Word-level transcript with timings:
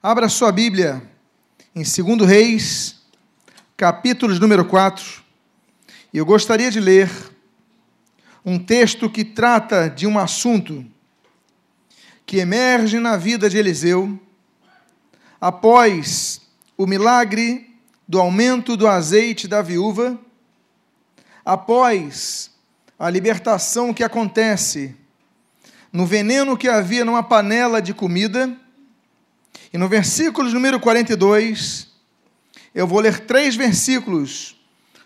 Abra 0.00 0.28
sua 0.28 0.52
Bíblia 0.52 1.02
em 1.74 1.82
2 1.82 2.24
Reis, 2.24 3.02
capítulo 3.76 4.32
número 4.38 4.64
4. 4.64 5.24
E 6.14 6.18
eu 6.18 6.24
gostaria 6.24 6.70
de 6.70 6.78
ler 6.78 7.10
um 8.44 8.60
texto 8.60 9.10
que 9.10 9.24
trata 9.24 9.90
de 9.90 10.06
um 10.06 10.16
assunto 10.16 10.86
que 12.24 12.36
emerge 12.36 13.00
na 13.00 13.16
vida 13.16 13.50
de 13.50 13.58
Eliseu 13.58 14.16
após 15.40 16.42
o 16.76 16.86
milagre 16.86 17.68
do 18.06 18.20
aumento 18.20 18.76
do 18.76 18.86
azeite 18.86 19.48
da 19.48 19.62
viúva, 19.62 20.16
após 21.44 22.52
a 22.96 23.10
libertação 23.10 23.92
que 23.92 24.04
acontece 24.04 24.94
no 25.92 26.06
veneno 26.06 26.56
que 26.56 26.68
havia 26.68 27.04
numa 27.04 27.24
panela 27.24 27.82
de 27.82 27.92
comida. 27.92 28.56
E 29.72 29.76
no 29.76 29.88
versículo 29.88 30.50
número 30.50 30.80
42, 30.80 31.88
eu 32.74 32.86
vou 32.86 33.00
ler 33.00 33.20
três 33.20 33.54
versículos 33.54 34.56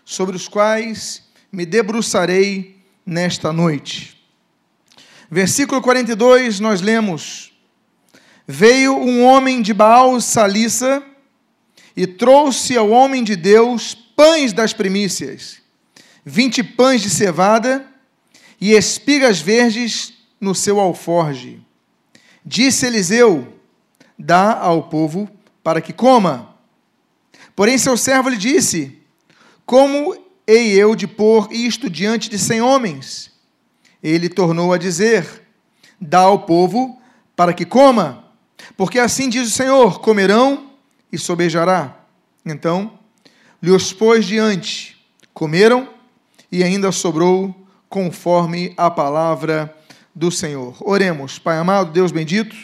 sobre 0.05 0.35
os 0.35 0.47
quais 0.47 1.23
me 1.51 1.65
debruçarei 1.65 2.77
nesta 3.05 3.51
noite. 3.51 4.17
Versículo 5.29 5.81
42, 5.81 6.59
nós 6.61 6.81
lemos: 6.81 7.51
Veio 8.47 8.95
um 8.95 9.25
homem 9.25 9.61
de 9.61 9.73
Baal 9.73 10.21
Salissa 10.21 11.03
e 11.95 12.07
trouxe 12.07 12.77
ao 12.77 12.89
homem 12.89 13.23
de 13.23 13.35
Deus 13.35 13.93
pães 14.15 14.53
das 14.53 14.71
primícias, 14.71 15.57
vinte 16.23 16.63
pães 16.63 17.01
de 17.01 17.09
cevada 17.09 17.85
e 18.61 18.71
espigas 18.71 19.41
verdes 19.41 20.13
no 20.39 20.55
seu 20.55 20.79
alforge. 20.79 21.59
Disse 22.45 22.85
Eliseu: 22.85 23.59
Dá 24.17 24.57
ao 24.59 24.83
povo 24.83 25.29
para 25.63 25.81
que 25.81 25.93
coma. 25.93 26.55
Porém, 27.55 27.77
seu 27.77 27.97
servo 27.97 28.29
lhe 28.29 28.37
disse: 28.37 28.99
Como 29.65 30.15
hei 30.47 30.71
eu 30.73 30.95
de 30.95 31.07
pôr 31.07 31.47
isto 31.51 31.89
diante 31.89 32.29
de 32.29 32.37
cem 32.37 32.61
homens? 32.61 33.31
Ele 34.01 34.29
tornou 34.29 34.73
a 34.73 34.77
dizer: 34.77 35.43
Dá 35.99 36.19
ao 36.19 36.39
povo 36.39 37.01
para 37.35 37.53
que 37.53 37.65
coma, 37.65 38.25
porque 38.75 38.99
assim 38.99 39.29
diz 39.29 39.47
o 39.47 39.51
Senhor: 39.51 39.99
comerão 39.99 40.71
e 41.11 41.17
sobejará. 41.17 41.99
Então 42.45 42.99
lhe 43.61 43.71
os 43.71 43.93
pôs 43.93 44.25
diante, 44.25 44.97
comeram 45.33 45.87
e 46.51 46.63
ainda 46.63 46.91
sobrou 46.91 47.55
conforme 47.87 48.73
a 48.75 48.91
palavra 48.91 49.73
do 50.13 50.29
Senhor. 50.29 50.75
Oremos, 50.81 51.39
Pai 51.39 51.57
amado, 51.57 51.91
Deus 51.91 52.11
bendito, 52.11 52.55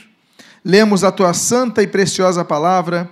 lemos 0.63 1.03
a 1.03 1.11
tua 1.11 1.33
santa 1.33 1.81
e 1.81 1.87
preciosa 1.87 2.43
palavra 2.43 3.09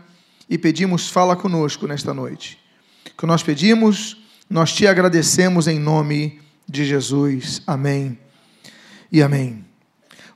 e 0.49 0.57
pedimos, 0.57 1.09
fala 1.09 1.35
conosco 1.35 1.87
nesta 1.87 2.13
noite. 2.13 2.57
O 3.05 3.17
que 3.17 3.25
nós 3.25 3.43
pedimos, 3.43 4.17
nós 4.49 4.71
te 4.71 4.87
agradecemos 4.87 5.67
em 5.67 5.79
nome 5.79 6.41
de 6.67 6.85
Jesus. 6.85 7.61
Amém 7.65 8.17
e 9.11 9.21
amém. 9.21 9.65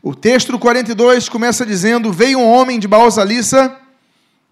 O 0.02 0.16
texto 0.16 0.58
42 0.58 1.30
começa 1.30 1.66
dizendo: 1.66 2.12
Veio 2.12 2.40
um 2.40 2.50
homem 2.50 2.80
de 2.80 2.88
Baal-Zalissa 2.88 3.78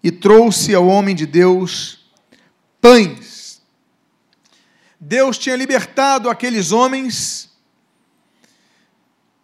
e 0.02 0.10
trouxe 0.10 0.74
ao 0.74 0.86
homem 0.86 1.14
de 1.14 1.26
Deus 1.26 2.00
pães. 2.80 3.60
Deus 4.98 5.38
tinha 5.38 5.56
libertado 5.56 6.28
aqueles 6.28 6.72
homens 6.72 7.50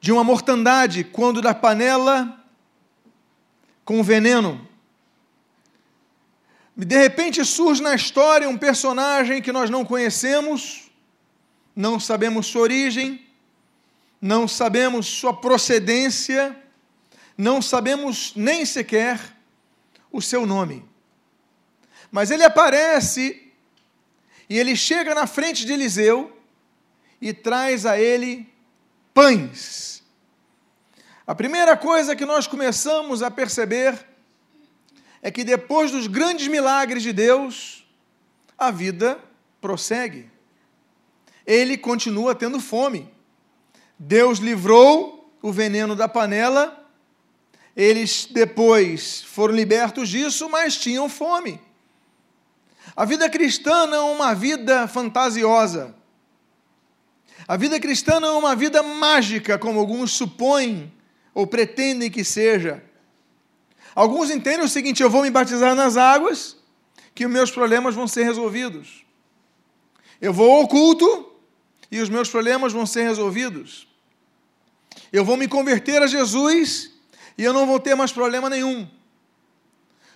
de 0.00 0.12
uma 0.12 0.22
mortandade 0.22 1.02
quando 1.02 1.42
da 1.42 1.54
panela 1.54 2.38
com 3.86 4.02
veneno. 4.02 4.68
De 6.76 6.98
repente 6.98 7.42
surge 7.44 7.80
na 7.80 7.94
história 7.94 8.48
um 8.48 8.58
personagem 8.58 9.40
que 9.40 9.52
nós 9.52 9.70
não 9.70 9.84
conhecemos, 9.84 10.90
não 11.74 11.98
sabemos 11.98 12.48
sua 12.48 12.62
origem, 12.62 13.24
não 14.20 14.48
sabemos 14.48 15.06
sua 15.06 15.32
procedência, 15.32 16.54
não 17.38 17.62
sabemos 17.62 18.32
nem 18.34 18.66
sequer 18.66 19.20
o 20.10 20.20
seu 20.20 20.44
nome. 20.44 20.84
Mas 22.10 22.30
ele 22.30 22.42
aparece 22.42 23.52
e 24.50 24.58
ele 24.58 24.74
chega 24.74 25.14
na 25.14 25.26
frente 25.26 25.64
de 25.64 25.72
Eliseu 25.72 26.36
e 27.20 27.32
traz 27.32 27.86
a 27.86 27.98
ele 27.98 28.52
pães 29.14 29.95
a 31.26 31.34
primeira 31.34 31.76
coisa 31.76 32.14
que 32.14 32.24
nós 32.24 32.46
começamos 32.46 33.20
a 33.20 33.30
perceber 33.30 33.98
é 35.20 35.28
que 35.28 35.42
depois 35.42 35.90
dos 35.90 36.06
grandes 36.06 36.46
milagres 36.46 37.02
de 37.02 37.12
Deus, 37.12 37.84
a 38.56 38.70
vida 38.70 39.18
prossegue. 39.60 40.30
Ele 41.44 41.76
continua 41.76 42.32
tendo 42.32 42.60
fome. 42.60 43.12
Deus 43.98 44.38
livrou 44.38 45.34
o 45.42 45.50
veneno 45.50 45.96
da 45.96 46.08
panela, 46.08 46.88
eles 47.74 48.28
depois 48.30 49.22
foram 49.22 49.52
libertos 49.54 50.08
disso, 50.08 50.48
mas 50.48 50.76
tinham 50.76 51.08
fome. 51.08 51.60
A 52.94 53.04
vida 53.04 53.28
cristã 53.28 53.84
não 53.86 54.10
é 54.10 54.14
uma 54.14 54.32
vida 54.32 54.86
fantasiosa. 54.86 55.92
A 57.48 57.56
vida 57.56 57.80
cristã 57.80 58.20
não 58.20 58.28
é 58.28 58.38
uma 58.38 58.54
vida 58.54 58.80
mágica, 58.82 59.58
como 59.58 59.80
alguns 59.80 60.12
supõem 60.12 60.95
ou 61.36 61.46
pretendem 61.46 62.10
que 62.10 62.24
seja. 62.24 62.82
Alguns 63.94 64.30
entendem 64.30 64.64
o 64.64 64.68
seguinte: 64.68 65.02
eu 65.02 65.10
vou 65.10 65.20
me 65.20 65.30
batizar 65.30 65.74
nas 65.74 65.98
águas, 65.98 66.56
que 67.14 67.26
os 67.26 67.30
meus 67.30 67.50
problemas 67.50 67.94
vão 67.94 68.08
ser 68.08 68.24
resolvidos. 68.24 69.04
Eu 70.18 70.32
vou 70.32 70.50
ao 70.50 70.66
culto 70.66 71.30
e 71.90 72.00
os 72.00 72.08
meus 72.08 72.30
problemas 72.30 72.72
vão 72.72 72.86
ser 72.86 73.02
resolvidos. 73.02 73.86
Eu 75.12 75.26
vou 75.26 75.36
me 75.36 75.46
converter 75.46 76.00
a 76.00 76.06
Jesus 76.06 76.90
e 77.36 77.44
eu 77.44 77.52
não 77.52 77.66
vou 77.66 77.78
ter 77.78 77.94
mais 77.94 78.10
problema 78.10 78.48
nenhum. 78.48 78.88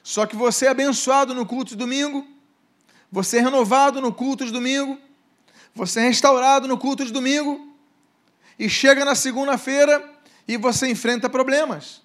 Só 0.03 0.25
que 0.25 0.35
você 0.35 0.65
é 0.65 0.71
abençoado 0.71 1.35
no 1.35 1.45
culto 1.45 1.73
de 1.73 1.77
domingo, 1.77 2.27
você 3.13 3.37
é 3.37 3.41
renovado 3.43 4.01
no 4.01 4.11
culto 4.11 4.47
de 4.47 4.53
domingo, 4.53 4.99
você 5.75 6.01
é 6.01 6.05
restaurado 6.05 6.67
no 6.67 6.79
culto 6.79 7.05
de 7.05 7.13
domingo, 7.13 7.77
e 8.59 8.71
chega 8.71 9.05
na 9.05 9.15
segunda-feira 9.15 10.10
e 10.47 10.57
você 10.57 10.89
enfrenta 10.89 11.29
problemas. 11.29 12.03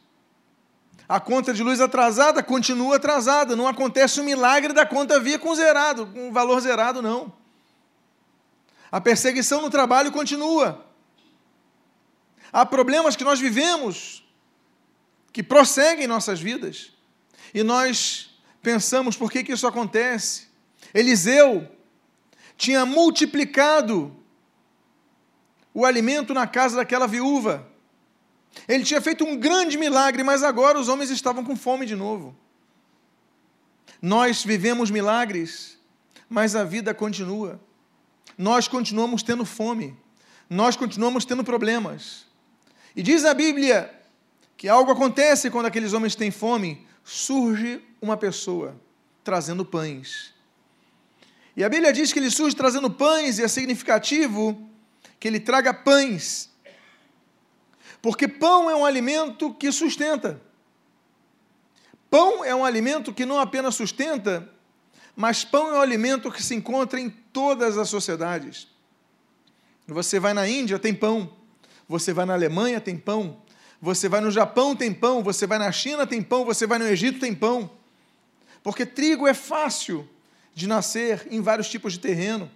A 1.07 1.19
conta 1.19 1.53
de 1.53 1.62
luz 1.62 1.79
atrasada 1.79 2.41
continua 2.41 2.96
atrasada, 2.96 3.56
não 3.56 3.68
acontece 3.68 4.19
o 4.19 4.23
milagre 4.23 4.73
da 4.73 4.85
conta 4.85 5.19
vir 5.19 5.40
com 5.40 5.53
zerado, 5.53 6.07
com 6.07 6.31
valor 6.31 6.59
zerado, 6.59 7.01
não. 7.01 7.31
A 8.91 9.00
perseguição 9.00 9.62
no 9.62 9.69
trabalho 9.69 10.12
continua. 10.12 10.85
Há 12.51 12.66
problemas 12.66 13.16
que 13.16 13.23
nós 13.23 13.40
vivemos 13.40 14.23
que 15.31 15.44
prosseguem 15.44 16.07
nossas 16.07 16.40
vidas. 16.40 16.94
E 17.53 17.62
nós 17.62 18.29
pensamos 18.62 19.17
por 19.17 19.29
que, 19.29 19.44
que 19.44 19.52
isso 19.52 19.67
acontece. 19.67 20.47
Eliseu 20.94 21.69
tinha 22.57 22.85
multiplicado 22.85 24.16
o 25.73 25.85
alimento 25.85 26.34
na 26.34 26.47
casa 26.47 26.78
daquela 26.78 27.06
viúva. 27.06 27.67
Ele 28.68 28.84
tinha 28.84 29.02
feito 29.02 29.24
um 29.24 29.38
grande 29.38 29.78
milagre, 29.78 30.24
mas 30.24 30.44
agora 30.44 30.80
os 30.80 30.88
homens 30.88 31.10
estavam 31.10 31.44
com 31.44 31.56
fome 31.56 31.86
de 31.86 31.96
novo. 31.96 32.36
Nós 34.02 34.44
vivemos 34.44 34.90
milagres, 34.90 35.78
mas 36.30 36.56
a 36.56 36.64
vida 36.64 36.94
continua. 36.94 37.60
Nós 38.38 38.68
continuamos 38.68 39.24
tendo 39.24 39.46
fome. 39.46 39.96
Nós 40.50 40.76
continuamos 40.76 41.26
tendo 41.26 41.44
problemas. 41.44 42.26
E 42.96 43.02
diz 43.02 43.26
a 43.26 43.34
Bíblia 43.34 43.94
que 44.58 44.70
algo 44.70 44.92
acontece 44.92 45.50
quando 45.50 45.66
aqueles 45.66 45.94
homens 45.94 46.16
têm 46.16 46.32
fome, 46.32 46.86
surge 47.04 47.82
uma 48.02 48.16
pessoa 48.16 48.79
trazendo 49.24 49.66
pães. 49.66 50.34
E 51.58 51.64
a 51.64 51.70
Bíblia 51.70 51.91
diz 51.91 52.12
que 52.12 52.20
ele 52.20 52.29
surge 52.29 52.56
trazendo 52.56 52.90
pães, 52.90 53.40
e 53.40 53.44
é 53.44 53.47
significativo 53.47 54.70
que 55.20 55.28
ele 55.28 55.40
traga 55.40 55.74
pães 55.74 56.50
porque 58.05 58.28
pão 58.28 58.69
é 58.69 58.75
um 58.75 58.85
alimento 58.85 59.52
que 59.52 59.72
sustenta. 59.72 60.40
Pão 62.07 62.46
é 62.46 62.53
um 62.53 62.63
alimento 62.63 63.11
que 63.11 63.25
não 63.25 63.40
apenas 63.40 63.73
sustenta, 63.73 64.47
mas 65.16 65.43
pão 65.43 65.69
é 65.69 65.79
um 65.79 65.81
alimento 65.81 66.31
que 66.31 66.43
se 66.43 66.53
encontra 66.53 66.99
em 66.99 67.09
todas 67.09 67.79
as 67.79 67.90
sociedades. 67.90 68.67
Você 69.87 70.19
vai 70.19 70.35
na 70.35 70.47
Índia, 70.47 70.78
tem 70.78 70.93
pão. 70.93 71.34
Você 71.90 72.13
vai 72.13 72.28
na 72.28 72.34
Alemanha, 72.34 72.79
tem 72.79 72.96
pão. 72.96 73.41
Você 73.81 74.07
vai 74.07 74.22
no 74.22 74.29
Japão, 74.29 74.75
tem 74.75 74.93
pão. 74.93 75.23
Você 75.23 75.47
vai 75.47 75.57
na 75.57 75.72
China, 75.72 76.05
tem 76.05 76.22
pão. 76.22 76.46
Você 76.46 76.67
vai 76.67 76.78
no 76.78 76.85
Egito, 76.85 77.19
tem 77.19 77.34
pão. 77.34 77.72
Porque 78.61 78.85
trigo 78.85 79.25
é 79.25 79.34
fácil 79.34 80.07
de 80.53 80.67
nascer 80.67 81.28
em 81.31 81.41
vários 81.41 81.67
tipos 81.69 81.93
de 81.93 81.99
terreno 81.99 82.52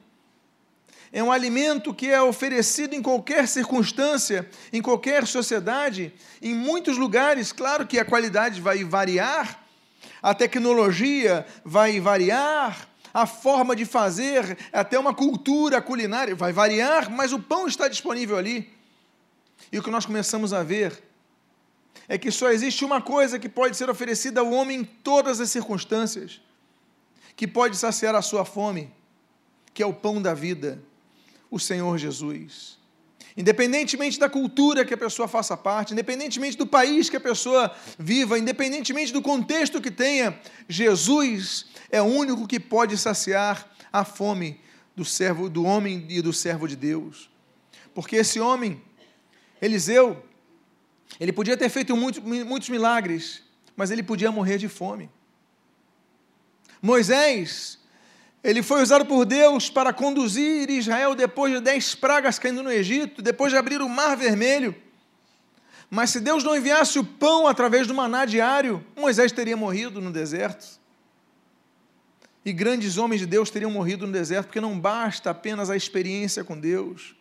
é 1.11 1.23
um 1.23 1.31
alimento 1.31 1.93
que 1.93 2.07
é 2.07 2.21
oferecido 2.21 2.93
em 2.93 3.01
qualquer 3.01 3.47
circunstância, 3.47 4.47
em 4.71 4.81
qualquer 4.81 5.25
sociedade, 5.25 6.13
em 6.41 6.53
muitos 6.53 6.97
lugares. 6.97 7.51
Claro 7.51 7.87
que 7.87 7.97
a 7.97 8.05
qualidade 8.05 8.61
vai 8.61 8.83
variar, 8.83 9.63
a 10.21 10.35
tecnologia 10.35 11.45
vai 11.65 11.99
variar, 11.99 12.87
a 13.11 13.25
forma 13.25 13.75
de 13.75 13.85
fazer, 13.85 14.57
até 14.71 14.99
uma 14.99 15.13
cultura 15.13 15.81
culinária 15.81 16.35
vai 16.35 16.53
variar, 16.53 17.09
mas 17.09 17.33
o 17.33 17.39
pão 17.39 17.67
está 17.67 17.87
disponível 17.87 18.37
ali. 18.37 18.71
E 19.71 19.79
o 19.79 19.83
que 19.83 19.89
nós 19.89 20.05
começamos 20.05 20.53
a 20.53 20.61
ver 20.61 21.03
é 22.07 22.17
que 22.17 22.31
só 22.31 22.51
existe 22.51 22.85
uma 22.85 23.01
coisa 23.01 23.39
que 23.39 23.49
pode 23.49 23.75
ser 23.75 23.89
oferecida 23.89 24.41
ao 24.41 24.51
homem 24.51 24.81
em 24.81 24.83
todas 24.83 25.39
as 25.39 25.49
circunstâncias, 25.49 26.39
que 27.35 27.47
pode 27.47 27.77
saciar 27.77 28.13
a 28.13 28.21
sua 28.21 28.45
fome, 28.45 28.91
que 29.73 29.81
é 29.81 29.85
o 29.85 29.93
pão 29.93 30.21
da 30.21 30.33
vida, 30.33 30.81
o 31.49 31.59
Senhor 31.59 31.97
Jesus. 31.97 32.77
Independentemente 33.35 34.19
da 34.19 34.29
cultura 34.29 34.83
que 34.83 34.93
a 34.93 34.97
pessoa 34.97 35.27
faça 35.27 35.55
parte, 35.55 35.93
independentemente 35.93 36.57
do 36.57 36.67
país 36.67 37.09
que 37.09 37.17
a 37.17 37.21
pessoa 37.21 37.73
viva, 37.97 38.37
independentemente 38.37 39.13
do 39.13 39.21
contexto 39.21 39.81
que 39.81 39.91
tenha, 39.91 40.37
Jesus 40.67 41.67
é 41.89 42.01
o 42.01 42.05
único 42.05 42.47
que 42.47 42.59
pode 42.59 42.97
saciar 42.97 43.69
a 43.93 44.03
fome 44.03 44.59
do 44.95 45.05
servo 45.05 45.49
do 45.49 45.63
homem 45.63 46.05
e 46.09 46.21
do 46.21 46.33
servo 46.33 46.67
de 46.67 46.75
Deus. 46.75 47.29
Porque 47.93 48.17
esse 48.17 48.39
homem, 48.39 48.81
Eliseu, 49.61 50.21
ele 51.19 51.31
podia 51.31 51.55
ter 51.55 51.69
feito 51.69 51.95
muitos, 51.95 52.21
muitos 52.21 52.69
milagres, 52.69 53.41
mas 53.75 53.91
ele 53.91 54.03
podia 54.03 54.31
morrer 54.31 54.57
de 54.57 54.67
fome. 54.67 55.09
Moisés, 56.81 57.79
ele 58.43 58.63
foi 58.63 58.81
usado 58.81 59.05
por 59.05 59.25
Deus 59.25 59.69
para 59.69 59.91
conduzir 59.91 60.69
Israel 60.69 61.13
depois 61.13 61.53
de 61.53 61.59
dez 61.59 61.93
pragas 61.93 62.39
caindo 62.39 62.63
no 62.63 62.71
Egito, 62.71 63.21
depois 63.21 63.51
de 63.51 63.57
abrir 63.57 63.81
o 63.81 63.89
mar 63.89 64.15
vermelho. 64.15 64.73
Mas 65.89 66.11
se 66.11 66.19
Deus 66.19 66.43
não 66.43 66.55
enviasse 66.55 66.99
o 66.99 67.03
pão 67.03 67.47
através 67.47 67.87
do 67.87 67.93
maná 67.93 68.23
diário, 68.25 68.85
Moisés 68.95 69.31
teria 69.31 69.57
morrido 69.57 69.99
no 69.99 70.11
deserto. 70.11 70.79
E 72.45 72.53
grandes 72.53 72.97
homens 72.97 73.19
de 73.19 73.25
Deus 73.25 73.49
teriam 73.49 73.71
morrido 73.71 74.07
no 74.07 74.13
deserto, 74.13 74.47
porque 74.47 74.61
não 74.61 74.79
basta 74.79 75.29
apenas 75.29 75.69
a 75.69 75.75
experiência 75.75 76.43
com 76.43 76.57
Deus. 76.57 77.15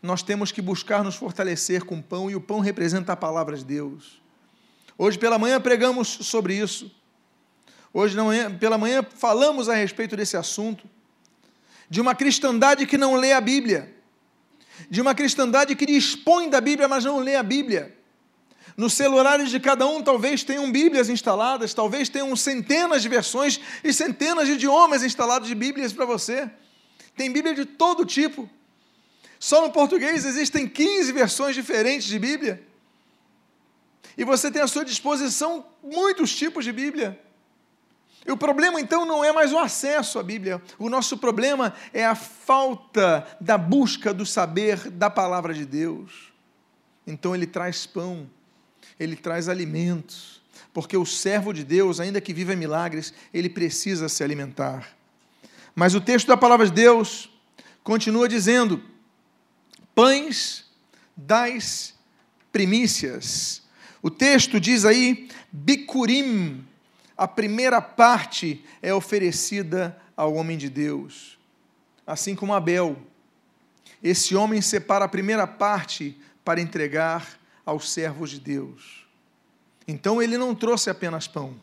Nós 0.00 0.22
temos 0.22 0.52
que 0.52 0.62
buscar 0.62 1.02
nos 1.02 1.16
fortalecer 1.16 1.84
com 1.84 2.00
pão, 2.00 2.30
e 2.30 2.36
o 2.36 2.40
pão 2.40 2.60
representa 2.60 3.12
a 3.12 3.16
palavra 3.16 3.56
de 3.56 3.64
Deus. 3.64 4.22
Hoje 4.96 5.18
pela 5.18 5.38
manhã 5.38 5.60
pregamos 5.60 6.08
sobre 6.08 6.54
isso. 6.54 6.94
Hoje 7.96 8.16
pela 8.58 8.76
manhã 8.76 9.06
falamos 9.14 9.68
a 9.68 9.74
respeito 9.74 10.16
desse 10.16 10.36
assunto, 10.36 10.84
de 11.88 12.00
uma 12.00 12.12
cristandade 12.12 12.86
que 12.86 12.98
não 12.98 13.14
lê 13.14 13.32
a 13.32 13.40
Bíblia, 13.40 13.94
de 14.90 15.00
uma 15.00 15.14
cristandade 15.14 15.76
que 15.76 15.86
dispõe 15.86 16.50
da 16.50 16.60
Bíblia, 16.60 16.88
mas 16.88 17.04
não 17.04 17.20
lê 17.20 17.36
a 17.36 17.42
Bíblia. 17.44 17.96
Nos 18.76 18.94
celulares 18.94 19.48
de 19.48 19.60
cada 19.60 19.86
um 19.86 20.02
talvez 20.02 20.42
tenham 20.42 20.72
Bíblias 20.72 21.08
instaladas, 21.08 21.72
talvez 21.72 22.08
tenham 22.08 22.34
centenas 22.34 23.00
de 23.00 23.08
versões 23.08 23.60
e 23.84 23.92
centenas 23.92 24.48
de 24.48 24.54
idiomas 24.54 25.04
instalados 25.04 25.46
de 25.46 25.54
Bíblias 25.54 25.92
para 25.92 26.04
você. 26.04 26.50
Tem 27.16 27.30
Bíblia 27.30 27.54
de 27.54 27.64
todo 27.64 28.04
tipo. 28.04 28.50
Só 29.38 29.62
no 29.62 29.70
português 29.70 30.24
existem 30.24 30.66
15 30.66 31.12
versões 31.12 31.54
diferentes 31.54 32.08
de 32.08 32.18
Bíblia. 32.18 32.60
E 34.18 34.24
você 34.24 34.50
tem 34.50 34.62
à 34.62 34.66
sua 34.66 34.84
disposição 34.84 35.64
muitos 35.80 36.34
tipos 36.34 36.64
de 36.64 36.72
Bíblia. 36.72 37.20
E 38.26 38.32
o 38.32 38.36
problema 38.36 38.80
então 38.80 39.04
não 39.04 39.22
é 39.24 39.32
mais 39.32 39.52
o 39.52 39.58
acesso 39.58 40.18
à 40.18 40.22
Bíblia, 40.22 40.62
o 40.78 40.88
nosso 40.88 41.18
problema 41.18 41.74
é 41.92 42.06
a 42.06 42.14
falta 42.14 43.26
da 43.40 43.58
busca 43.58 44.14
do 44.14 44.24
saber 44.24 44.90
da 44.90 45.10
palavra 45.10 45.52
de 45.52 45.66
Deus. 45.66 46.32
Então 47.06 47.34
ele 47.34 47.46
traz 47.46 47.86
pão, 47.86 48.28
ele 48.98 49.14
traz 49.14 49.48
alimentos, 49.48 50.42
porque 50.72 50.96
o 50.96 51.04
servo 51.04 51.52
de 51.52 51.64
Deus, 51.64 52.00
ainda 52.00 52.20
que 52.20 52.32
viva 52.32 52.56
milagres, 52.56 53.12
ele 53.32 53.50
precisa 53.50 54.08
se 54.08 54.24
alimentar. 54.24 54.88
Mas 55.74 55.94
o 55.94 56.00
texto 56.00 56.28
da 56.28 56.36
palavra 56.36 56.66
de 56.66 56.72
Deus 56.72 57.28
continua 57.82 58.28
dizendo: 58.28 58.82
pães 59.94 60.64
das 61.16 61.94
primícias. 62.50 63.62
O 64.02 64.10
texto 64.10 64.60
diz 64.60 64.84
aí, 64.84 65.28
bicurim, 65.50 66.64
a 67.16 67.28
primeira 67.28 67.80
parte 67.80 68.64
é 68.82 68.92
oferecida 68.92 69.96
ao 70.16 70.34
homem 70.34 70.58
de 70.58 70.68
Deus. 70.68 71.38
Assim 72.06 72.34
como 72.34 72.52
Abel, 72.52 72.96
esse 74.02 74.34
homem 74.34 74.60
separa 74.60 75.04
a 75.04 75.08
primeira 75.08 75.46
parte 75.46 76.20
para 76.44 76.60
entregar 76.60 77.38
aos 77.64 77.90
servos 77.90 78.30
de 78.30 78.40
Deus. 78.40 79.06
Então 79.86 80.20
ele 80.20 80.36
não 80.36 80.54
trouxe 80.54 80.90
apenas 80.90 81.26
pão, 81.26 81.54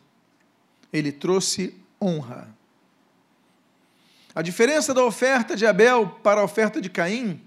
ele 0.92 1.12
trouxe 1.12 1.74
honra. 2.00 2.48
A 4.34 4.42
diferença 4.42 4.94
da 4.94 5.04
oferta 5.04 5.54
de 5.54 5.66
Abel 5.66 6.08
para 6.22 6.40
a 6.40 6.44
oferta 6.44 6.80
de 6.80 6.88
Caim 6.88 7.40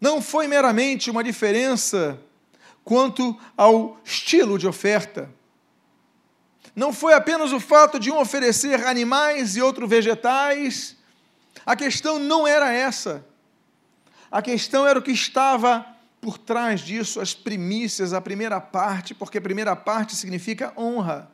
não 0.00 0.22
foi 0.22 0.48
meramente 0.48 1.10
uma 1.10 1.22
diferença 1.22 2.18
quanto 2.82 3.38
ao 3.56 4.00
estilo 4.04 4.58
de 4.58 4.66
oferta 4.66 5.30
não 6.74 6.92
foi 6.92 7.14
apenas 7.14 7.52
o 7.52 7.60
fato 7.60 7.98
de 7.98 8.10
um 8.10 8.18
oferecer 8.18 8.86
animais 8.86 9.56
e 9.56 9.62
outro 9.62 9.86
vegetais. 9.86 10.96
A 11.64 11.76
questão 11.76 12.18
não 12.18 12.46
era 12.46 12.72
essa. 12.72 13.24
A 14.30 14.42
questão 14.42 14.86
era 14.86 14.98
o 14.98 15.02
que 15.02 15.12
estava 15.12 15.86
por 16.20 16.38
trás 16.38 16.80
disso, 16.80 17.20
as 17.20 17.34
primícias, 17.34 18.12
a 18.12 18.20
primeira 18.20 18.60
parte, 18.60 19.14
porque 19.14 19.38
a 19.38 19.42
primeira 19.42 19.76
parte 19.76 20.16
significa 20.16 20.72
honra. 20.76 21.30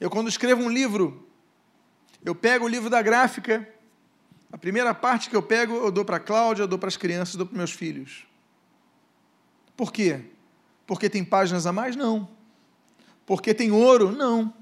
Eu, 0.00 0.10
quando 0.10 0.28
escrevo 0.28 0.62
um 0.62 0.70
livro, 0.70 1.28
eu 2.24 2.34
pego 2.34 2.64
o 2.64 2.68
livro 2.68 2.88
da 2.88 3.02
gráfica, 3.02 3.68
a 4.50 4.58
primeira 4.58 4.94
parte 4.94 5.28
que 5.28 5.36
eu 5.36 5.42
pego, 5.42 5.74
eu 5.74 5.90
dou 5.90 6.04
para 6.04 6.16
a 6.16 6.20
Cláudia, 6.20 6.62
eu 6.62 6.66
dou 6.66 6.78
para 6.78 6.88
as 6.88 6.96
crianças, 6.96 7.34
eu 7.34 7.38
dou 7.38 7.46
para 7.46 7.58
meus 7.58 7.72
filhos. 7.72 8.26
Por 9.76 9.92
quê? 9.92 10.24
Porque 10.86 11.10
tem 11.10 11.24
páginas 11.24 11.66
a 11.66 11.72
mais? 11.72 11.96
Não. 11.96 12.28
Porque 13.26 13.54
tem 13.54 13.70
ouro? 13.70 14.12
Não. 14.12 14.52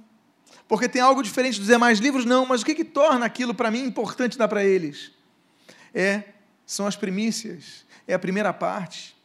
Porque 0.69 0.89
tem 0.89 1.03
algo 1.03 1.23
diferente 1.23 1.59
dos 1.59 1.67
demais 1.67 1.99
livros? 1.99 2.25
Não. 2.25 2.47
Mas 2.47 2.63
o 2.63 2.65
que, 2.65 2.75
que 2.75 2.85
torna 2.85 3.27
aquilo 3.27 3.55
para 3.55 3.71
mim 3.71 3.85
importante 3.85 4.39
dar 4.39 4.49
para 4.49 4.65
eles? 4.65 5.13
É, 5.95 6.25
são 6.65 6.87
as 6.87 6.97
primícias, 6.97 7.85
é 8.07 8.15
a 8.15 8.19
primeira 8.19 8.53
parte. 8.53 9.17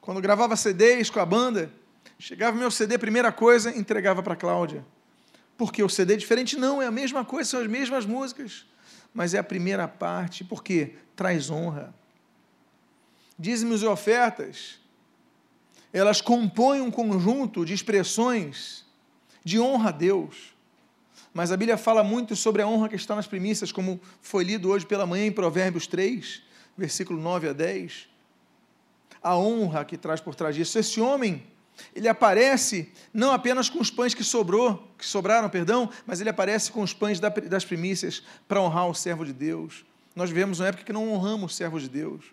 Quando 0.00 0.20
gravava 0.20 0.56
CDs 0.56 1.08
com 1.08 1.20
a 1.20 1.26
banda, 1.26 1.72
chegava 2.18 2.56
meu 2.56 2.70
CD, 2.70 2.98
primeira 2.98 3.30
coisa, 3.30 3.76
entregava 3.76 4.22
para 4.22 4.34
a 4.34 4.36
Cláudia. 4.36 4.84
Porque 5.56 5.82
o 5.82 5.88
CD 5.88 6.14
é 6.14 6.16
diferente? 6.16 6.56
Não, 6.56 6.80
é 6.80 6.86
a 6.86 6.90
mesma 6.90 7.24
coisa, 7.24 7.50
são 7.50 7.60
as 7.60 7.66
mesmas 7.66 8.06
músicas. 8.06 8.66
Mas 9.12 9.34
é 9.34 9.38
a 9.38 9.44
primeira 9.44 9.86
parte, 9.86 10.42
porque 10.42 10.94
traz 11.14 11.50
honra. 11.50 11.94
Dízimos 13.38 13.82
e 13.82 13.86
ofertas 13.86 14.79
elas 15.92 16.20
compõem 16.20 16.80
um 16.80 16.90
conjunto 16.90 17.64
de 17.64 17.74
expressões 17.74 18.84
de 19.44 19.58
honra 19.58 19.88
a 19.88 19.92
Deus. 19.92 20.54
Mas 21.32 21.52
a 21.52 21.56
Bíblia 21.56 21.76
fala 21.76 22.02
muito 22.02 22.34
sobre 22.34 22.62
a 22.62 22.66
honra 22.66 22.88
que 22.88 22.96
está 22.96 23.14
nas 23.14 23.26
primícias, 23.26 23.70
como 23.70 24.00
foi 24.20 24.44
lido 24.44 24.68
hoje 24.68 24.84
pela 24.84 25.06
manhã 25.06 25.26
em 25.26 25.32
Provérbios 25.32 25.86
3, 25.86 26.42
versículo 26.76 27.20
9 27.20 27.48
a 27.48 27.52
10. 27.52 28.08
A 29.22 29.36
honra 29.36 29.84
que 29.84 29.96
traz 29.96 30.20
por 30.20 30.34
trás 30.34 30.56
disso. 30.56 30.78
Esse 30.78 31.00
homem, 31.00 31.42
ele 31.94 32.08
aparece 32.08 32.92
não 33.12 33.32
apenas 33.32 33.68
com 33.68 33.80
os 33.80 33.90
pães 33.90 34.14
que 34.14 34.24
sobrou, 34.24 34.88
que 34.98 35.06
sobraram, 35.06 35.48
perdão, 35.48 35.88
mas 36.06 36.20
ele 36.20 36.30
aparece 36.30 36.72
com 36.72 36.82
os 36.82 36.92
pães 36.92 37.20
das 37.20 37.64
primícias 37.64 38.22
para 38.48 38.60
honrar 38.60 38.88
o 38.88 38.94
servo 38.94 39.24
de 39.24 39.32
Deus. 39.32 39.84
Nós 40.16 40.30
vivemos 40.30 40.58
uma 40.58 40.68
época 40.68 40.84
que 40.84 40.92
não 40.92 41.12
honramos 41.12 41.54
servos 41.54 41.82
de 41.82 41.88
Deus. 41.88 42.24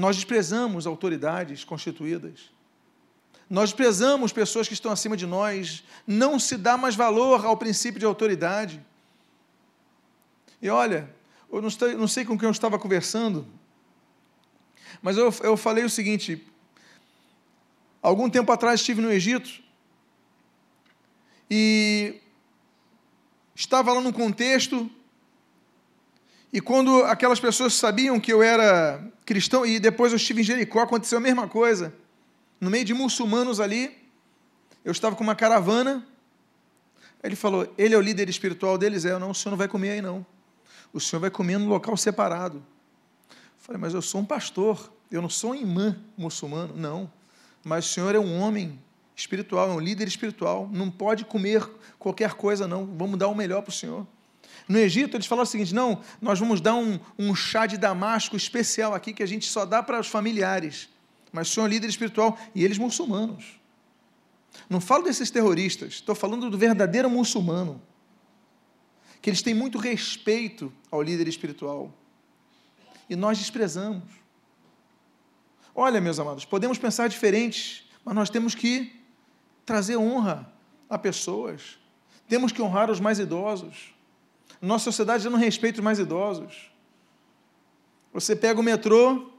Nós 0.00 0.16
desprezamos 0.16 0.86
autoridades 0.86 1.62
constituídas. 1.62 2.50
Nós 3.50 3.68
desprezamos 3.68 4.32
pessoas 4.32 4.66
que 4.66 4.72
estão 4.72 4.90
acima 4.90 5.14
de 5.14 5.26
nós. 5.26 5.84
Não 6.06 6.38
se 6.38 6.56
dá 6.56 6.78
mais 6.78 6.94
valor 6.94 7.44
ao 7.44 7.54
princípio 7.54 8.00
de 8.00 8.06
autoridade. 8.06 8.82
E 10.62 10.70
olha, 10.70 11.14
eu 11.52 11.60
não, 11.60 11.68
estou, 11.68 11.92
não 11.98 12.08
sei 12.08 12.24
com 12.24 12.38
quem 12.38 12.46
eu 12.46 12.50
estava 12.50 12.78
conversando, 12.78 13.46
mas 15.02 15.18
eu, 15.18 15.34
eu 15.42 15.54
falei 15.54 15.84
o 15.84 15.90
seguinte: 15.90 16.48
algum 18.00 18.30
tempo 18.30 18.50
atrás 18.50 18.80
estive 18.80 19.02
no 19.02 19.12
Egito 19.12 19.62
e 21.50 22.22
estava 23.54 23.92
lá 23.92 24.00
num 24.00 24.12
contexto 24.12 24.90
e 26.52 26.60
quando 26.60 27.04
aquelas 27.04 27.38
pessoas 27.38 27.74
sabiam 27.74 28.18
que 28.18 28.32
eu 28.32 28.42
era 28.42 29.00
cristão, 29.24 29.64
e 29.64 29.78
depois 29.78 30.12
eu 30.12 30.16
estive 30.16 30.40
em 30.40 30.44
Jericó, 30.44 30.80
aconteceu 30.80 31.18
a 31.18 31.20
mesma 31.20 31.46
coisa. 31.46 31.94
No 32.60 32.68
meio 32.68 32.84
de 32.84 32.92
muçulmanos 32.92 33.60
ali, 33.60 33.96
eu 34.84 34.90
estava 34.90 35.14
com 35.14 35.22
uma 35.22 35.36
caravana. 35.36 36.04
Ele 37.22 37.36
falou: 37.36 37.72
Ele 37.78 37.94
é 37.94 37.98
o 37.98 38.00
líder 38.00 38.28
espiritual 38.28 38.76
deles? 38.76 39.04
É, 39.04 39.12
eu 39.12 39.20
não, 39.20 39.30
o 39.30 39.34
senhor 39.34 39.52
não 39.52 39.58
vai 39.58 39.68
comer 39.68 39.90
aí 39.90 40.02
não. 40.02 40.26
O 40.92 41.00
senhor 41.00 41.20
vai 41.20 41.30
comer 41.30 41.58
no 41.58 41.68
local 41.68 41.96
separado. 41.96 42.56
Eu 43.28 43.36
falei: 43.58 43.80
Mas 43.80 43.94
eu 43.94 44.02
sou 44.02 44.20
um 44.20 44.24
pastor, 44.24 44.92
eu 45.10 45.22
não 45.22 45.28
sou 45.28 45.52
um 45.52 45.54
imã 45.54 45.96
muçulmano. 46.18 46.74
Não. 46.76 47.10
Mas 47.62 47.86
o 47.86 47.88
senhor 47.88 48.14
é 48.14 48.18
um 48.18 48.40
homem 48.40 48.76
espiritual, 49.14 49.70
é 49.70 49.72
um 49.72 49.80
líder 49.80 50.08
espiritual. 50.08 50.68
Não 50.72 50.90
pode 50.90 51.24
comer 51.24 51.62
qualquer 51.98 52.34
coisa, 52.34 52.66
não. 52.66 52.86
Vamos 52.86 53.18
dar 53.18 53.28
o 53.28 53.34
melhor 53.34 53.62
para 53.62 53.70
o 53.70 53.72
Senhor. 53.72 54.06
No 54.68 54.78
Egito, 54.78 55.16
eles 55.16 55.26
falaram 55.26 55.44
o 55.44 55.50
seguinte: 55.50 55.74
não, 55.74 56.00
nós 56.20 56.38
vamos 56.38 56.60
dar 56.60 56.74
um, 56.74 56.98
um 57.18 57.34
chá 57.34 57.66
de 57.66 57.76
damasco 57.76 58.36
especial 58.36 58.94
aqui 58.94 59.12
que 59.12 59.22
a 59.22 59.26
gente 59.26 59.46
só 59.46 59.64
dá 59.64 59.82
para 59.82 60.00
os 60.00 60.08
familiares. 60.08 60.88
Mas 61.32 61.48
o 61.48 61.54
Senhor 61.54 61.66
é 61.66 61.70
líder 61.70 61.88
espiritual 61.88 62.38
e 62.54 62.64
eles 62.64 62.78
muçulmanos. 62.78 63.60
Não 64.68 64.80
falo 64.80 65.04
desses 65.04 65.30
terroristas, 65.30 65.94
estou 65.94 66.14
falando 66.14 66.50
do 66.50 66.58
verdadeiro 66.58 67.08
muçulmano. 67.08 67.80
Que 69.22 69.30
eles 69.30 69.42
têm 69.42 69.54
muito 69.54 69.78
respeito 69.78 70.72
ao 70.90 71.02
líder 71.02 71.28
espiritual. 71.28 71.92
E 73.08 73.14
nós 73.14 73.38
desprezamos. 73.38 74.08
Olha, 75.74 76.00
meus 76.00 76.18
amados, 76.18 76.44
podemos 76.44 76.78
pensar 76.78 77.08
diferentes, 77.08 77.84
mas 78.04 78.14
nós 78.14 78.30
temos 78.30 78.54
que 78.54 79.00
trazer 79.64 79.96
honra 79.96 80.52
a 80.88 80.98
pessoas. 80.98 81.78
Temos 82.28 82.50
que 82.50 82.62
honrar 82.62 82.90
os 82.90 82.98
mais 82.98 83.18
idosos. 83.18 83.94
Nossa 84.60 84.84
sociedade 84.84 85.24
já 85.24 85.30
não 85.30 85.38
respeita 85.38 85.78
os 85.78 85.84
mais 85.84 85.98
idosos. 85.98 86.70
Você 88.12 88.36
pega 88.36 88.60
o 88.60 88.62
metrô, 88.62 89.30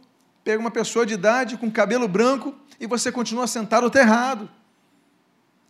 pega 0.44 0.60
uma 0.60 0.72
pessoa 0.72 1.06
de 1.06 1.14
idade 1.14 1.58
com 1.58 1.70
cabelo 1.70 2.08
branco 2.08 2.56
e 2.80 2.88
você 2.88 3.12
continua 3.12 3.46
sentado 3.46 3.88
está 3.88 4.00
errado. 4.00 4.50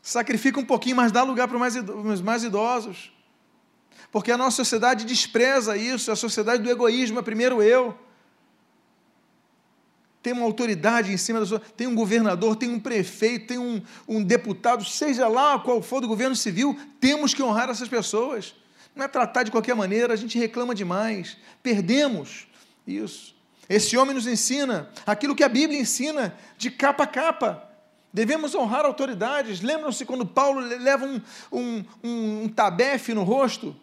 Sacrifica 0.02 0.60
um 0.60 0.66
pouquinho, 0.66 0.96
mas 0.96 1.12
dá 1.12 1.24
lugar 1.24 1.48
para 1.48 1.58
os 1.58 2.22
mais 2.22 2.44
idosos. 2.44 3.12
Porque 4.12 4.32
a 4.32 4.38
nossa 4.38 4.58
sociedade 4.58 5.06
despreza 5.06 5.78
isso, 5.78 6.12
a 6.12 6.16
sociedade 6.16 6.64
do 6.64 6.70
egoísmo, 6.70 7.20
é 7.20 7.22
primeiro 7.22 7.62
eu. 7.62 7.98
Tem 10.22 10.34
uma 10.34 10.44
autoridade 10.44 11.12
em 11.12 11.18
cima 11.18 11.40
da 11.40 11.46
sua. 11.46 11.60
Tem 11.60 11.88
um 11.88 11.96
governador, 11.96 12.56
tem 12.56 12.70
um 12.70 12.80
prefeito, 12.80 13.48
tem 13.48 13.58
um, 13.58 13.82
um 14.08 14.24
deputado, 14.24 14.86
seja 14.86 15.28
lá 15.28 15.58
qual 15.60 15.82
for 15.82 16.00
do 16.00 16.08
governo 16.08 16.36
civil, 16.36 16.78
temos 17.00 17.34
que 17.34 17.42
honrar 17.42 17.70
essas 17.70 17.90
pessoas. 17.90 18.54
Não 18.96 19.06
é 19.06 19.08
tratar 19.08 19.44
de 19.44 19.52
qualquer 19.52 19.76
maneira, 19.76 20.14
a 20.14 20.18
gente 20.18 20.38
reclama 20.38 20.76
demais. 20.76 21.38
Perdemos 21.64 22.48
isso. 22.86 23.36
Esse 23.70 23.96
homem 23.96 24.14
nos 24.14 24.28
ensina 24.28 24.90
aquilo 25.06 25.36
que 25.36 25.44
a 25.44 25.50
Bíblia 25.50 25.80
ensina 25.80 26.38
de 26.58 26.70
capa 26.70 27.04
a 27.04 27.08
capa. 27.08 27.70
Devemos 28.14 28.54
honrar 28.54 28.86
autoridades. 28.86 29.62
Lembram-se 29.62 30.04
quando 30.04 30.26
Paulo 30.26 30.60
leva 30.60 31.06
um, 31.06 31.22
um, 31.52 31.86
um, 32.04 32.44
um 32.44 32.50
tabefe 32.50 33.14
no 33.14 33.24
rosto? 33.24 33.76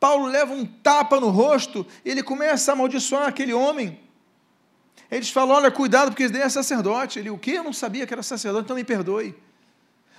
Paulo 0.00 0.26
leva 0.26 0.52
um 0.52 0.66
tapa 0.66 1.20
no 1.20 1.30
rosto, 1.30 1.86
e 2.04 2.10
ele 2.10 2.24
começa 2.24 2.72
a 2.72 2.74
amaldiçoar 2.74 3.28
aquele 3.28 3.54
homem. 3.54 4.00
Eles 5.08 5.30
falam: 5.30 5.54
olha, 5.54 5.70
cuidado, 5.70 6.08
porque 6.08 6.24
esse 6.24 6.32
daí 6.32 6.42
é 6.42 6.48
sacerdote. 6.48 7.20
Ele, 7.20 7.30
o 7.30 7.38
quê? 7.38 7.52
Eu 7.52 7.62
não 7.62 7.72
sabia 7.72 8.04
que 8.04 8.12
era 8.12 8.22
sacerdote, 8.22 8.64
então 8.64 8.74
me 8.74 8.82
perdoe. 8.82 9.32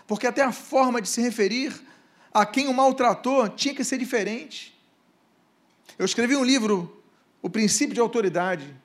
Porque 0.08 0.26
até 0.26 0.42
a 0.42 0.54
forma 0.54 1.02
de 1.02 1.10
se 1.10 1.22
referir 1.22 1.74
a 2.34 2.46
quem 2.46 2.68
o 2.68 2.74
maltratou 2.74 3.48
tinha 3.50 3.76
que 3.76 3.84
ser 3.84 3.98
diferente. 3.98 4.74
Eu 5.98 6.06
escrevi 6.06 6.36
um 6.36 6.44
livro, 6.44 7.04
O 7.42 7.50
Princípio 7.50 7.94
de 7.94 8.00
Autoridade, 8.00 8.76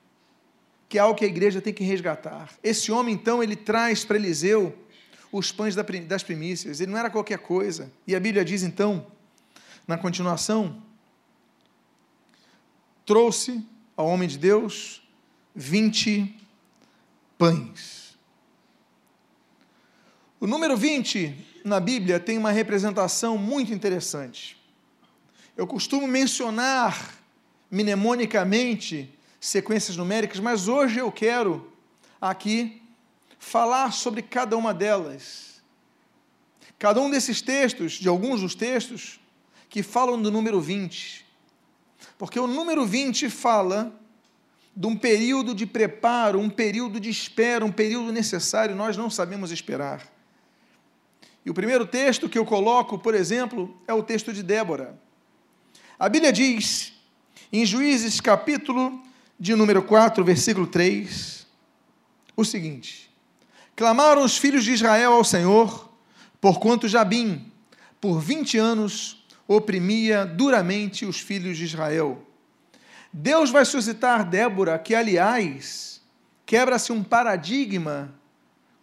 que 0.89 0.99
é 0.99 1.01
algo 1.01 1.19
que 1.19 1.25
a 1.25 1.29
igreja 1.29 1.61
tem 1.61 1.73
que 1.73 1.85
resgatar. 1.85 2.53
Esse 2.63 2.93
homem, 2.93 3.15
então, 3.15 3.43
ele 3.43 3.57
traz 3.57 4.05
para 4.05 4.17
Eliseu 4.17 4.77
os 5.31 5.53
pães 5.53 5.75
das 5.75 6.23
primícias, 6.23 6.81
ele 6.81 6.91
não 6.91 6.99
era 6.99 7.11
qualquer 7.11 7.39
coisa. 7.39 7.91
E 8.07 8.15
a 8.17 8.21
Bíblia 8.21 8.45
diz, 8.45 8.63
então, 8.63 9.07
na 9.87 9.97
continuação, 9.97 10.83
trouxe 13.05 13.65
ao 13.97 14.07
homem 14.07 14.29
de 14.29 14.39
Deus 14.39 15.03
vinte 15.55 16.35
pães. 17.37 18.17
O 20.41 20.47
número 20.47 20.77
20 20.77 21.47
na 21.69 21.79
Bíblia 21.79 22.19
tem 22.19 22.39
uma 22.39 22.51
representação 22.51 23.39
muito 23.39 23.73
interessante. 23.73 24.57
Eu 25.57 25.67
costumo 25.67 26.07
mencionar 26.07 27.15
mnemonicamente 27.71 29.13
sequências 29.41 29.97
numéricas, 29.97 30.41
mas 30.41 30.69
hoje 30.69 30.99
eu 30.99 31.13
quero 31.13 31.73
aqui 32.21 32.83
falar 33.39 33.93
sobre 33.93 34.23
cada 34.23 34.57
uma 34.57 34.75
delas. 34.75 35.63
Cada 36.79 37.01
um 37.01 37.11
desses 37.11 37.43
textos, 37.43 37.93
de 37.93 38.09
alguns 38.09 38.41
dos 38.41 38.55
textos, 38.55 39.21
que 39.69 39.83
falam 39.83 40.21
do 40.21 40.31
número 40.31 40.61
20. 40.61 41.27
Porque 42.17 42.39
o 42.39 42.47
número 42.47 42.87
20 42.87 43.29
fala 43.29 43.93
de 44.75 44.87
um 44.87 44.97
período 44.97 45.55
de 45.55 45.67
preparo, 45.67 46.39
um 46.39 46.49
período 46.49 47.01
de 47.01 47.11
espera, 47.11 47.65
um 47.65 47.73
período 47.73 48.13
necessário, 48.13 48.77
nós 48.77 48.97
não 48.97 49.11
sabemos 49.11 49.51
esperar. 49.51 50.18
E 51.49 51.51
o 51.51 51.55
primeiro 51.55 51.87
texto 51.87 52.29
que 52.29 52.39
eu 52.39 52.45
coloco, 52.45 52.99
por 52.99 53.15
exemplo, 53.15 53.75
é 53.87 53.95
o 53.95 54.03
texto 54.03 54.35
de 54.35 54.43
Débora. 54.43 55.01
A 55.99 56.07
Bíblia 56.07 56.31
diz, 56.31 56.93
em 57.51 57.65
Juízes 57.65 58.21
capítulo 58.21 59.03
de 59.41 59.55
número 59.55 59.83
4, 59.83 60.23
versículo 60.23 60.67
3, 60.67 61.47
o 62.37 62.45
seguinte: 62.45 63.11
Clamaram 63.75 64.23
os 64.23 64.37
filhos 64.37 64.63
de 64.63 64.73
Israel 64.73 65.15
ao 65.15 65.25
Senhor, 65.25 65.91
porquanto 66.39 66.87
Jabim, 66.87 67.51
por 67.99 68.21
vinte 68.21 68.59
anos, 68.59 69.25
oprimia 69.47 70.27
duramente 70.27 71.07
os 71.07 71.19
filhos 71.19 71.57
de 71.57 71.65
Israel. 71.65 72.27
Deus 73.11 73.49
vai 73.49 73.65
suscitar 73.65 74.29
Débora, 74.29 74.79
que, 74.79 74.95
aliás, 74.95 76.03
quebra-se 76.45 76.93
um 76.93 77.03
paradigma 77.03 78.15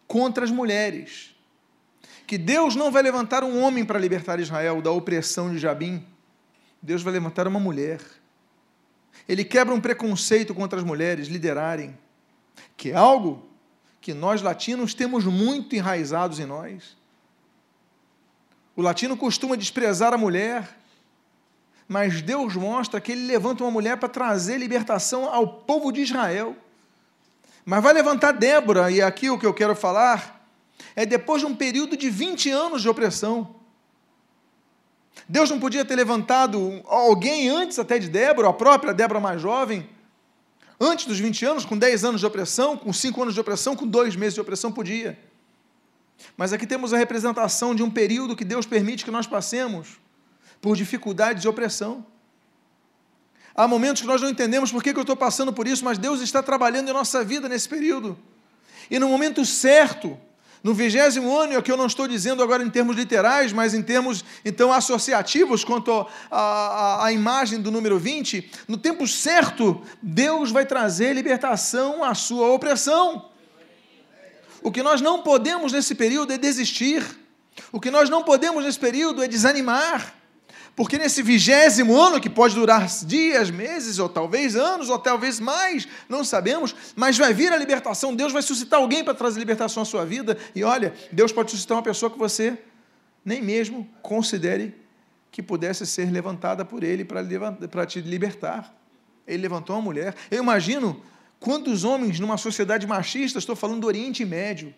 contra 0.07 0.43
as 0.43 0.49
mulheres. 0.49 1.34
Que 2.27 2.37
Deus 2.37 2.75
não 2.75 2.91
vai 2.91 3.03
levantar 3.03 3.43
um 3.43 3.61
homem 3.61 3.85
para 3.85 3.99
libertar 3.99 4.39
Israel 4.39 4.81
da 4.81 4.91
opressão 4.91 5.51
de 5.51 5.59
Jabim. 5.59 6.05
Deus 6.81 7.03
vai 7.03 7.13
levantar 7.13 7.47
uma 7.47 7.59
mulher. 7.59 8.01
Ele 9.27 9.43
quebra 9.43 9.73
um 9.73 9.81
preconceito 9.81 10.53
contra 10.53 10.79
as 10.79 10.85
mulheres 10.85 11.27
liderarem, 11.27 11.97
que 12.75 12.91
é 12.91 12.95
algo 12.95 13.47
que 14.01 14.13
nós 14.13 14.41
latinos 14.41 14.93
temos 14.93 15.25
muito 15.25 15.75
enraizados 15.75 16.39
em 16.39 16.45
nós. 16.45 16.95
O 18.75 18.81
latino 18.81 19.15
costuma 19.15 19.55
desprezar 19.55 20.13
a 20.13 20.17
mulher, 20.17 20.77
mas 21.87 22.21
Deus 22.21 22.55
mostra 22.55 22.99
que 22.99 23.11
ele 23.13 23.25
levanta 23.25 23.63
uma 23.63 23.71
mulher 23.71 23.97
para 23.97 24.09
trazer 24.09 24.57
libertação 24.57 25.25
ao 25.33 25.47
povo 25.47 25.91
de 25.91 26.01
Israel. 26.01 26.55
Mas 27.63 27.81
vai 27.81 27.93
levantar 27.93 28.31
Débora, 28.31 28.91
e 28.91 29.01
aqui 29.01 29.29
o 29.29 29.39
que 29.39 29.45
eu 29.45 29.53
quero 29.53 29.75
falar 29.75 30.34
é 30.95 31.05
depois 31.05 31.41
de 31.41 31.47
um 31.47 31.55
período 31.55 31.97
de 31.97 32.09
20 32.09 32.49
anos 32.51 32.81
de 32.81 32.89
opressão. 32.89 33.55
Deus 35.27 35.49
não 35.49 35.59
podia 35.59 35.83
ter 35.85 35.95
levantado 35.95 36.83
alguém 36.85 37.49
antes 37.49 37.79
até 37.79 37.97
de 37.97 38.09
Débora, 38.09 38.49
a 38.49 38.53
própria 38.53 38.93
Débora 38.93 39.19
mais 39.19 39.41
jovem, 39.41 39.89
antes 40.79 41.05
dos 41.05 41.19
20 41.19 41.45
anos, 41.45 41.65
com 41.65 41.77
10 41.77 42.03
anos 42.03 42.19
de 42.21 42.27
opressão, 42.27 42.77
com 42.77 42.91
5 42.91 43.21
anos 43.21 43.33
de 43.33 43.39
opressão, 43.39 43.75
com 43.75 43.87
2 43.87 44.15
meses 44.15 44.33
de 44.33 44.41
opressão, 44.41 44.71
podia. 44.71 45.17
Mas 46.37 46.53
aqui 46.53 46.67
temos 46.67 46.93
a 46.93 46.97
representação 46.97 47.73
de 47.73 47.81
um 47.81 47.89
período 47.89 48.35
que 48.35 48.45
Deus 48.45 48.65
permite 48.65 49.03
que 49.03 49.11
nós 49.11 49.25
passemos 49.25 49.99
por 50.61 50.75
dificuldades 50.75 51.43
e 51.43 51.47
opressão. 51.47 52.05
Há 53.55 53.67
momentos 53.67 54.01
que 54.01 54.07
nós 54.07 54.21
não 54.21 54.29
entendemos 54.29 54.71
por 54.71 54.83
que 54.83 54.89
eu 54.89 55.01
estou 55.01 55.15
passando 55.15 55.53
por 55.53 55.65
isso, 55.67 55.83
mas 55.85 55.97
Deus 55.97 56.21
está 56.21 56.43
trabalhando 56.43 56.89
em 56.89 56.93
nossa 56.93 57.23
vida 57.23 57.47
nesse 57.47 57.69
período. 57.69 58.17
E 58.91 58.99
no 58.99 59.07
momento 59.07 59.45
certo, 59.45 60.17
no 60.65 60.73
vigésimo 60.73 61.37
ano, 61.37 61.53
é 61.53 61.61
que 61.61 61.71
eu 61.71 61.77
não 61.77 61.85
estou 61.85 62.07
dizendo 62.07 62.41
agora 62.41 62.63
em 62.63 62.69
termos 62.71 62.95
literais, 62.95 63.53
mas 63.53 63.75
em 63.75 63.83
termos 63.83 64.25
então 64.43 64.73
associativos 64.73 65.63
quanto 65.63 66.07
à 66.31 67.07
imagem 67.11 67.61
do 67.61 67.69
número 67.69 67.99
20, 67.99 68.49
no 68.67 68.75
tempo 68.75 69.07
certo, 69.07 69.79
Deus 70.01 70.49
vai 70.49 70.65
trazer 70.65 71.13
libertação 71.13 72.03
à 72.03 72.15
sua 72.15 72.47
opressão. 72.47 73.29
O 74.63 74.71
que 74.71 74.81
nós 74.81 75.01
não 75.01 75.21
podemos 75.21 75.71
nesse 75.71 75.93
período 75.93 76.33
é 76.33 76.37
desistir. 76.39 77.05
O 77.71 77.79
que 77.79 77.91
nós 77.91 78.09
não 78.09 78.23
podemos 78.23 78.65
nesse 78.65 78.79
período 78.79 79.23
é 79.23 79.27
desanimar. 79.27 80.15
Porque 80.75 80.97
nesse 80.97 81.23
vigésimo 81.23 81.95
ano, 81.97 82.19
que 82.19 82.29
pode 82.29 82.53
durar 82.53 82.85
dias, 83.05 83.49
meses, 83.49 83.97
ou 83.97 84.09
talvez 84.09 84.55
anos, 84.55 84.89
ou 84.89 84.99
talvez 84.99 85.39
mais, 85.39 85.87
não 86.09 86.23
sabemos, 86.23 86.75
mas 86.95 87.17
vai 87.17 87.33
vir 87.33 87.53
a 87.53 87.57
libertação. 87.57 88.13
Deus 88.13 88.33
vai 88.33 88.41
suscitar 88.41 88.79
alguém 88.79 89.03
para 89.03 89.13
trazer 89.13 89.39
libertação 89.39 89.83
à 89.83 89.85
sua 89.85 90.05
vida. 90.05 90.37
E 90.53 90.63
olha, 90.63 90.93
Deus 91.11 91.31
pode 91.31 91.51
suscitar 91.51 91.77
uma 91.77 91.83
pessoa 91.83 92.11
que 92.11 92.17
você 92.17 92.57
nem 93.23 93.41
mesmo 93.41 93.87
considere 94.01 94.75
que 95.31 95.41
pudesse 95.41 95.85
ser 95.85 96.11
levantada 96.11 96.65
por 96.65 96.83
Ele 96.83 97.05
para 97.05 97.85
te 97.85 98.01
libertar. 98.01 98.73
Ele 99.25 99.41
levantou 99.41 99.75
uma 99.75 99.81
mulher. 99.81 100.13
Eu 100.29 100.43
imagino 100.43 101.01
Quantos 101.45 101.83
homens 101.83 102.19
numa 102.19 102.37
sociedade 102.37 102.87
machista, 102.87 103.37
estou 103.37 103.55
falando 103.55 103.81
do 103.81 103.87
Oriente 103.87 104.25
Médio, 104.25 104.73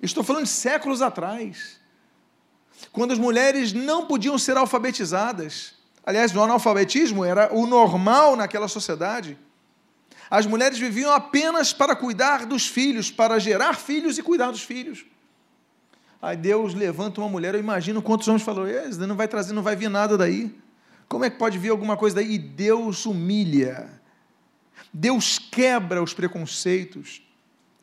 estou 0.00 0.24
falando 0.24 0.44
de 0.44 0.50
séculos 0.50 1.02
atrás, 1.02 1.78
quando 2.90 3.12
as 3.12 3.18
mulheres 3.18 3.72
não 3.72 4.06
podiam 4.06 4.38
ser 4.38 4.56
alfabetizadas, 4.56 5.74
aliás, 6.04 6.34
o 6.34 6.42
analfabetismo 6.42 7.24
era 7.24 7.52
o 7.54 7.66
normal 7.66 8.34
naquela 8.36 8.68
sociedade. 8.68 9.38
As 10.30 10.46
mulheres 10.46 10.78
viviam 10.78 11.12
apenas 11.12 11.72
para 11.72 11.94
cuidar 11.94 12.46
dos 12.46 12.66
filhos, 12.66 13.10
para 13.10 13.38
gerar 13.38 13.74
filhos 13.74 14.16
e 14.18 14.22
cuidar 14.22 14.50
dos 14.50 14.62
filhos. 14.62 15.04
Aí 16.20 16.36
Deus 16.36 16.72
levanta 16.72 17.20
uma 17.20 17.28
mulher, 17.28 17.54
eu 17.54 17.60
imagino 17.60 18.00
quantos 18.00 18.28
homens 18.28 18.42
falaram, 18.42 18.70
não 19.06 19.16
vai 19.16 19.28
trazer, 19.28 19.52
não 19.52 19.62
vai 19.62 19.76
vir 19.76 19.90
nada 19.90 20.16
daí. 20.16 20.54
Como 21.08 21.24
é 21.24 21.30
que 21.30 21.36
pode 21.36 21.58
vir 21.58 21.68
alguma 21.68 21.96
coisa 21.96 22.16
daí? 22.16 22.32
E 22.32 22.38
Deus 22.38 23.04
humilha. 23.04 23.90
Deus 24.92 25.38
quebra 25.38 26.02
os 26.02 26.14
preconceitos. 26.14 27.22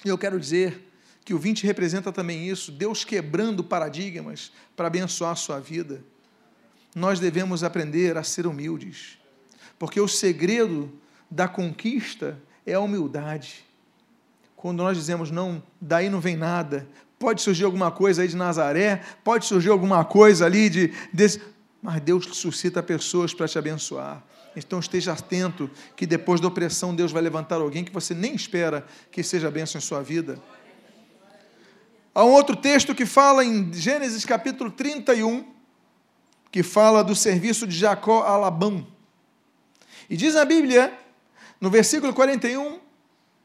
E 0.04 0.10
eu 0.10 0.18
quero 0.18 0.40
dizer 0.40 0.89
que 1.30 1.34
o 1.36 1.38
20 1.38 1.64
representa 1.64 2.12
também 2.12 2.50
isso, 2.50 2.72
Deus 2.72 3.06
quebrando 3.06 3.64
paradigmas 3.64 4.52
para 4.76 4.88
abençoar 4.88 5.34
a 5.34 5.36
sua 5.36 5.60
vida. 5.60 6.04
Nós 6.96 7.20
devemos 7.20 7.64
aprender 7.64 8.18
a 8.18 8.24
ser 8.24 8.48
humildes, 8.48 9.20
porque 9.78 10.02
o 10.02 10.08
segredo 10.08 10.92
da 11.30 11.48
conquista 11.48 12.36
é 12.66 12.74
a 12.74 12.80
humildade. 12.80 13.64
Quando 14.56 14.80
nós 14.80 14.98
dizemos, 14.98 15.30
não, 15.30 15.62
daí 15.80 16.10
não 16.10 16.20
vem 16.20 16.36
nada, 16.36 16.88
pode 17.20 17.44
surgir 17.44 17.66
alguma 17.66 17.92
coisa 17.92 18.24
aí 18.24 18.28
de 18.28 18.36
Nazaré, 18.36 19.04
pode 19.24 19.46
surgir 19.46 19.70
alguma 19.70 20.04
coisa 20.04 20.48
ali 20.48 20.68
de. 20.68 20.92
Desse, 21.14 21.40
mas 21.80 22.02
Deus 22.02 22.26
suscita 22.36 22.82
pessoas 22.82 23.36
para 23.36 23.48
te 23.48 23.60
abençoar. 23.60 24.24
Então 24.56 24.80
esteja 24.80 25.14
atento 25.14 25.70
que 25.96 26.08
depois 26.08 26.42
da 26.42 26.48
opressão 26.48 26.96
Deus 26.96 27.12
vai 27.12 27.22
levantar 27.22 27.58
alguém 27.58 27.84
que 27.84 27.94
você 27.94 28.16
nem 28.16 28.34
espera 28.34 28.84
que 29.12 29.22
seja 29.22 29.52
bênção 29.52 29.78
em 29.78 29.82
sua 29.82 30.02
vida. 30.02 30.42
Há 32.20 32.26
um 32.26 32.34
outro 32.34 32.54
texto 32.54 32.94
que 32.94 33.06
fala 33.06 33.46
em 33.46 33.72
Gênesis 33.72 34.26
capítulo 34.26 34.70
31, 34.70 35.46
que 36.52 36.62
fala 36.62 37.02
do 37.02 37.16
serviço 37.16 37.66
de 37.66 37.74
Jacó 37.74 38.24
a 38.24 38.36
Labão. 38.36 38.86
E 40.10 40.18
diz 40.18 40.36
a 40.36 40.44
Bíblia, 40.44 40.94
no 41.62 41.70
versículo 41.70 42.14
41 42.14 42.82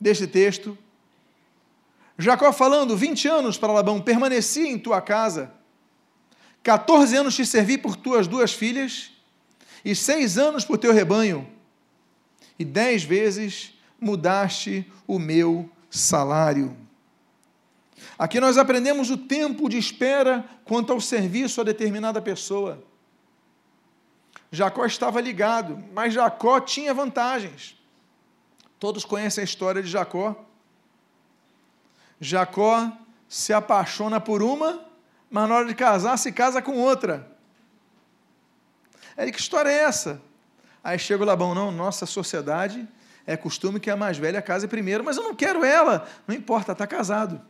deste 0.01 0.27
texto, 0.27 0.77
Jacó 2.19 2.53
falando, 2.53 2.97
20 2.97 3.29
anos 3.29 3.57
para 3.57 3.73
Labão, 3.73 4.01
permaneci 4.01 4.67
em 4.67 4.77
tua 4.77 5.01
casa 5.01 5.55
14 6.65 7.17
anos 7.17 7.37
te 7.37 7.47
servi 7.47 7.79
por 7.79 7.95
tuas 7.95 8.27
duas 8.27 8.53
filhas, 8.53 9.13
e 9.85 9.95
seis 9.95 10.37
anos 10.37 10.65
por 10.65 10.79
teu 10.79 10.93
rebanho, 10.93 11.49
e 12.59 12.65
dez 12.65 13.05
vezes 13.05 13.73
mudaste 14.01 14.85
o 15.07 15.17
meu 15.21 15.71
salário. 15.89 16.84
Aqui 18.19 18.41
nós 18.41 18.59
aprendemos 18.59 19.11
o 19.11 19.17
tempo 19.17 19.69
de 19.69 19.79
espera 19.79 20.45
quanto 20.65 20.93
ao 20.93 21.01
serviço 21.01 21.61
a 21.61 21.65
determinada 21.65 22.21
pessoa. 22.21 22.83
Jacó 24.51 24.85
estava 24.87 25.21
ligado, 25.21 25.83
mas 25.93 26.15
Jacó 26.15 26.61
tinha 26.61 26.95
vantagens. 26.95 27.77
Todos 28.79 29.05
conhecem 29.05 29.43
a 29.43 29.45
história 29.45 29.83
de 29.83 29.89
Jacó. 29.89 30.45
Jacó 32.21 32.93
se 33.29 33.53
apaixona 33.53 34.21
por 34.21 34.43
uma 34.43 34.85
mas 35.35 35.49
na 35.49 35.57
hora 35.57 35.67
de 35.67 35.75
casar 35.75 36.17
se 36.17 36.31
casa 36.31 36.63
com 36.63 36.79
outra. 36.79 37.29
Aí, 39.17 39.33
que 39.33 39.41
história 39.41 39.69
é 39.69 39.83
essa? 39.83 40.23
Aí 40.83 40.97
chega 40.97 41.25
o 41.25 41.27
Labão, 41.27 41.53
não, 41.53 41.73
nossa 41.73 42.07
sociedade 42.07 42.87
é 43.27 43.37
costume 43.37 43.81
que 43.81 43.91
a 43.91 43.97
mais 43.97 44.17
velha 44.17 44.41
case 44.41 44.69
primeiro, 44.69 45.03
mas 45.03 45.17
eu 45.17 45.25
não 45.25 45.35
quero 45.35 45.65
ela. 45.65 46.07
Não 46.25 46.37
importa, 46.37 46.71
está 46.71 46.87
casado. 46.87 47.43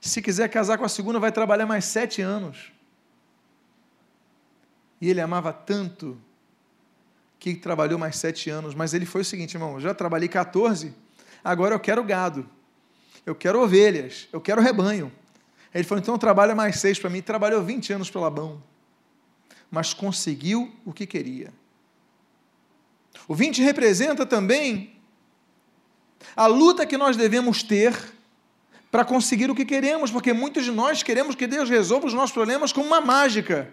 Se 0.00 0.22
quiser 0.22 0.48
casar 0.48 0.78
com 0.78 0.84
a 0.84 0.88
segunda, 0.88 1.18
vai 1.18 1.32
trabalhar 1.32 1.66
mais 1.66 1.84
sete 1.84 2.22
anos. 2.22 2.72
E 5.00 5.10
ele 5.10 5.20
amava 5.20 5.52
tanto 5.52 6.18
que 7.38 7.54
trabalhou 7.54 7.98
mais 7.98 8.16
sete 8.16 8.50
anos, 8.50 8.74
mas 8.74 8.94
ele 8.94 9.06
foi 9.06 9.20
o 9.20 9.24
seguinte, 9.24 9.54
irmão, 9.54 9.80
já 9.80 9.94
trabalhei 9.94 10.28
14, 10.28 10.94
agora 11.44 11.74
eu 11.74 11.80
quero 11.80 12.02
gado, 12.02 12.48
eu 13.24 13.34
quero 13.34 13.60
ovelhas, 13.60 14.28
eu 14.32 14.40
quero 14.40 14.60
rebanho. 14.62 15.12
Ele 15.74 15.84
falou: 15.84 16.00
então 16.00 16.16
trabalha 16.16 16.54
mais 16.54 16.80
seis 16.80 16.98
para 16.98 17.10
mim. 17.10 17.20
Trabalhou 17.20 17.62
20 17.62 17.92
anos 17.92 18.10
para 18.10 18.22
Labão, 18.22 18.62
mas 19.70 19.92
conseguiu 19.92 20.74
o 20.84 20.92
que 20.92 21.06
queria. 21.06 21.52
O 23.28 23.34
20 23.34 23.62
representa 23.62 24.24
também 24.24 24.96
a 26.34 26.46
luta 26.46 26.86
que 26.86 26.96
nós 26.96 27.16
devemos 27.16 27.62
ter 27.62 27.94
para 28.96 29.04
conseguir 29.04 29.50
o 29.50 29.54
que 29.54 29.66
queremos, 29.66 30.10
porque 30.10 30.32
muitos 30.32 30.64
de 30.64 30.72
nós 30.72 31.02
queremos 31.02 31.34
que 31.34 31.46
Deus 31.46 31.68
resolva 31.68 32.06
os 32.06 32.14
nossos 32.14 32.32
problemas 32.32 32.72
com 32.72 32.80
uma 32.80 32.98
mágica. 32.98 33.70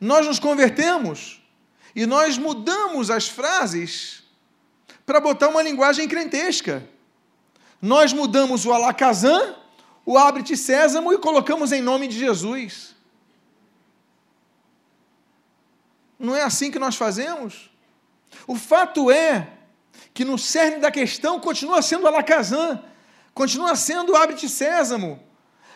Nós 0.00 0.24
nos 0.24 0.38
convertemos 0.38 1.42
e 1.92 2.06
nós 2.06 2.38
mudamos 2.38 3.10
as 3.10 3.26
frases 3.26 4.22
para 5.04 5.18
botar 5.18 5.48
uma 5.48 5.62
linguagem 5.62 6.06
crentesca. 6.06 6.88
Nós 7.82 8.12
mudamos 8.12 8.64
o 8.64 8.72
alakazam 8.72 9.56
o 10.04 10.16
abre-te 10.16 10.56
sésamo 10.56 11.12
e 11.12 11.18
colocamos 11.18 11.72
em 11.72 11.82
nome 11.82 12.06
de 12.06 12.16
Jesus. 12.16 12.94
Não 16.16 16.36
é 16.36 16.42
assim 16.44 16.70
que 16.70 16.78
nós 16.78 16.94
fazemos? 16.94 17.68
O 18.46 18.54
fato 18.54 19.10
é 19.10 19.48
que 20.14 20.24
no 20.24 20.38
cerne 20.38 20.78
da 20.78 20.92
questão 20.92 21.40
continua 21.40 21.82
sendo 21.82 22.06
alakazam, 22.06 22.80
continua 23.36 23.76
sendo 23.76 24.16
abre-te 24.16 24.48
sésamo, 24.48 25.22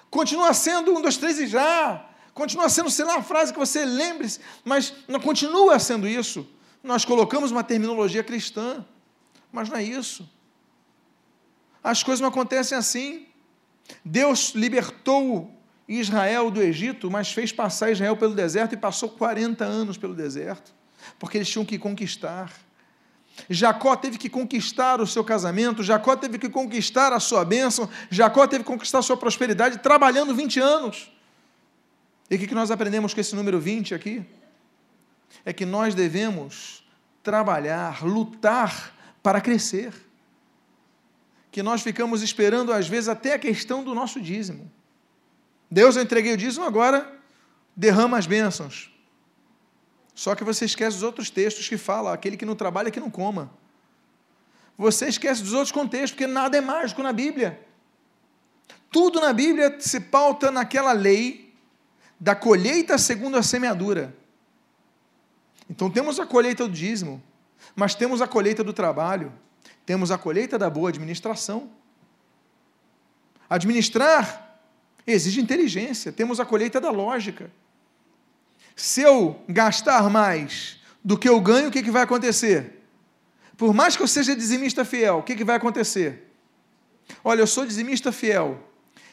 continua 0.09 0.55
sendo 0.55 0.97
um, 0.97 1.03
dois, 1.03 1.19
três 1.19 1.39
e 1.39 1.47
já, 1.47 2.09
continua 2.33 2.71
sendo, 2.71 2.91
sei 2.91 3.05
lá, 3.05 3.17
a 3.17 3.23
frase 3.23 3.53
que 3.53 3.59
você 3.59 3.85
lembre, 3.85 4.27
mas 4.65 4.95
não 5.07 5.21
continua 5.21 5.79
sendo 5.79 6.09
isso. 6.09 6.49
Nós 6.83 7.05
colocamos 7.05 7.51
uma 7.51 7.63
terminologia 7.63 8.25
cristã, 8.25 8.83
mas 9.53 9.69
não 9.69 9.77
é 9.77 9.83
isso. 9.83 10.27
As 11.85 12.03
coisas 12.03 12.23
não 12.23 12.31
acontecem 12.31 12.79
assim. 12.79 13.27
Deus 14.03 14.53
libertou 14.55 15.55
Israel 15.87 16.51
do 16.51 16.63
Egito, 16.63 17.11
mas 17.11 17.31
fez 17.31 17.53
passar 17.53 17.91
Israel 17.91 18.17
pelo 18.17 18.35
deserto 18.35 18.73
e 18.73 18.79
passou 18.79 19.11
40 19.11 19.67
anos 19.67 19.99
pelo 19.99 20.15
deserto, 20.15 20.73
porque 21.19 21.37
eles 21.37 21.51
tinham 21.51 21.67
que 21.67 21.79
conquistar. 21.79 22.51
Jacó 23.49 23.97
teve 23.97 24.19
que 24.19 24.29
conquistar 24.29 25.01
o 25.01 25.07
seu 25.07 25.25
casamento, 25.25 25.83
Jacó 25.83 26.17
teve 26.17 26.39
que 26.39 26.49
conquistar 26.49 27.13
a 27.13 27.21
sua 27.21 27.45
bênção, 27.45 27.89
Jacó 28.11 28.47
teve 28.47 28.65
que 28.65 28.71
conquistar 28.71 28.99
a 28.99 29.03
sua 29.03 29.17
prosperidade 29.17 29.79
trabalhando 29.79 30.35
20 30.35 30.61
anos. 30.61 31.11
E 32.31 32.37
o 32.37 32.39
que 32.39 32.55
nós 32.55 32.71
aprendemos 32.71 33.15
com 33.15 33.21
esse 33.21 33.35
número 33.35 33.59
20 33.61 33.95
aqui? 33.95 34.25
É 35.45 35.53
que 35.53 35.65
nós 35.65 35.95
devemos 35.95 36.85
trabalhar, 37.23 38.05
lutar 38.05 38.95
para 39.23 39.41
crescer 39.41 39.93
que 41.51 41.63
nós 41.63 41.83
ficamos 41.83 42.23
esperando, 42.23 42.73
às 42.73 42.87
vezes, 42.87 43.09
até 43.09 43.35
a 43.35 43.39
questão 43.39 43.83
do 43.83 43.95
nosso 43.95 44.21
dízimo. 44.21 44.71
Deus, 45.71 45.97
eu 45.97 46.03
entreguei 46.03 46.33
o 46.33 46.37
dízimo, 46.37 46.65
agora 46.65 47.13
derrama 47.77 48.19
as 48.19 48.27
bênçãos. 48.27 48.91
Só 50.21 50.35
que 50.35 50.45
você 50.45 50.67
esquece 50.67 50.99
os 50.99 51.03
outros 51.03 51.31
textos 51.31 51.67
que 51.67 51.79
falam, 51.79 52.13
aquele 52.13 52.37
que 52.37 52.45
não 52.45 52.55
trabalha, 52.55 52.91
que 52.91 53.01
não 53.01 53.09
coma. 53.09 53.51
Você 54.77 55.09
esquece 55.09 55.43
dos 55.43 55.55
outros 55.55 55.73
contextos, 55.73 56.11
porque 56.11 56.27
nada 56.27 56.59
é 56.59 56.61
mágico 56.61 57.03
na 57.03 57.11
Bíblia. 57.11 57.59
Tudo 58.91 59.19
na 59.19 59.33
Bíblia 59.33 59.81
se 59.81 59.99
pauta 59.99 60.51
naquela 60.51 60.93
lei 60.93 61.55
da 62.21 62.35
colheita 62.35 62.99
segundo 62.99 63.39
a 63.39 63.43
semeadura. 63.43 64.15
Então 65.71 65.91
temos 65.91 66.21
a 66.21 66.27
colheita 66.27 66.69
do 66.69 66.75
dízimo, 66.75 67.23
mas 67.75 67.95
temos 67.95 68.21
a 68.21 68.29
colheita 68.29 68.63
do 68.63 68.75
trabalho. 68.75 69.33
Temos 69.87 70.11
a 70.11 70.19
colheita 70.19 70.59
da 70.59 70.69
boa 70.69 70.91
administração. 70.91 71.71
Administrar 73.49 74.61
exige 75.07 75.41
inteligência. 75.41 76.13
Temos 76.13 76.39
a 76.39 76.45
colheita 76.45 76.79
da 76.79 76.91
lógica. 76.91 77.51
Se 78.75 79.03
eu 79.03 79.41
gastar 79.49 80.09
mais 80.09 80.79
do 81.05 81.19
que 81.19 81.29
eu 81.29 81.41
ganho, 81.41 81.69
o 81.69 81.71
que, 81.71 81.83
que 81.83 81.91
vai 81.91 82.03
acontecer? 82.03 82.83
Por 83.57 83.75
mais 83.75 83.97
que 83.97 84.03
eu 84.03 84.09
seja 84.09 84.35
dizimista 84.35 84.85
fiel, 84.85 85.19
o 85.19 85.23
que, 85.23 85.37
que 85.37 85.45
vai 85.45 85.57
acontecer? 85.57 86.33
Olha, 87.23 87.41
eu 87.41 87.47
sou 87.47 87.67
dizimista 87.67 88.11
fiel, 88.13 88.59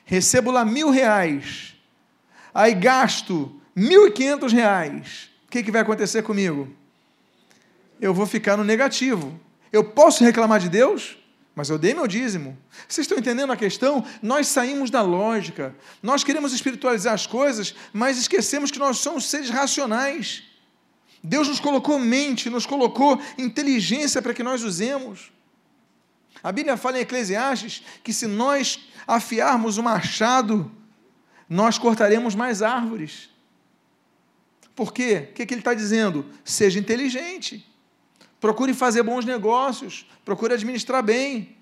recebo 0.05 0.51
lá 0.51 0.63
mil 0.63 0.89
reais, 0.89 1.75
aí 2.53 2.73
gasto 2.73 3.59
mil 3.75 4.07
e 4.07 4.11
quinhentos 4.11 4.53
reais, 4.53 5.29
o 5.45 5.51
que, 5.51 5.63
que 5.63 5.71
vai 5.71 5.81
acontecer 5.81 6.23
comigo? 6.23 6.67
Eu 7.99 8.13
vou 8.13 8.25
ficar 8.25 8.57
no 8.57 8.63
negativo. 8.63 9.39
Eu 9.71 9.83
posso 9.83 10.23
reclamar 10.23 10.59
de 10.59 10.69
Deus, 10.69 11.17
mas 11.57 11.71
eu 11.71 11.79
dei 11.79 11.95
meu 11.95 12.05
dízimo. 12.05 12.55
Vocês 12.87 13.05
estão 13.05 13.17
entendendo 13.17 13.51
a 13.51 13.57
questão? 13.57 14.05
Nós 14.21 14.45
saímos 14.45 14.91
da 14.91 15.01
lógica. 15.01 15.75
Nós 16.03 16.23
queremos 16.23 16.53
espiritualizar 16.53 17.15
as 17.15 17.25
coisas, 17.25 17.73
mas 17.91 18.19
esquecemos 18.19 18.69
que 18.69 18.77
nós 18.77 18.99
somos 18.99 19.25
seres 19.25 19.49
racionais. 19.49 20.43
Deus 21.23 21.47
nos 21.47 21.59
colocou 21.59 21.97
mente, 21.97 22.47
nos 22.47 22.67
colocou 22.67 23.19
inteligência 23.39 24.21
para 24.21 24.35
que 24.35 24.43
nós 24.43 24.61
usemos. 24.61 25.31
A 26.43 26.51
Bíblia 26.51 26.77
fala 26.77 26.99
em 26.99 27.01
Eclesiastes 27.01 27.81
que 28.03 28.13
se 28.13 28.27
nós 28.27 28.79
afiarmos 29.07 29.79
o 29.79 29.83
machado, 29.83 30.71
nós 31.49 31.79
cortaremos 31.79 32.35
mais 32.35 32.61
árvores. 32.61 33.31
Por 34.75 34.93
quê? 34.93 35.29
O 35.31 35.33
que, 35.33 35.43
que 35.43 35.55
ele 35.55 35.61
está 35.61 35.73
dizendo? 35.73 36.23
Seja 36.45 36.77
inteligente. 36.77 37.67
Procure 38.39 38.73
fazer 38.73 39.03
bons 39.03 39.25
negócios, 39.25 40.05
procure 40.23 40.53
administrar 40.53 41.03
bem. 41.03 41.57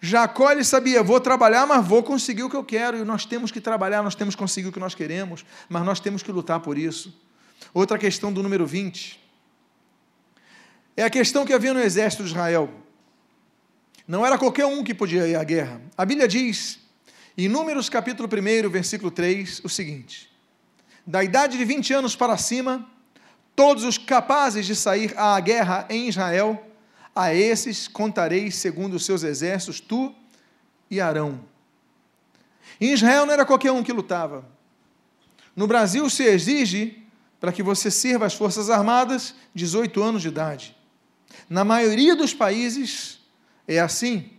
Jacó 0.00 0.52
ele 0.52 0.62
sabia, 0.62 1.02
vou 1.02 1.20
trabalhar, 1.20 1.66
mas 1.66 1.86
vou 1.86 2.02
conseguir 2.02 2.44
o 2.44 2.50
que 2.50 2.56
eu 2.56 2.64
quero. 2.64 2.98
E 2.98 3.04
nós 3.04 3.24
temos 3.24 3.50
que 3.50 3.60
trabalhar, 3.60 4.02
nós 4.02 4.14
temos 4.14 4.34
que 4.34 4.38
conseguir 4.38 4.68
o 4.68 4.72
que 4.72 4.78
nós 4.78 4.94
queremos, 4.94 5.44
mas 5.68 5.84
nós 5.84 5.98
temos 5.98 6.22
que 6.22 6.30
lutar 6.30 6.60
por 6.60 6.78
isso. 6.78 7.12
Outra 7.74 7.98
questão 7.98 8.32
do 8.32 8.42
número 8.42 8.66
20 8.66 9.18
é 10.96 11.04
a 11.04 11.10
questão 11.10 11.44
que 11.44 11.52
havia 11.52 11.72
no 11.72 11.80
exército 11.80 12.22
de 12.22 12.30
Israel. 12.30 12.70
Não 14.06 14.24
era 14.24 14.38
qualquer 14.38 14.66
um 14.66 14.82
que 14.82 14.94
podia 14.94 15.26
ir 15.26 15.36
à 15.36 15.44
guerra. 15.44 15.80
A 15.96 16.04
Bíblia 16.04 16.26
diz, 16.26 16.78
em 17.36 17.48
Números 17.48 17.88
capítulo 17.88 18.28
1, 18.28 18.70
versículo 18.70 19.10
3, 19.10 19.60
o 19.64 19.68
seguinte: 19.68 20.30
Da 21.06 21.22
idade 21.22 21.58
de 21.58 21.64
20 21.64 21.92
anos 21.92 22.16
para 22.16 22.36
cima, 22.36 22.88
todos 23.58 23.82
os 23.82 23.98
capazes 23.98 24.64
de 24.66 24.76
sair 24.76 25.12
à 25.18 25.40
guerra 25.40 25.84
em 25.90 26.08
Israel 26.08 26.64
a 27.12 27.34
esses 27.34 27.88
contarei 27.88 28.52
segundo 28.52 28.94
os 28.94 29.04
seus 29.04 29.24
exércitos, 29.24 29.80
tu 29.80 30.14
e 30.88 31.00
Arão. 31.00 31.40
Em 32.80 32.92
Israel 32.92 33.26
não 33.26 33.32
era 33.32 33.44
qualquer 33.44 33.72
um 33.72 33.82
que 33.82 33.92
lutava. 33.92 34.44
No 35.56 35.66
Brasil 35.66 36.08
se 36.08 36.22
exige, 36.22 37.02
para 37.40 37.50
que 37.50 37.60
você 37.60 37.90
sirva 37.90 38.26
as 38.26 38.34
Forças 38.34 38.70
Armadas, 38.70 39.34
18 39.56 40.00
anos 40.04 40.22
de 40.22 40.28
idade. 40.28 40.76
Na 41.50 41.64
maioria 41.64 42.14
dos 42.14 42.32
países 42.32 43.18
é 43.66 43.80
assim. 43.80 44.30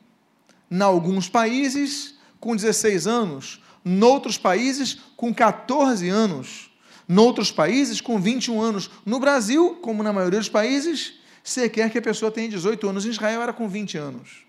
Em 0.72 0.82
alguns 0.82 1.28
países, 1.28 2.16
com 2.40 2.56
16 2.56 3.06
anos. 3.06 3.62
Noutros 3.84 4.38
países, 4.38 4.98
com 5.18 5.34
14 5.34 6.08
anos. 6.08 6.69
Noutros 7.10 7.52
países, 7.52 8.00
com 8.00 8.22
21 8.22 8.62
anos. 8.62 8.92
No 9.04 9.20
Brasil, 9.20 9.80
como 9.82 10.04
na 10.04 10.14
maioria 10.14 10.38
dos 10.38 10.48
países, 10.48 11.16
você 11.44 11.68
quer 11.68 11.90
que 11.90 11.98
a 11.98 12.02
pessoa 12.02 12.32
tenha 12.32 12.48
18 12.48 12.88
anos. 12.88 13.04
Em 13.04 13.10
Israel 13.10 13.42
era 13.42 13.52
com 13.52 13.68
20 13.68 13.98
anos. 13.98 14.46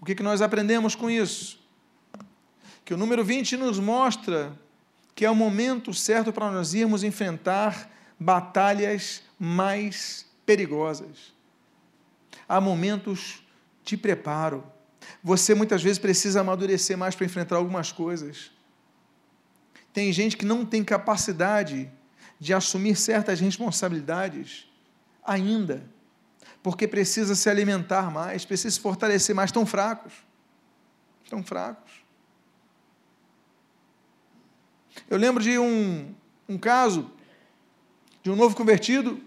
O 0.00 0.04
que, 0.04 0.16
que 0.16 0.22
nós 0.22 0.42
aprendemos 0.42 0.96
com 0.96 1.08
isso? 1.08 1.60
Que 2.84 2.92
o 2.92 2.96
número 2.96 3.24
20 3.24 3.56
nos 3.56 3.78
mostra 3.78 4.58
que 5.14 5.24
é 5.24 5.30
o 5.30 5.34
momento 5.34 5.94
certo 5.94 6.32
para 6.32 6.50
nós 6.50 6.74
irmos 6.74 7.04
enfrentar 7.04 7.90
batalhas 8.18 9.22
mais 9.38 10.26
perigosas. 10.44 11.32
Há 12.48 12.60
momentos 12.60 13.44
de 13.84 13.96
preparo. 13.96 14.64
Você 15.22 15.54
muitas 15.54 15.82
vezes 15.82 15.98
precisa 15.98 16.40
amadurecer 16.40 16.96
mais 16.96 17.14
para 17.14 17.26
enfrentar 17.26 17.56
algumas 17.56 17.92
coisas. 17.92 18.50
Tem 19.92 20.12
gente 20.12 20.36
que 20.36 20.44
não 20.44 20.64
tem 20.64 20.84
capacidade 20.84 21.90
de 22.38 22.54
assumir 22.54 22.96
certas 22.96 23.40
responsabilidades 23.40 24.68
ainda, 25.24 25.84
porque 26.62 26.86
precisa 26.88 27.34
se 27.34 27.48
alimentar 27.50 28.10
mais, 28.10 28.44
precisa 28.44 28.74
se 28.74 28.80
fortalecer 28.80 29.34
mais, 29.34 29.52
tão 29.52 29.66
fracos. 29.66 30.12
Tão 31.28 31.42
fracos. 31.42 31.92
Eu 35.08 35.16
lembro 35.16 35.42
de 35.42 35.58
um, 35.58 36.14
um 36.48 36.58
caso 36.58 37.10
de 38.22 38.30
um 38.30 38.36
novo 38.36 38.56
convertido 38.56 39.20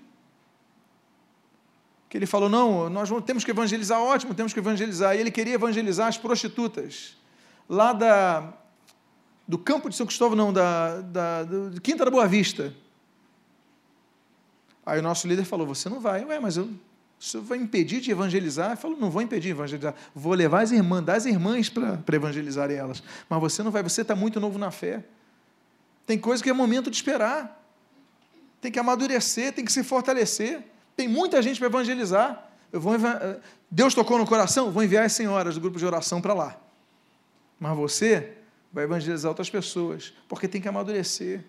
que 2.09 2.17
ele 2.17 2.25
falou: 2.25 2.49
não, 2.49 2.89
nós 2.89 3.09
temos 3.25 3.43
que 3.43 3.51
evangelizar, 3.51 3.99
ótimo, 3.99 4.33
temos 4.33 4.53
que 4.53 4.59
evangelizar. 4.59 5.15
E 5.15 5.19
ele 5.19 5.31
queria 5.31 5.55
evangelizar 5.55 6.07
as 6.07 6.17
prostitutas 6.17 7.17
lá 7.67 7.93
da, 7.93 8.53
do 9.47 9.57
campo 9.57 9.89
de 9.89 9.95
São 9.95 10.05
Cristóvão, 10.05 10.35
não, 10.35 10.53
da, 10.53 11.01
da, 11.01 11.45
Quinta 11.81 12.05
da 12.05 12.11
Boa 12.11 12.27
Vista. 12.27 12.73
Aí 14.85 14.99
o 14.99 15.03
nosso 15.03 15.27
líder 15.27 15.45
falou: 15.45 15.67
Você 15.67 15.89
não 15.89 15.99
vai. 15.99 16.23
Ué, 16.25 16.39
mas 16.39 16.57
eu, 16.57 16.69
você 17.19 17.39
vai 17.39 17.57
impedir 17.57 18.01
de 18.01 18.11
evangelizar? 18.11 18.71
Ele 18.71 18.75
falou: 18.77 18.97
Não 18.97 19.09
vou 19.09 19.21
impedir 19.21 19.47
de 19.47 19.51
evangelizar. 19.51 19.95
Vou 20.13 20.33
levar 20.33 20.61
as 20.61 20.71
irmãs, 20.71 21.03
das 21.03 21.25
irmãs 21.25 21.69
para 21.69 22.15
evangelizar 22.15 22.71
elas. 22.71 23.03
Mas 23.29 23.39
você 23.39 23.63
não 23.63 23.71
vai, 23.71 23.83
você 23.83 24.01
está 24.01 24.15
muito 24.15 24.39
novo 24.39 24.57
na 24.57 24.71
fé. 24.71 25.03
Tem 26.05 26.17
coisa 26.17 26.43
que 26.43 26.49
é 26.49 26.53
momento 26.53 26.89
de 26.89 26.95
esperar. 26.95 27.61
Tem 28.59 28.71
que 28.71 28.79
amadurecer, 28.79 29.53
tem 29.53 29.63
que 29.65 29.71
se 29.71 29.83
fortalecer. 29.83 30.63
Tem 30.95 31.07
muita 31.07 31.41
gente 31.41 31.59
para 31.59 31.67
evangelizar. 31.67 32.49
Eu 32.71 32.81
vou, 32.81 32.93
Deus 33.69 33.93
tocou 33.93 34.17
no 34.17 34.25
coração, 34.25 34.71
vou 34.71 34.83
enviar 34.83 35.05
as 35.05 35.13
senhoras 35.13 35.55
do 35.55 35.61
grupo 35.61 35.77
de 35.77 35.85
oração 35.85 36.19
para 36.19 36.33
lá. 36.33 36.57
Mas 37.59 37.77
você 37.77 38.37
vai 38.73 38.85
evangelizar 38.85 39.29
outras 39.29 39.49
pessoas, 39.49 40.13
porque 40.27 40.47
tem 40.47 40.59
que 40.59 40.67
amadurecer. 40.67 41.45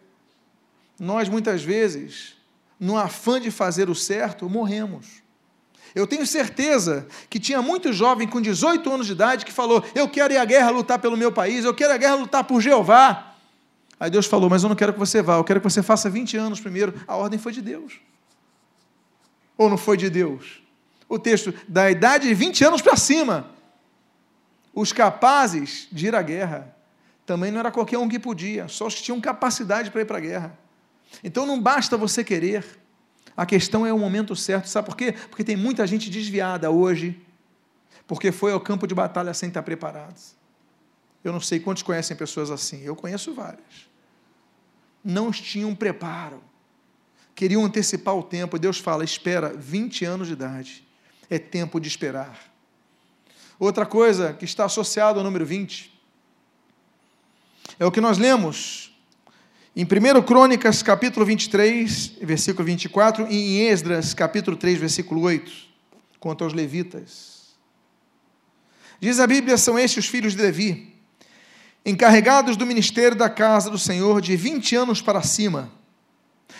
Nós, 1.00 1.28
muitas 1.28 1.62
vezes, 1.62 2.36
no 2.78 2.98
afã 2.98 3.40
de 3.40 3.50
fazer 3.50 3.88
o 3.88 3.94
certo, 3.94 4.48
morremos. 4.48 5.24
Eu 5.94 6.06
tenho 6.06 6.26
certeza 6.26 7.06
que 7.30 7.40
tinha 7.40 7.62
muito 7.62 7.92
jovem 7.92 8.28
com 8.28 8.40
18 8.40 8.92
anos 8.92 9.06
de 9.06 9.12
idade 9.12 9.44
que 9.44 9.52
falou: 9.52 9.82
Eu 9.94 10.08
quero 10.08 10.34
ir 10.34 10.36
à 10.36 10.44
guerra 10.44 10.70
lutar 10.70 10.98
pelo 10.98 11.16
meu 11.16 11.32
país, 11.32 11.64
eu 11.64 11.72
quero 11.72 11.92
ir 11.92 11.94
à 11.94 11.98
guerra 11.98 12.16
lutar 12.16 12.44
por 12.44 12.60
Jeová. 12.60 13.34
Aí 13.98 14.10
Deus 14.10 14.26
falou: 14.26 14.50
Mas 14.50 14.62
eu 14.62 14.68
não 14.68 14.76
quero 14.76 14.92
que 14.92 14.98
você 14.98 15.22
vá, 15.22 15.36
eu 15.36 15.44
quero 15.44 15.60
que 15.60 15.64
você 15.64 15.82
faça 15.82 16.10
20 16.10 16.36
anos 16.36 16.60
primeiro. 16.60 17.00
A 17.06 17.16
ordem 17.16 17.38
foi 17.38 17.52
de 17.52 17.62
Deus. 17.62 18.00
Ou 19.56 19.70
não 19.70 19.78
foi 19.78 19.96
de 19.96 20.10
Deus? 20.10 20.62
O 21.08 21.18
texto, 21.18 21.54
da 21.68 21.90
idade 21.90 22.26
de 22.26 22.34
20 22.34 22.64
anos 22.64 22.82
para 22.82 22.96
cima, 22.96 23.50
os 24.74 24.92
capazes 24.92 25.86
de 25.92 26.08
ir 26.08 26.14
à 26.14 26.22
guerra, 26.22 26.74
também 27.26 27.50
não 27.50 27.60
era 27.60 27.70
qualquer 27.70 27.98
um 27.98 28.08
que 28.08 28.18
podia, 28.18 28.68
só 28.68 28.86
os 28.86 28.94
que 28.94 29.02
tinham 29.02 29.20
capacidade 29.20 29.90
para 29.90 30.02
ir 30.02 30.04
para 30.04 30.18
a 30.18 30.20
guerra. 30.20 30.58
Então 31.22 31.46
não 31.46 31.60
basta 31.60 31.96
você 31.96 32.22
querer, 32.22 32.64
a 33.36 33.46
questão 33.46 33.86
é 33.86 33.92
o 33.92 33.98
momento 33.98 34.36
certo, 34.36 34.68
sabe 34.68 34.86
por 34.86 34.96
quê? 34.96 35.12
Porque 35.12 35.42
tem 35.42 35.56
muita 35.56 35.86
gente 35.86 36.10
desviada 36.10 36.70
hoje, 36.70 37.20
porque 38.06 38.30
foi 38.30 38.52
ao 38.52 38.60
campo 38.60 38.86
de 38.86 38.94
batalha 38.94 39.32
sem 39.32 39.48
estar 39.48 39.62
preparados. 39.62 40.34
Eu 41.22 41.32
não 41.32 41.40
sei 41.40 41.58
quantos 41.58 41.82
conhecem 41.82 42.16
pessoas 42.16 42.50
assim, 42.50 42.82
eu 42.82 42.94
conheço 42.94 43.32
várias. 43.32 43.88
Não 45.02 45.30
tinham 45.30 45.74
preparo, 45.74 46.42
queriam 47.34 47.64
antecipar 47.64 48.14
o 48.14 48.22
tempo, 48.22 48.58
Deus 48.58 48.78
fala: 48.78 49.02
espera 49.02 49.48
20 49.56 50.04
anos 50.04 50.26
de 50.26 50.34
idade, 50.34 50.86
é 51.30 51.38
tempo 51.38 51.80
de 51.80 51.88
esperar. 51.88 52.52
Outra 53.58 53.86
coisa 53.86 54.34
que 54.34 54.44
está 54.44 54.66
associada 54.66 55.18
ao 55.18 55.24
número 55.24 55.46
20 55.46 55.93
é 57.78 57.84
o 57.84 57.90
que 57.90 58.00
nós 58.00 58.18
lemos 58.18 58.92
em 59.76 59.84
1 59.84 60.22
Crônicas, 60.22 60.82
capítulo 60.82 61.26
23, 61.26 62.18
versículo 62.22 62.64
24, 62.64 63.26
e 63.28 63.34
em 63.34 63.68
Esdras, 63.68 64.14
capítulo 64.14 64.56
3, 64.56 64.78
versículo 64.78 65.20
8, 65.22 65.52
quanto 66.20 66.44
aos 66.44 66.52
levitas. 66.52 67.54
Diz 69.00 69.18
a 69.18 69.26
Bíblia: 69.26 69.56
são 69.56 69.76
estes 69.76 70.04
os 70.04 70.10
filhos 70.10 70.36
de 70.36 70.42
Levi, 70.42 70.94
encarregados 71.84 72.56
do 72.56 72.64
ministério 72.64 73.16
da 73.16 73.28
casa 73.28 73.68
do 73.68 73.78
Senhor 73.78 74.20
de 74.20 74.36
20 74.36 74.76
anos 74.76 75.02
para 75.02 75.22
cima, 75.22 75.72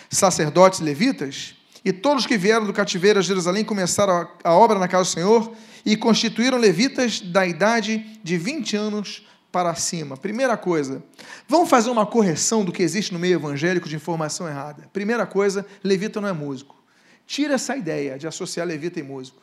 sacerdotes 0.09 0.81
levitas, 0.81 1.55
e 1.85 1.93
todos 1.93 2.25
que 2.25 2.37
vieram 2.37 2.65
do 2.65 2.73
cativeiro 2.73 3.19
a 3.19 3.21
Jerusalém 3.21 3.63
começaram 3.63 4.27
a 4.43 4.53
obra 4.53 4.77
na 4.77 4.89
casa 4.89 5.05
do 5.05 5.13
Senhor 5.13 5.53
e 5.85 5.95
constituíram 5.95 6.57
levitas 6.57 7.21
da 7.21 7.47
idade 7.47 8.19
de 8.21 8.37
20 8.37 8.75
anos 8.75 9.23
para 9.55 9.73
cima. 9.73 10.17
Primeira 10.17 10.57
coisa, 10.57 11.01
vamos 11.47 11.69
fazer 11.69 11.89
uma 11.89 12.05
correção 12.05 12.65
do 12.65 12.73
que 12.73 12.83
existe 12.83 13.13
no 13.13 13.19
meio 13.19 13.35
evangélico 13.35 13.87
de 13.87 13.95
informação 13.95 14.49
errada. 14.49 14.89
Primeira 14.91 15.25
coisa, 15.25 15.65
levita 15.81 16.19
não 16.19 16.27
é 16.27 16.33
músico. 16.33 16.75
Tira 17.25 17.53
essa 17.53 17.73
ideia 17.77 18.19
de 18.19 18.27
associar 18.27 18.67
levita 18.67 18.99
e 18.99 19.03
músico. 19.03 19.41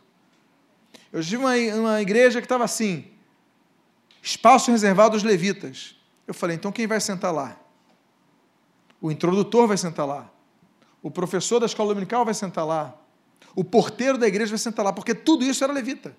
Eu 1.11 1.23
tive 1.23 1.39
uma, 1.39 1.55
uma 1.55 2.03
igreja 2.03 2.43
que 2.43 2.45
estava 2.45 2.63
assim, 2.63 3.07
espaço 4.23 4.71
reservado 4.71 5.15
aos 5.15 5.23
levitas. 5.23 5.97
Eu 6.27 6.35
falei, 6.35 6.57
então 6.57 6.71
quem 6.71 6.87
vai 6.87 7.01
sentar 7.01 7.33
lá? 7.33 7.59
O 9.01 9.11
introdutor 9.11 9.67
vai 9.67 9.79
sentar 9.79 10.07
lá. 10.07 10.31
O 11.03 11.11
professor 11.11 11.59
da 11.59 11.65
escola 11.65 11.89
dominical 11.89 12.23
vai 12.23 12.35
sentar 12.35 12.67
lá. 12.67 12.95
O 13.55 13.65
porteiro 13.65 14.19
da 14.19 14.29
igreja 14.29 14.51
vai 14.51 14.59
sentar 14.59 14.85
lá, 14.85 14.93
porque 14.93 15.15
tudo 15.15 15.43
isso 15.43 15.65
era 15.65 15.73
levita 15.73 16.15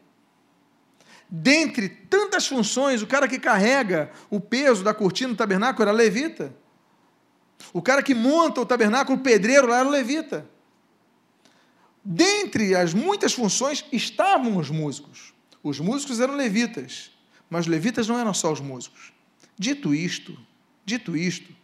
dentre 1.29 1.89
tantas 1.89 2.47
funções, 2.47 3.01
o 3.01 3.07
cara 3.07 3.27
que 3.27 3.39
carrega 3.39 4.12
o 4.29 4.39
peso 4.39 4.83
da 4.83 4.93
cortina 4.93 5.33
do 5.33 5.38
tabernáculo 5.38 5.83
era 5.83 5.91
levita. 5.91 6.55
O 7.71 7.81
cara 7.81 8.03
que 8.03 8.13
monta 8.13 8.62
o 8.62 8.65
tabernáculo, 8.65 9.17
o 9.17 9.21
pedreiro 9.21 9.67
lá 9.67 9.79
era 9.79 9.89
levita. 9.89 10.49
Dentre 12.03 12.75
as 12.75 12.93
muitas 12.93 13.33
funções 13.33 13.86
estavam 13.91 14.57
os 14.57 14.69
músicos. 14.69 15.33
Os 15.63 15.79
músicos 15.79 16.19
eram 16.19 16.36
levitas, 16.36 17.12
mas 17.49 17.65
levitas 17.65 18.07
não 18.07 18.19
eram 18.19 18.33
só 18.33 18.51
os 18.51 18.59
músicos. 18.59 19.13
Dito 19.57 19.95
isto, 19.95 20.38
dito 20.86 21.15
isto, 21.15 21.55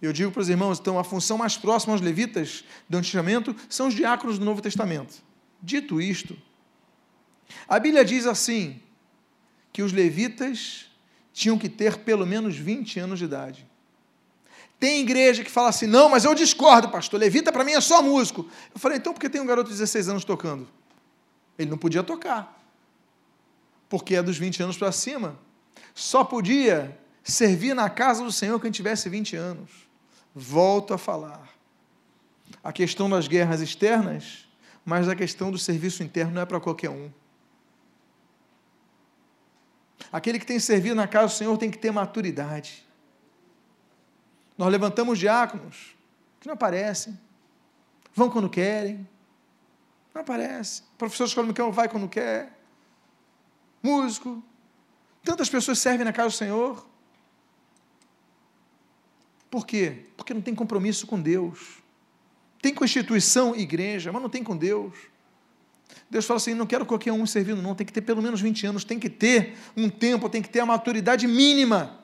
eu 0.00 0.12
digo 0.12 0.30
para 0.30 0.42
os 0.42 0.48
irmãos, 0.48 0.78
então 0.78 0.98
a 0.98 1.02
função 1.02 1.36
mais 1.36 1.56
próxima 1.56 1.92
aos 1.92 2.00
levitas 2.00 2.64
do 2.88 2.96
Antigo 2.96 3.56
são 3.68 3.88
os 3.88 3.94
diáconos 3.94 4.38
do 4.38 4.44
Novo 4.44 4.62
Testamento. 4.62 5.20
Dito 5.60 6.00
isto, 6.00 6.38
a 7.68 7.80
Bíblia 7.80 8.04
diz 8.04 8.26
assim: 8.26 8.80
que 9.78 9.82
os 9.84 9.92
levitas 9.92 10.86
tinham 11.32 11.56
que 11.56 11.68
ter 11.68 11.98
pelo 11.98 12.26
menos 12.26 12.56
20 12.56 12.98
anos 12.98 13.20
de 13.20 13.26
idade. 13.26 13.64
Tem 14.76 15.02
igreja 15.02 15.44
que 15.44 15.50
fala 15.52 15.68
assim: 15.68 15.86
não, 15.86 16.08
mas 16.08 16.24
eu 16.24 16.34
discordo, 16.34 16.88
pastor. 16.88 17.20
Levita 17.20 17.52
para 17.52 17.62
mim 17.62 17.70
é 17.70 17.80
só 17.80 18.02
músico. 18.02 18.44
Eu 18.74 18.80
falei: 18.80 18.98
então 18.98 19.12
por 19.12 19.20
que 19.20 19.30
tem 19.30 19.40
um 19.40 19.46
garoto 19.46 19.70
de 19.70 19.76
16 19.76 20.08
anos 20.08 20.24
tocando? 20.24 20.66
Ele 21.56 21.70
não 21.70 21.78
podia 21.78 22.02
tocar. 22.02 22.60
porque 23.88 24.16
é 24.16 24.22
dos 24.22 24.36
20 24.36 24.64
anos 24.64 24.76
para 24.76 24.90
cima. 24.90 25.38
Só 25.94 26.24
podia 26.24 26.98
servir 27.22 27.72
na 27.72 27.88
casa 27.88 28.24
do 28.24 28.32
Senhor 28.32 28.58
quem 28.58 28.72
tivesse 28.72 29.08
20 29.08 29.36
anos. 29.36 29.70
Volto 30.34 30.92
a 30.92 30.98
falar. 30.98 31.48
A 32.64 32.72
questão 32.72 33.08
das 33.08 33.28
guerras 33.28 33.60
externas, 33.60 34.48
mas 34.84 35.08
a 35.08 35.14
questão 35.14 35.52
do 35.52 35.58
serviço 35.58 36.02
interno 36.02 36.32
não 36.32 36.42
é 36.42 36.46
para 36.46 36.58
qualquer 36.58 36.90
um. 36.90 37.12
Aquele 40.10 40.38
que 40.38 40.46
tem 40.46 40.58
servido 40.58 40.94
na 40.94 41.06
casa 41.06 41.26
do 41.26 41.36
Senhor 41.36 41.56
tem 41.58 41.70
que 41.70 41.78
ter 41.78 41.90
maturidade. 41.90 42.86
Nós 44.56 44.70
levantamos 44.70 45.18
diáconos 45.18 45.96
que 46.40 46.46
não 46.46 46.54
aparecem, 46.54 47.18
vão 48.14 48.30
quando 48.30 48.48
querem, 48.48 49.06
não 50.14 50.22
aparece. 50.22 50.82
Professor 50.96 51.24
de 51.24 51.30
escola 51.30 51.46
dominical 51.46 51.70
vai 51.70 51.88
quando 51.88 52.08
quer. 52.08 52.58
Músico. 53.82 54.42
Tantas 55.22 55.48
pessoas 55.48 55.78
servem 55.78 56.04
na 56.04 56.12
casa 56.12 56.30
do 56.30 56.34
Senhor. 56.34 56.86
Por 59.50 59.66
quê? 59.66 60.06
Porque 60.16 60.34
não 60.34 60.42
tem 60.42 60.54
compromisso 60.54 61.06
com 61.06 61.20
Deus. 61.20 61.78
Tem 62.60 62.74
com 62.74 62.84
instituição, 62.84 63.54
igreja, 63.54 64.10
mas 64.10 64.20
não 64.20 64.28
tem 64.28 64.42
com 64.42 64.56
Deus. 64.56 64.94
Deus 66.10 66.24
fala 66.24 66.38
assim: 66.38 66.54
não 66.54 66.66
quero 66.66 66.86
qualquer 66.86 67.12
um 67.12 67.26
servindo, 67.26 67.60
não. 67.60 67.74
Tem 67.74 67.86
que 67.86 67.92
ter 67.92 68.02
pelo 68.02 68.22
menos 68.22 68.40
20 68.40 68.66
anos, 68.66 68.84
tem 68.84 68.98
que 68.98 69.10
ter 69.10 69.56
um 69.76 69.88
tempo, 69.88 70.28
tem 70.28 70.42
que 70.42 70.48
ter 70.48 70.60
a 70.60 70.66
maturidade 70.66 71.26
mínima. 71.26 71.98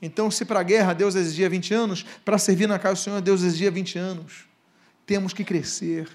Então, 0.00 0.30
se 0.30 0.44
para 0.44 0.60
a 0.60 0.62
guerra 0.62 0.92
Deus 0.92 1.14
exigia 1.14 1.48
20 1.48 1.74
anos, 1.74 2.04
para 2.24 2.36
servir 2.38 2.66
na 2.66 2.78
casa 2.78 2.94
do 2.94 3.04
Senhor 3.04 3.20
Deus 3.20 3.42
exigia 3.42 3.70
20 3.70 3.98
anos. 3.98 4.44
Temos 5.06 5.32
que 5.32 5.44
crescer. 5.44 6.08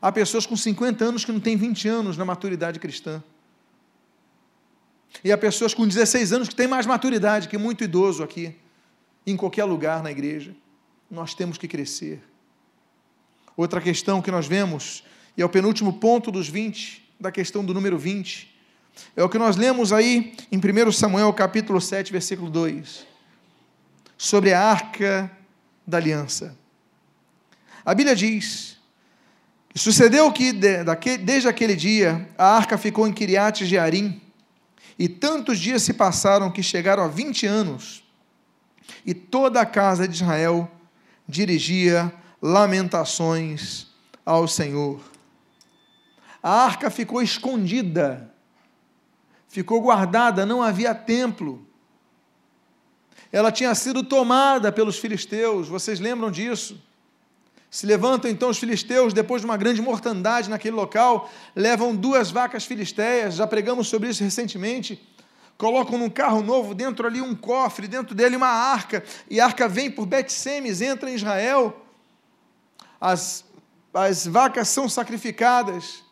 Há 0.00 0.10
pessoas 0.10 0.46
com 0.46 0.56
50 0.56 1.04
anos 1.04 1.24
que 1.24 1.32
não 1.32 1.40
têm 1.40 1.56
20 1.56 1.88
anos 1.88 2.16
na 2.16 2.24
maturidade 2.24 2.78
cristã. 2.78 3.22
E 5.22 5.30
há 5.30 5.38
pessoas 5.38 5.74
com 5.74 5.86
16 5.86 6.32
anos 6.32 6.48
que 6.48 6.54
têm 6.54 6.66
mais 6.66 6.86
maturidade 6.86 7.48
que 7.48 7.56
muito 7.56 7.84
idoso 7.84 8.22
aqui, 8.22 8.56
em 9.26 9.36
qualquer 9.36 9.64
lugar 9.64 10.02
na 10.02 10.10
igreja. 10.10 10.54
Nós 11.10 11.34
temos 11.34 11.58
que 11.58 11.68
crescer. 11.68 12.22
Outra 13.56 13.80
questão 13.80 14.22
que 14.22 14.30
nós 14.30 14.46
vemos, 14.46 15.04
e 15.36 15.42
é 15.42 15.44
o 15.44 15.48
penúltimo 15.48 15.94
ponto 15.94 16.30
dos 16.30 16.48
20, 16.48 17.02
da 17.18 17.30
questão 17.30 17.64
do 17.64 17.72
número 17.72 17.98
20, 17.98 18.52
é 19.16 19.22
o 19.22 19.28
que 19.28 19.38
nós 19.38 19.56
lemos 19.56 19.92
aí 19.92 20.34
em 20.50 20.58
1 20.58 20.92
Samuel 20.92 21.32
capítulo 21.32 21.80
7, 21.80 22.12
versículo 22.12 22.50
2, 22.50 23.06
sobre 24.18 24.52
a 24.52 24.60
arca 24.60 25.30
da 25.86 25.96
aliança. 25.98 26.56
A 27.84 27.94
Bíblia 27.94 28.14
diz: 28.14 28.76
e 29.74 29.78
sucedeu 29.78 30.30
que, 30.30 30.52
desde 30.52 31.48
aquele 31.48 31.74
dia, 31.74 32.28
a 32.36 32.56
arca 32.56 32.76
ficou 32.76 33.08
em 33.08 33.12
Kiriat 33.12 33.64
Jearim, 33.64 34.20
e 34.98 35.08
tantos 35.08 35.58
dias 35.58 35.82
se 35.82 35.94
passaram 35.94 36.50
que 36.50 36.62
chegaram 36.62 37.02
a 37.02 37.08
vinte 37.08 37.46
anos, 37.46 38.04
e 39.06 39.14
toda 39.14 39.60
a 39.60 39.66
casa 39.66 40.06
de 40.06 40.14
Israel 40.14 40.70
dirigia 41.26 42.12
lamentações 42.40 43.86
ao 44.26 44.46
Senhor. 44.46 45.00
A 46.42 46.64
arca 46.64 46.90
ficou 46.90 47.22
escondida, 47.22 48.32
ficou 49.48 49.80
guardada, 49.80 50.44
não 50.44 50.62
havia 50.62 50.94
templo. 50.94 51.64
Ela 53.30 53.52
tinha 53.52 53.74
sido 53.74 54.02
tomada 54.02 54.72
pelos 54.72 54.98
filisteus, 54.98 55.68
vocês 55.68 56.00
lembram 56.00 56.30
disso? 56.30 56.82
Se 57.70 57.86
levantam 57.86 58.30
então 58.30 58.50
os 58.50 58.58
filisteus, 58.58 59.14
depois 59.14 59.40
de 59.40 59.46
uma 59.46 59.56
grande 59.56 59.80
mortandade 59.80 60.50
naquele 60.50 60.76
local, 60.76 61.30
levam 61.56 61.96
duas 61.96 62.30
vacas 62.30 62.66
filisteias, 62.66 63.36
já 63.36 63.46
pregamos 63.46 63.88
sobre 63.88 64.10
isso 64.10 64.22
recentemente, 64.22 65.00
colocam 65.56 65.96
num 65.96 66.10
carro 66.10 66.42
novo, 66.42 66.74
dentro 66.74 67.06
ali 67.06 67.22
um 67.22 67.34
cofre, 67.34 67.88
dentro 67.88 68.14
dele 68.14 68.36
uma 68.36 68.48
arca, 68.48 69.02
e 69.30 69.40
a 69.40 69.46
arca 69.46 69.68
vem 69.68 69.90
por 69.90 70.04
Bet-Semes, 70.04 70.82
entra 70.82 71.10
em 71.10 71.14
Israel, 71.14 71.86
as, 73.00 73.42
as 73.94 74.26
vacas 74.26 74.68
são 74.68 74.86
sacrificadas, 74.86 76.02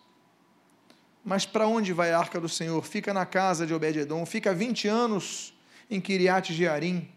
mas 1.24 1.44
para 1.46 1.66
onde 1.66 1.92
vai 1.92 2.12
a 2.12 2.18
arca 2.18 2.40
do 2.40 2.48
Senhor? 2.48 2.82
Fica 2.84 3.12
na 3.12 3.26
casa 3.26 3.66
de 3.66 3.74
Obed-Edom, 3.74 4.24
fica 4.24 4.54
20 4.54 4.88
anos 4.88 5.54
em 5.90 6.00
Kiriat 6.00 6.52
Jearim, 6.52 7.08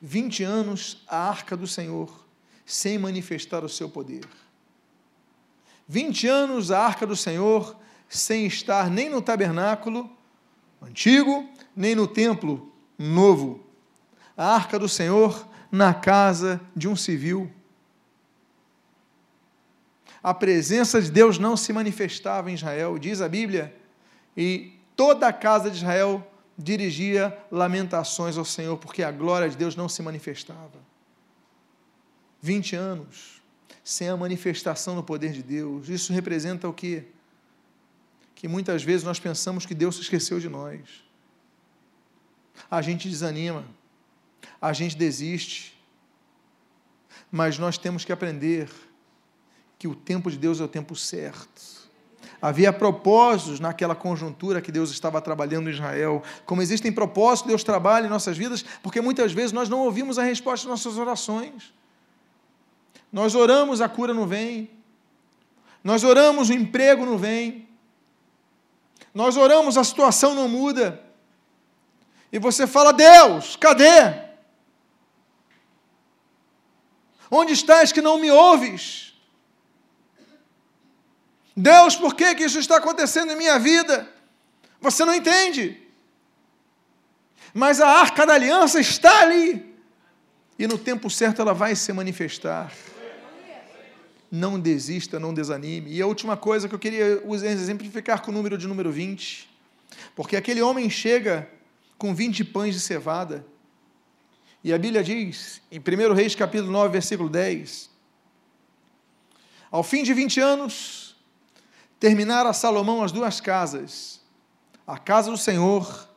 20 0.00 0.42
anos 0.42 1.02
a 1.06 1.28
arca 1.28 1.56
do 1.56 1.66
Senhor 1.66 2.26
sem 2.64 2.98
manifestar 2.98 3.64
o 3.64 3.68
seu 3.68 3.88
poder. 3.88 4.24
20 5.88 6.28
anos 6.28 6.70
a 6.70 6.78
arca 6.80 7.06
do 7.06 7.16
Senhor 7.16 7.76
sem 8.08 8.46
estar 8.46 8.88
nem 8.90 9.08
no 9.08 9.20
tabernáculo 9.20 10.10
antigo, 10.80 11.48
nem 11.74 11.94
no 11.94 12.06
templo 12.06 12.72
novo. 12.98 13.64
A 14.36 14.54
arca 14.54 14.78
do 14.78 14.88
Senhor 14.88 15.46
na 15.70 15.92
casa 15.92 16.60
de 16.74 16.88
um 16.88 16.96
civil. 16.96 17.50
A 20.22 20.34
presença 20.34 21.00
de 21.00 21.10
Deus 21.10 21.38
não 21.38 21.56
se 21.56 21.72
manifestava 21.72 22.50
em 22.50 22.54
Israel, 22.54 22.98
diz 22.98 23.20
a 23.20 23.28
Bíblia, 23.28 23.74
e 24.36 24.72
toda 24.94 25.26
a 25.26 25.32
casa 25.32 25.70
de 25.70 25.78
Israel 25.78 26.26
dirigia 26.56 27.36
lamentações 27.50 28.36
ao 28.36 28.44
Senhor, 28.44 28.76
porque 28.76 29.02
a 29.02 29.10
glória 29.10 29.48
de 29.48 29.56
Deus 29.56 29.74
não 29.74 29.88
se 29.88 30.02
manifestava. 30.02 30.78
20 32.42 32.76
anos 32.76 33.40
sem 33.82 34.08
a 34.08 34.16
manifestação 34.16 34.94
do 34.94 35.02
poder 35.02 35.32
de 35.32 35.42
Deus. 35.42 35.88
Isso 35.88 36.12
representa 36.12 36.68
o 36.68 36.72
que? 36.72 37.04
Que 38.34 38.46
muitas 38.46 38.82
vezes 38.82 39.04
nós 39.04 39.18
pensamos 39.18 39.66
que 39.66 39.74
Deus 39.74 39.96
se 39.96 40.02
esqueceu 40.02 40.38
de 40.38 40.48
nós. 40.48 41.04
A 42.70 42.80
gente 42.82 43.08
desanima, 43.08 43.64
a 44.60 44.72
gente 44.72 44.96
desiste, 44.96 45.78
mas 47.32 47.58
nós 47.58 47.78
temos 47.78 48.04
que 48.04 48.12
aprender 48.12 48.68
que 49.80 49.88
o 49.88 49.94
tempo 49.94 50.30
de 50.30 50.36
Deus 50.36 50.60
é 50.60 50.64
o 50.64 50.68
tempo 50.68 50.94
certo. 50.94 51.62
Havia 52.40 52.70
propósitos 52.70 53.60
naquela 53.60 53.94
conjuntura 53.94 54.60
que 54.60 54.70
Deus 54.70 54.90
estava 54.90 55.22
trabalhando 55.22 55.70
em 55.70 55.72
Israel. 55.72 56.22
Como 56.44 56.60
existem 56.60 56.92
propósitos, 56.92 57.48
Deus 57.48 57.64
trabalha 57.64 58.04
em 58.04 58.10
nossas 58.10 58.36
vidas, 58.36 58.62
porque 58.82 59.00
muitas 59.00 59.32
vezes 59.32 59.52
nós 59.52 59.70
não 59.70 59.80
ouvimos 59.80 60.18
a 60.18 60.22
resposta 60.22 60.66
às 60.66 60.70
nossas 60.70 60.98
orações. 60.98 61.72
Nós 63.10 63.34
oramos, 63.34 63.80
a 63.80 63.88
cura 63.88 64.12
não 64.12 64.26
vem. 64.26 64.70
Nós 65.82 66.04
oramos, 66.04 66.50
o 66.50 66.52
emprego 66.52 67.06
não 67.06 67.16
vem. 67.16 67.66
Nós 69.14 69.38
oramos, 69.38 69.78
a 69.78 69.84
situação 69.84 70.34
não 70.34 70.46
muda. 70.46 71.02
E 72.30 72.38
você 72.38 72.66
fala: 72.66 72.92
Deus, 72.92 73.56
cadê? 73.56 74.28
Onde 77.30 77.54
estás 77.54 77.92
que 77.92 78.02
não 78.02 78.18
me 78.18 78.30
ouves? 78.30 79.09
Deus, 81.60 81.96
por 81.96 82.14
que, 82.14 82.34
que 82.34 82.44
isso 82.44 82.58
está 82.58 82.76
acontecendo 82.76 83.32
em 83.32 83.36
minha 83.36 83.58
vida? 83.58 84.08
Você 84.80 85.04
não 85.04 85.14
entende. 85.14 85.80
Mas 87.52 87.80
a 87.80 87.88
arca 87.88 88.26
da 88.26 88.34
aliança 88.34 88.80
está 88.80 89.20
ali. 89.20 89.74
E 90.58 90.66
no 90.66 90.78
tempo 90.78 91.10
certo 91.10 91.40
ela 91.40 91.54
vai 91.54 91.74
se 91.74 91.92
manifestar 91.92 92.72
não 94.30 94.60
desista, 94.60 95.18
não 95.18 95.34
desanime. 95.34 95.92
E 95.92 96.00
a 96.00 96.06
última 96.06 96.36
coisa 96.36 96.68
que 96.68 96.74
eu 96.74 96.78
queria 96.78 97.22
exemplificar 97.32 98.22
com 98.22 98.30
o 98.30 98.34
número 98.34 98.56
de 98.56 98.66
número 98.66 98.92
20, 98.92 99.50
porque 100.14 100.36
aquele 100.36 100.62
homem 100.62 100.88
chega 100.88 101.50
com 101.98 102.14
20 102.14 102.44
pães 102.44 102.74
de 102.74 102.80
cevada, 102.80 103.44
e 104.62 104.72
a 104.72 104.78
Bíblia 104.78 105.02
diz, 105.02 105.60
em 105.72 105.78
1 105.78 106.14
Reis 106.14 106.34
capítulo 106.34 106.70
9, 106.70 106.92
versículo 106.92 107.28
10, 107.28 107.90
ao 109.70 109.82
fim 109.82 110.02
de 110.02 110.14
20 110.14 110.40
anos, 110.40 110.99
terminara 112.00 112.52
Salomão 112.52 113.04
as 113.04 113.12
duas 113.12 113.40
casas, 113.40 114.20
a 114.84 114.98
casa 114.98 115.30
do 115.30 115.38
Senhor 115.38 116.08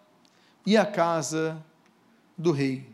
e 0.65 0.75
a 0.75 0.85
casa 0.85 1.63
do 2.35 2.51
rei. 2.51 2.89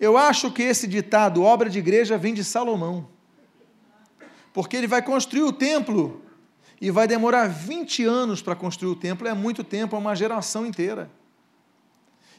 Eu 0.00 0.16
acho 0.16 0.50
que 0.50 0.62
esse 0.62 0.88
ditado, 0.88 1.42
obra 1.44 1.70
de 1.70 1.78
igreja, 1.78 2.18
vem 2.18 2.34
de 2.34 2.42
Salomão 2.42 3.06
porque 4.52 4.76
ele 4.76 4.86
vai 4.86 5.02
construir 5.02 5.42
o 5.42 5.52
templo 5.52 6.22
e 6.80 6.90
vai 6.90 7.06
demorar 7.06 7.48
20 7.48 8.04
anos 8.04 8.42
para 8.42 8.56
construir 8.56 8.90
o 8.90 8.96
templo, 8.96 9.28
é 9.28 9.34
muito 9.34 9.62
tempo, 9.62 9.94
é 9.94 9.98
uma 9.98 10.14
geração 10.14 10.66
inteira. 10.66 11.10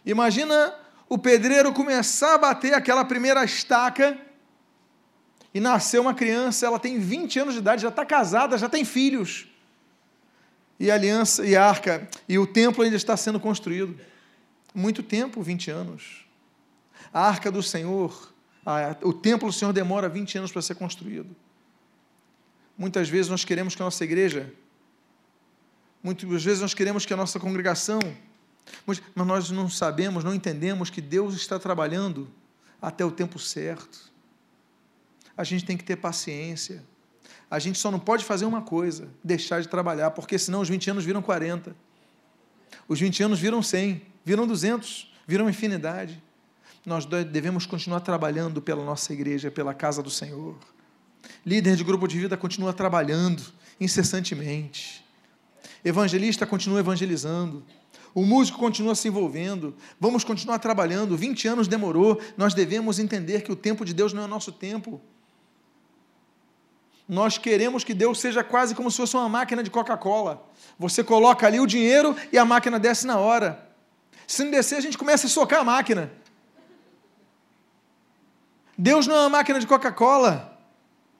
Imagina 0.05 0.73
o 1.07 1.17
pedreiro 1.17 1.71
começar 1.71 2.35
a 2.35 2.37
bater 2.37 2.73
aquela 2.73 3.05
primeira 3.05 3.43
estaca 3.43 4.17
e 5.53 5.59
nasceu 5.59 6.01
uma 6.01 6.13
criança, 6.13 6.65
ela 6.65 6.79
tem 6.79 6.99
20 6.99 7.39
anos 7.39 7.53
de 7.53 7.59
idade, 7.59 7.81
já 7.81 7.89
está 7.89 8.05
casada, 8.05 8.57
já 8.57 8.69
tem 8.69 8.85
filhos. 8.85 9.47
E 10.79 10.89
a 10.89 10.95
aliança 10.95 11.45
e 11.45 11.55
a 11.55 11.65
arca, 11.65 12.07
e 12.27 12.39
o 12.39 12.47
templo 12.47 12.83
ainda 12.83 12.95
está 12.95 13.15
sendo 13.15 13.39
construído. 13.39 13.99
Muito 14.73 15.03
tempo, 15.03 15.41
20 15.41 15.69
anos. 15.69 16.25
A 17.13 17.27
arca 17.27 17.51
do 17.51 17.61
Senhor, 17.61 18.33
a, 18.65 18.95
o 19.03 19.13
templo 19.13 19.49
do 19.49 19.53
Senhor 19.53 19.73
demora 19.73 20.07
20 20.07 20.37
anos 20.37 20.51
para 20.51 20.61
ser 20.61 20.75
construído. 20.75 21.35
Muitas 22.77 23.09
vezes 23.09 23.29
nós 23.29 23.43
queremos 23.43 23.75
que 23.75 23.81
a 23.81 23.85
nossa 23.85 24.03
igreja 24.03 24.51
Muitas 26.03 26.43
vezes 26.43 26.61
nós 26.61 26.73
queremos 26.73 27.05
que 27.05 27.13
a 27.13 27.17
nossa 27.17 27.39
congregação, 27.39 27.99
mas 28.85 29.01
nós 29.15 29.51
não 29.51 29.69
sabemos, 29.69 30.23
não 30.23 30.33
entendemos 30.33 30.89
que 30.89 30.99
Deus 30.99 31.35
está 31.35 31.59
trabalhando 31.59 32.27
até 32.81 33.05
o 33.05 33.11
tempo 33.11 33.37
certo. 33.37 34.10
A 35.35 35.43
gente 35.43 35.65
tem 35.65 35.77
que 35.77 35.83
ter 35.83 35.95
paciência. 35.95 36.83
A 37.49 37.59
gente 37.59 37.77
só 37.77 37.91
não 37.91 37.99
pode 37.99 38.23
fazer 38.23 38.45
uma 38.45 38.61
coisa, 38.61 39.09
deixar 39.23 39.61
de 39.61 39.67
trabalhar, 39.67 40.11
porque 40.11 40.37
senão 40.37 40.61
os 40.61 40.69
20 40.69 40.91
anos 40.91 41.03
viram 41.03 41.21
40. 41.21 41.75
Os 42.87 42.99
20 42.99 43.23
anos 43.23 43.39
viram 43.39 43.61
100, 43.61 44.01
viram 44.23 44.47
200, 44.47 45.11
viram 45.27 45.49
infinidade. 45.49 46.21
Nós 46.85 47.05
devemos 47.05 47.65
continuar 47.65 47.99
trabalhando 47.99 48.61
pela 48.61 48.83
nossa 48.83 49.13
igreja, 49.13 49.51
pela 49.51 49.73
casa 49.73 50.01
do 50.01 50.09
Senhor. 50.09 50.57
Líder 51.45 51.75
de 51.75 51.83
grupo 51.83 52.07
de 52.07 52.17
vida 52.19 52.37
continua 52.37 52.73
trabalhando 52.73 53.43
incessantemente. 53.79 55.03
Evangelista 55.83 56.45
continua 56.45 56.79
evangelizando. 56.79 57.65
O 58.13 58.25
músico 58.25 58.59
continua 58.59 58.93
se 58.93 59.07
envolvendo. 59.07 59.75
Vamos 59.99 60.23
continuar 60.23 60.59
trabalhando. 60.59 61.17
20 61.17 61.47
anos 61.47 61.67
demorou. 61.67 62.21
Nós 62.37 62.53
devemos 62.53 62.99
entender 62.99 63.41
que 63.41 63.51
o 63.51 63.55
tempo 63.55 63.85
de 63.85 63.93
Deus 63.93 64.13
não 64.13 64.23
é 64.23 64.27
nosso 64.27 64.51
tempo. 64.51 65.01
Nós 67.11 67.37
queremos 67.37 67.83
que 67.83 67.93
Deus 67.93 68.21
seja 68.21 68.41
quase 68.41 68.73
como 68.73 68.89
se 68.89 68.95
fosse 68.95 69.17
uma 69.17 69.27
máquina 69.27 69.61
de 69.61 69.69
Coca-Cola. 69.69 70.49
Você 70.79 71.03
coloca 71.03 71.45
ali 71.45 71.59
o 71.59 71.67
dinheiro 71.67 72.15
e 72.31 72.37
a 72.37 72.45
máquina 72.45 72.79
desce 72.79 73.05
na 73.05 73.17
hora. 73.17 73.67
Se 74.25 74.45
não 74.45 74.49
descer, 74.49 74.77
a 74.77 74.79
gente 74.79 74.97
começa 74.97 75.27
a 75.27 75.29
socar 75.29 75.59
a 75.59 75.63
máquina. 75.65 76.09
Deus 78.77 79.07
não 79.07 79.15
é 79.17 79.19
uma 79.19 79.29
máquina 79.29 79.59
de 79.59 79.67
Coca-Cola 79.67 80.57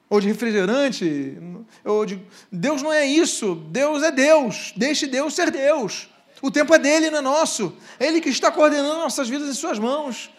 ou 0.08 0.18
de 0.18 0.28
refrigerante. 0.28 1.36
Ou 1.84 2.06
de... 2.06 2.22
Deus 2.50 2.80
não 2.80 2.90
é 2.90 3.04
isso. 3.04 3.54
Deus 3.54 4.02
é 4.02 4.10
Deus. 4.10 4.72
Deixe 4.74 5.06
Deus 5.06 5.34
ser 5.34 5.50
Deus. 5.50 6.08
O 6.40 6.50
tempo 6.50 6.74
é 6.74 6.78
dele, 6.78 7.10
não 7.10 7.18
é 7.18 7.20
nosso. 7.20 7.76
É 8.00 8.06
ele 8.06 8.22
que 8.22 8.30
está 8.30 8.50
coordenando 8.50 8.94
nossas 8.94 9.28
vidas 9.28 9.46
em 9.46 9.52
suas 9.52 9.78
mãos. 9.78 10.30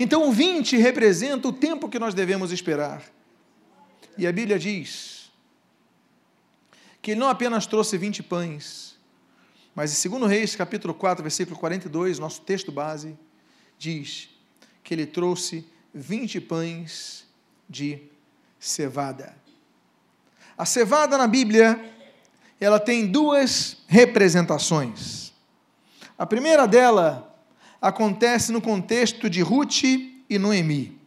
Então 0.00 0.26
o 0.26 0.32
20 0.32 0.78
representa 0.78 1.48
o 1.48 1.52
tempo 1.52 1.86
que 1.86 1.98
nós 1.98 2.14
devemos 2.14 2.50
esperar. 2.50 3.02
E 4.16 4.26
a 4.26 4.32
Bíblia 4.32 4.58
diz 4.58 5.30
que 7.00 7.12
ele 7.12 7.20
não 7.20 7.28
apenas 7.28 7.66
trouxe 7.66 7.98
20 7.98 8.22
pães, 8.22 8.96
mas 9.74 10.04
em 10.04 10.08
2 10.08 10.30
Reis, 10.30 10.54
capítulo 10.54 10.94
4, 10.94 11.22
versículo 11.22 11.58
42, 11.58 12.18
nosso 12.18 12.42
texto 12.42 12.70
base, 12.70 13.18
diz 13.78 14.28
que 14.84 14.94
ele 14.94 15.06
trouxe 15.06 15.66
20 15.94 16.40
pães 16.42 17.26
de 17.68 18.02
cevada. 18.58 19.34
A 20.56 20.64
cevada 20.64 21.18
na 21.18 21.26
Bíblia, 21.26 21.92
ela 22.60 22.78
tem 22.78 23.06
duas 23.06 23.78
representações. 23.88 25.32
A 26.16 26.26
primeira 26.26 26.68
dela 26.68 27.34
acontece 27.80 28.52
no 28.52 28.60
contexto 28.60 29.28
de 29.28 29.40
Ruth 29.40 29.82
e 29.82 30.38
Noemi. 30.38 31.01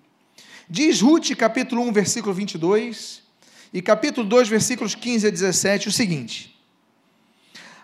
Diz 0.69 1.01
Ruth, 1.01 1.36
capítulo 1.38 1.82
1, 1.84 1.91
versículo 1.91 2.34
22, 2.34 3.21
e 3.71 3.82
capítulo 3.82 4.28
2, 4.28 4.47
versículos 4.49 4.95
15 4.95 5.28
a 5.28 5.30
17, 5.30 5.89
o 5.89 5.91
seguinte: 5.91 6.60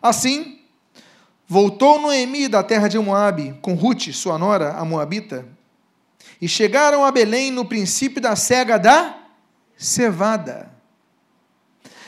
Assim, 0.02 0.60
voltou 1.48 2.02
Noemi 2.02 2.48
da 2.48 2.63
terra 2.63 2.88
de 2.88 2.98
Moabe, 2.98 3.56
com 3.62 3.76
Ruth, 3.76 4.12
sua 4.13 4.38
nora, 4.38 4.74
a 4.74 4.84
Moabita, 4.84 5.48
e 6.41 6.48
chegaram 6.48 7.06
a 7.06 7.12
Belém 7.12 7.52
no 7.52 7.65
princípio 7.65 8.20
da 8.20 8.36
cega 8.36 8.80
da 8.80 9.15
cevada. 9.78 10.72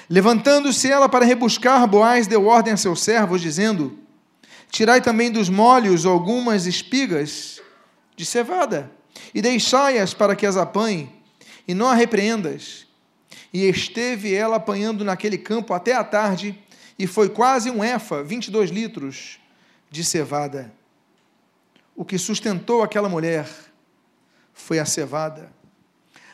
Levantando-se 0.09 0.91
ela 0.91 1.07
para 1.07 1.25
rebuscar, 1.25 1.87
Boaz 1.87 2.25
deu 2.25 2.47
ordem 2.47 2.73
a 2.73 2.77
seus 2.77 3.01
servos, 3.01 3.41
dizendo: 3.41 3.99
Tirai 4.71 5.01
também 5.01 5.31
dos 5.31 5.49
molhos 5.49 6.03
algumas 6.03 6.65
espigas 6.65 7.61
de 8.15 8.25
cevada, 8.25 8.91
e 9.33 9.41
deixai-as 9.41 10.13
para 10.13 10.35
que 10.35 10.45
as 10.45 10.57
apanhe, 10.57 11.09
e 11.67 11.73
não 11.73 11.87
a 11.87 11.93
repreendas. 11.93 12.87
E 13.53 13.67
esteve 13.67 14.33
ela 14.33 14.57
apanhando 14.57 15.03
naquele 15.03 15.37
campo 15.37 15.73
até 15.73 15.93
a 15.93 16.03
tarde, 16.03 16.57
e 16.97 17.07
foi 17.07 17.29
quase 17.29 17.69
um 17.69 17.83
efa, 17.83 18.23
22 18.23 18.69
litros, 18.69 19.39
de 19.89 20.03
cevada. 20.03 20.73
O 21.95 22.03
que 22.03 22.17
sustentou 22.17 22.81
aquela 22.81 23.07
mulher 23.07 23.47
foi 24.53 24.79
a 24.79 24.85
cevada. 24.85 25.51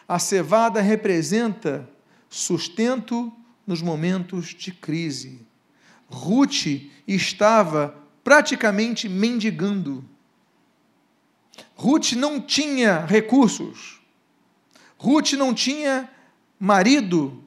A 0.08 0.18
cevada 0.18 0.82
representa 0.82 1.90
sustento 2.30 3.32
nos 3.66 3.82
momentos 3.82 4.48
de 4.48 4.72
crise. 4.72 5.46
Ruth 6.08 6.66
estava 7.08 7.96
praticamente 8.24 9.08
mendigando. 9.08 10.04
Ruth 11.80 12.12
não 12.12 12.42
tinha 12.42 13.06
recursos. 13.06 14.02
Ruth 14.98 15.32
não 15.32 15.54
tinha 15.54 16.10
marido. 16.60 17.42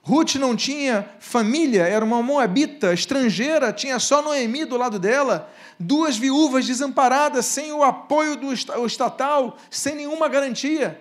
Ruth 0.00 0.36
não 0.36 0.56
tinha 0.56 1.06
família, 1.20 1.82
era 1.82 2.02
uma 2.02 2.22
moabita 2.22 2.94
estrangeira, 2.94 3.74
tinha 3.74 3.98
só 3.98 4.22
Noemi 4.22 4.64
do 4.64 4.78
lado 4.78 4.98
dela 4.98 5.50
duas 5.78 6.16
viúvas 6.16 6.66
desamparadas, 6.66 7.44
sem 7.44 7.72
o 7.72 7.82
apoio 7.82 8.36
do 8.36 8.54
estatal, 8.86 9.58
sem 9.70 9.94
nenhuma 9.94 10.28
garantia. 10.28 10.98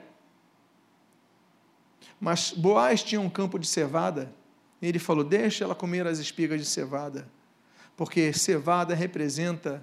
Mas 2.19 2.51
Boaz 2.51 3.01
tinha 3.01 3.21
um 3.21 3.29
campo 3.29 3.57
de 3.57 3.67
cevada, 3.67 4.29
e 4.81 4.87
ele 4.87 4.99
falou: 4.99 5.23
Deixa 5.23 5.63
ela 5.63 5.73
comer 5.73 6.05
as 6.05 6.19
espigas 6.19 6.59
de 6.59 6.67
cevada, 6.67 7.29
porque 7.95 8.33
cevada 8.33 8.93
representa 8.93 9.81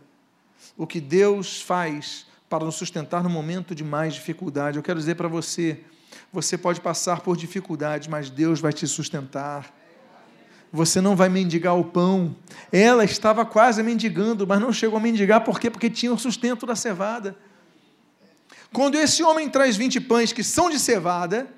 o 0.77 0.87
que 0.87 1.01
Deus 1.01 1.63
faz 1.63 2.29
para 2.51 2.67
nos 2.67 2.75
sustentar 2.75 3.23
no 3.23 3.31
momento 3.31 3.75
de 3.75 3.83
mais 3.83 4.13
dificuldade. 4.13 4.77
Eu 4.77 4.83
quero 4.83 4.99
dizer 4.99 5.15
para 5.15 5.29
você: 5.29 5.81
você 6.31 6.59
pode 6.59 6.83
passar 6.83 7.21
por 7.21 7.35
dificuldades, 7.35 8.09
mas 8.09 8.29
Deus 8.29 8.61
vai 8.61 8.75
te 8.75 8.87
sustentar 8.87 9.73
você 10.73 11.01
não 11.01 11.17
vai 11.17 11.29
mendigar 11.29 11.77
o 11.77 11.85
pão. 11.85 12.37
Ela 12.71 13.05
estava 13.05 13.45
quase 13.45 13.83
mendigando, 13.83 14.47
mas 14.47 14.61
não 14.61 14.73
chegou 14.73 14.99
a 14.99 15.01
mendigar, 15.01 15.43
por 15.43 15.59
quê? 15.59 15.71
Porque 15.71 15.91
tinha 15.91 16.13
o 16.13 16.19
sustento 16.19 16.65
da 16.65 16.77
cevada. 16.77 17.37
Quando 18.73 18.95
esse 18.95 19.23
homem 19.23 19.49
traz 19.49 19.77
20 19.77 20.01
pães 20.03 20.33
que 20.33 20.45
são 20.45 20.71
de 20.71 20.79
cevada, 20.79 21.49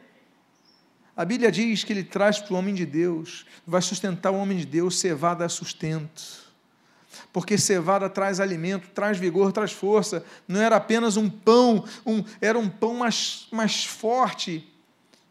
a 1.14 1.24
Bíblia 1.24 1.52
diz 1.52 1.84
que 1.84 1.92
ele 1.92 2.04
traz 2.04 2.38
para 2.38 2.54
o 2.54 2.56
homem 2.56 2.74
de 2.74 2.86
Deus, 2.86 3.44
vai 3.66 3.82
sustentar 3.82 4.30
o 4.30 4.36
homem 4.36 4.56
de 4.56 4.64
Deus, 4.64 4.98
cevada 4.98 5.44
é 5.44 5.48
sustento. 5.48 6.41
Porque 7.32 7.56
cevada 7.58 8.08
traz 8.08 8.40
alimento, 8.40 8.88
traz 8.94 9.18
vigor, 9.18 9.52
traz 9.52 9.72
força. 9.72 10.24
Não 10.46 10.60
era 10.60 10.76
apenas 10.76 11.16
um 11.16 11.28
pão, 11.28 11.84
um, 12.04 12.24
era 12.40 12.58
um 12.58 12.68
pão 12.68 12.94
mais, 12.94 13.46
mais 13.50 13.84
forte. 13.84 14.68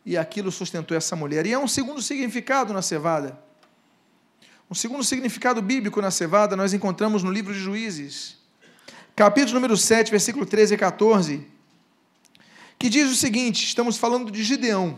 E 0.06 0.17
aquilo 0.17 0.52
sustentou 0.52 0.96
essa 0.98 1.15
mulher. 1.15 1.46
E 1.46 1.54
é 1.54 1.60
um 1.60 1.67
segundo 1.67 2.02
significado 2.02 2.74
na 2.74 2.82
cevada. 2.82 3.38
Um 4.72 4.74
segundo 4.74 5.04
significado 5.04 5.62
bíblico 5.62 6.02
na 6.02 6.10
cevada 6.10 6.56
nós 6.56 6.74
encontramos 6.74 7.24
no 7.24 7.30
livro 7.30 7.54
de 7.54 7.60
Juízes, 7.60 8.38
capítulo 9.13 9.56
número 9.56 9.76
7, 9.76 10.10
versículo 10.10 10.46
13 10.46 10.76
e 10.76 10.78
14, 10.78 11.48
que 12.80 12.88
diz 12.88 13.12
o 13.12 13.15
seguinte: 13.15 13.65
estamos 13.65 13.98
falando 13.98 14.32
de 14.32 14.41
Gideão. 14.41 14.98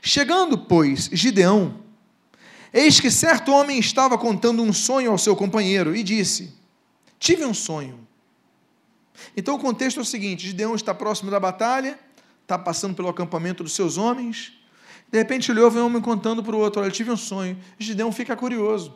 Chegando, 0.00 0.56
pois, 0.56 1.10
Gideão, 1.12 1.82
eis 2.72 3.00
que 3.00 3.10
certo 3.10 3.52
homem 3.52 3.78
estava 3.78 4.18
contando 4.18 4.62
um 4.62 4.72
sonho 4.72 5.10
ao 5.10 5.18
seu 5.18 5.34
companheiro 5.34 5.94
e 5.94 6.02
disse: 6.02 6.54
Tive 7.18 7.44
um 7.44 7.54
sonho. 7.54 8.06
Então 9.36 9.54
o 9.54 9.58
contexto 9.58 9.98
é 9.98 10.02
o 10.02 10.06
seguinte: 10.06 10.46
Gideão 10.46 10.74
está 10.74 10.94
próximo 10.94 11.30
da 11.30 11.40
batalha, 11.40 11.98
está 12.42 12.58
passando 12.58 12.94
pelo 12.94 13.08
acampamento 13.08 13.62
dos 13.62 13.72
seus 13.72 13.96
homens, 13.96 14.52
de 15.10 15.18
repente 15.18 15.50
ele 15.50 15.60
ouve 15.60 15.78
um 15.78 15.86
homem 15.86 16.02
contando 16.02 16.42
para 16.42 16.54
o 16.54 16.58
outro: 16.58 16.82
Olha, 16.82 16.90
tive 16.90 17.10
um 17.10 17.16
sonho. 17.16 17.58
Gideão 17.78 18.12
fica 18.12 18.36
curioso. 18.36 18.94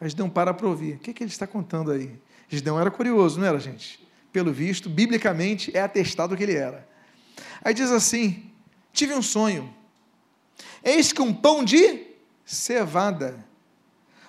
Aí 0.00 0.08
Gideão 0.08 0.28
para 0.28 0.52
para 0.52 0.68
ouvir. 0.68 0.96
O 0.96 0.98
que, 0.98 1.10
é 1.10 1.12
que 1.14 1.22
ele 1.22 1.30
está 1.30 1.46
contando 1.46 1.90
aí? 1.90 2.12
Gideão 2.48 2.78
era 2.78 2.90
curioso, 2.90 3.40
não 3.40 3.46
era, 3.46 3.58
gente? 3.58 4.06
Pelo 4.30 4.52
visto, 4.52 4.90
biblicamente 4.90 5.74
é 5.74 5.80
atestado 5.80 6.36
que 6.36 6.42
ele 6.42 6.54
era. 6.54 6.86
Aí 7.64 7.72
diz 7.72 7.90
assim: 7.90 8.50
Tive 8.92 9.14
um 9.14 9.22
sonho. 9.22 9.74
Eis 10.84 11.12
que 11.12 11.22
um 11.22 11.32
pão 11.32 11.64
de 11.64 12.06
cevada 12.46 13.44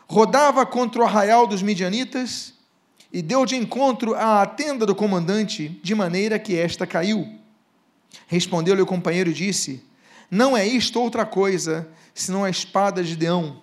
rodava 0.08 0.66
contra 0.66 1.02
o 1.02 1.06
arraial 1.06 1.48
dos 1.48 1.62
midianitas 1.62 2.54
e 3.14 3.22
deu 3.22 3.46
de 3.46 3.56
encontro 3.56 4.16
à 4.16 4.46
tenda 4.46 4.86
do 4.86 4.96
comandante, 4.96 5.70
de 5.82 5.96
maneira 5.96 6.38
que 6.38 6.58
esta 6.58 6.86
caiu. 6.86 7.28
Respondeu-lhe 8.28 8.82
o 8.82 8.86
companheiro 8.86 9.30
e 9.30 9.34
disse: 9.34 9.88
não 10.30 10.58
é 10.58 10.68
isto 10.68 11.00
outra 11.00 11.26
coisa, 11.26 11.88
senão 12.14 12.44
a 12.44 12.50
espada 12.50 13.02
de 13.02 13.16
Deão. 13.16 13.62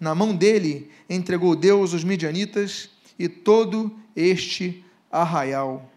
Na 0.00 0.14
mão 0.14 0.34
dele 0.34 0.90
entregou 1.08 1.54
Deus 1.54 1.92
os 1.92 2.02
midianitas 2.02 2.88
e 3.18 3.28
todo 3.28 3.94
este 4.16 4.82
arraial. 5.10 5.90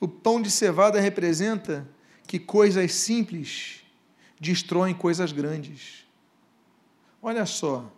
O 0.00 0.08
pão 0.08 0.42
de 0.42 0.50
cevada 0.50 1.00
representa 1.00 1.88
que 2.26 2.38
coisas 2.38 2.92
simples 2.92 3.80
destroem 4.40 4.94
coisas 4.94 5.30
grandes. 5.30 5.97
Olha 7.22 7.44
só, 7.46 7.90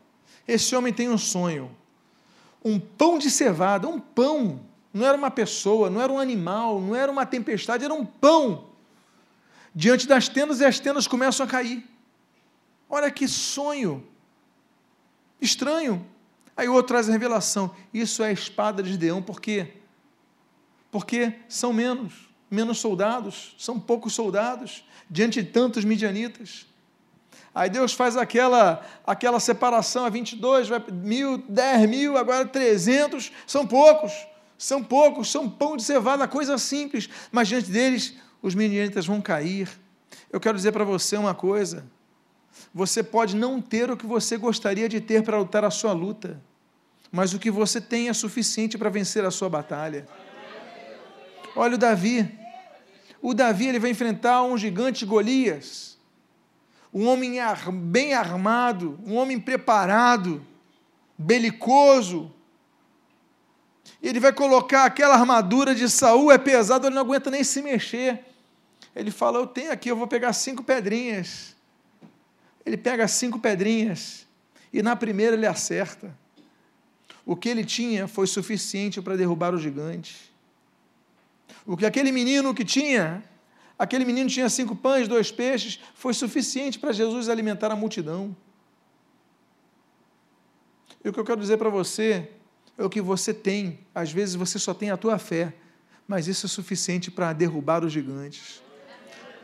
Esse 0.49 0.75
homem 0.75 0.93
tem 0.93 1.09
um 1.09 1.19
sonho. 1.19 1.71
Um 2.65 2.79
pão 2.79 3.19
de 3.19 3.31
cevada, 3.31 3.89
um 3.89 4.01
pão. 4.01 4.61
Não 4.93 5.07
era 5.07 5.17
uma 5.17 5.31
pessoa, 5.31 5.89
não 5.89 6.01
era 6.01 6.13
um 6.13 6.19
animal, 6.19 6.81
não 6.81 6.97
era 6.97 7.11
uma 7.11 7.25
tempestade, 7.25 7.85
era 7.85 7.95
um 7.95 8.05
pão. 8.05 8.71
Diante 9.75 10.07
das 10.07 10.29
tendas 10.29 10.61
e 10.61 10.65
as 10.65 10.81
tendas 10.81 11.07
começam 11.07 11.47
a 11.47 11.49
cair. 11.49 11.89
Olha 12.89 13.11
que 13.11 13.29
sonho. 13.29 14.05
Estranho. 15.41 16.05
Aí 16.57 16.69
o 16.69 16.75
outro 16.75 16.89
traz 16.89 17.09
a 17.09 17.13
revelação. 17.13 17.75
Isso 17.95 18.23
é 18.23 18.29
a 18.29 18.33
espada 18.33 18.83
de 18.83 18.99
Deão, 18.99 19.23
por 19.23 19.41
quê? 19.41 19.75
Porque 20.91 21.35
são 21.49 21.73
menos, 21.73 22.29
menos 22.51 22.79
soldados, 22.79 23.55
são 23.57 23.79
poucos 23.79 24.13
soldados, 24.13 24.85
diante 25.09 25.41
de 25.43 25.49
tantos 25.49 25.85
midianitas. 25.85 26.67
Aí 27.55 27.69
Deus 27.69 27.93
faz 27.93 28.17
aquela, 28.17 28.85
aquela 29.05 29.41
separação 29.41 30.05
a 30.05 30.09
22, 30.09 30.69
vai 30.69 30.83
mil, 30.93 31.39
10 31.49 31.89
mil, 31.89 32.17
agora 32.17 32.47
300, 32.47 33.33
são 33.47 33.67
poucos, 33.67 34.13
são 34.57 34.83
poucos, 34.83 35.31
são 35.31 35.51
pão 35.51 35.77
de 35.77 35.83
cevada, 35.83 36.29
coisa 36.29 36.57
simples, 36.59 37.09
mas 37.33 37.49
diante 37.49 37.71
deles 37.71 38.15
os 38.41 38.55
midianitas 38.55 39.07
vão 39.07 39.21
cair. 39.21 39.69
Eu 40.33 40.39
quero 40.39 40.57
dizer 40.57 40.73
para 40.73 40.85
você 40.85 41.17
uma 41.17 41.35
coisa, 41.35 41.85
você 42.73 43.03
pode 43.03 43.35
não 43.35 43.61
ter 43.61 43.91
o 43.91 43.97
que 43.97 44.07
você 44.07 44.37
gostaria 44.37 44.89
de 44.89 45.01
ter 45.01 45.23
para 45.25 45.39
lutar 45.39 45.65
a 45.65 45.71
sua 45.71 45.93
luta, 45.93 46.41
mas 47.11 47.35
o 47.35 47.39
que 47.39 47.51
você 47.51 47.81
tem 47.81 48.09
é 48.09 48.13
suficiente 48.13 48.79
para 48.79 48.89
vencer 48.89 49.25
a 49.25 49.31
sua 49.31 49.49
batalha. 49.49 50.07
Olha 51.57 51.75
o 51.75 51.79
Davi. 51.79 52.39
O 53.21 53.35
Davi 53.35 53.67
ele 53.67 53.81
vai 53.81 53.91
enfrentar 53.91 54.43
um 54.45 54.57
gigante 54.57 55.05
Golias, 55.05 55.99
um 56.93 57.07
homem 57.07 57.37
bem 57.73 58.15
armado, 58.15 58.99
um 59.07 59.17
homem 59.17 59.39
preparado, 59.39 60.45
belicoso. 61.17 62.33
Ele 64.03 64.19
vai 64.19 64.33
colocar 64.33 64.85
aquela 64.85 65.15
armadura 65.15 65.75
de 65.75 65.89
Saul, 65.89 66.33
é 66.33 66.39
pesado, 66.39 66.87
ele 66.87 66.95
não 66.95 67.03
aguenta 67.03 67.31
nem 67.31 67.45
se 67.45 67.63
mexer. 67.63 68.25
Ele 68.95 69.11
fala: 69.11 69.39
Eu 69.39 69.47
tenho 69.47 69.71
aqui, 69.71 69.91
eu 69.91 69.97
vou 69.97 70.07
pegar 70.07 70.33
cinco 70.33 70.63
pedrinhas. 70.65 71.55
Ele 72.65 72.77
pega 72.77 73.07
cinco 73.09 73.39
pedrinhas 73.39 74.27
e 74.73 74.83
na 74.83 74.97
primeira 74.97 75.37
ele 75.37 75.47
acerta. 75.47 76.15
O 77.25 77.37
que 77.37 77.49
ele 77.49 77.65
tinha 77.65 78.09
foi 78.09 78.27
suficiente 78.27 79.01
para 79.01 79.17
derrubar 79.17 79.55
o 79.55 79.59
gigante. 79.59 80.31
O 81.67 81.77
que 81.77 81.87
aquele 81.87 82.11
menino 82.11 82.55
que 82.55 82.65
tinha, 82.65 83.23
aquele 83.81 84.05
menino 84.05 84.29
tinha 84.29 84.47
cinco 84.51 84.77
pães, 84.77 85.09
dois 85.09 85.33
peixes, 85.33 85.81
foi 85.95 86.13
suficiente 86.13 86.79
para 86.79 86.93
Jesus 86.93 87.31
alimentar 87.31 87.73
a 87.73 87.77
multidão. 87.77 88.37
E 91.03 91.09
o 91.09 91.13
que 91.15 91.19
eu 91.19 91.25
quero 91.25 91.41
dizer 91.41 91.57
para 91.57 91.71
você 91.71 92.29
é 92.77 92.85
o 92.85 92.91
que 92.91 93.01
você 93.01 93.33
tem. 93.33 93.79
Às 93.95 94.13
vezes 94.13 94.35
você 94.35 94.59
só 94.59 94.75
tem 94.75 94.91
a 94.91 94.99
tua 94.99 95.19
fé, 95.19 95.55
mas 96.07 96.29
isso 96.29 96.45
é 96.45 96.49
suficiente 96.49 97.11
para 97.11 97.33
derrubar 97.33 97.83
os 97.83 97.91
gigantes, 97.91 98.63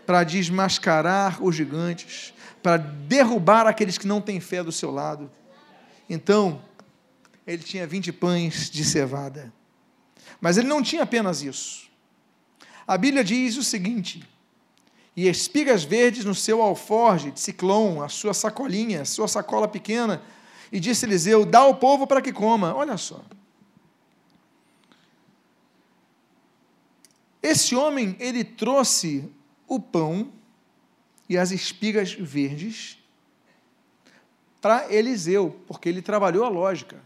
para 0.05 0.23
desmascarar 0.23 1.43
os 1.43 1.57
gigantes, 1.57 2.35
para 2.63 2.77
derrubar 2.77 3.67
aqueles 3.67 3.97
que 3.97 4.07
não 4.07 4.21
têm 4.21 4.39
fé 4.39 4.63
do 4.63 4.71
seu 4.71 4.91
lado. 4.91 5.31
Então, 6.11 6.61
ele 7.47 7.63
tinha 7.63 7.87
20 7.87 8.13
pães 8.13 8.69
de 8.69 8.85
cevada. 8.85 9.51
Mas 10.43 10.59
ele 10.59 10.69
não 10.69 10.83
tinha 10.83 11.05
apenas 11.05 11.41
isso. 11.41 11.87
A 12.87 12.97
Bíblia 12.97 13.25
diz 13.25 13.57
o 13.57 13.65
seguinte: 13.65 14.23
e 15.17 15.27
espigas 15.27 15.83
verdes 15.83 16.25
no 16.25 16.35
seu 16.35 16.61
alforge 16.61 17.31
de 17.31 17.41
ciclone, 17.41 18.01
a 18.01 18.09
sua 18.09 18.35
sacolinha, 18.35 19.03
a 19.03 19.07
sua 19.07 19.27
sacola 19.27 19.67
pequena, 19.67 20.23
e 20.71 20.79
disse 20.79 21.07
Eliseu: 21.07 21.47
dá 21.47 21.61
ao 21.61 21.77
povo 21.77 22.07
para 22.07 22.21
que 22.21 22.33
coma. 22.33 22.75
Olha 22.75 22.97
só. 22.97 23.25
Esse 27.43 27.75
homem, 27.75 28.17
ele 28.19 28.45
trouxe 28.45 29.31
o 29.67 29.81
pão 29.81 30.33
e 31.29 31.39
as 31.39 31.51
espigas 31.51 32.13
verdes 32.13 32.99
para 34.61 34.93
Eliseu, 34.93 35.61
porque 35.67 35.89
ele 35.89 36.03
trabalhou 36.03 36.45
a 36.45 36.49
lógica. 36.49 37.01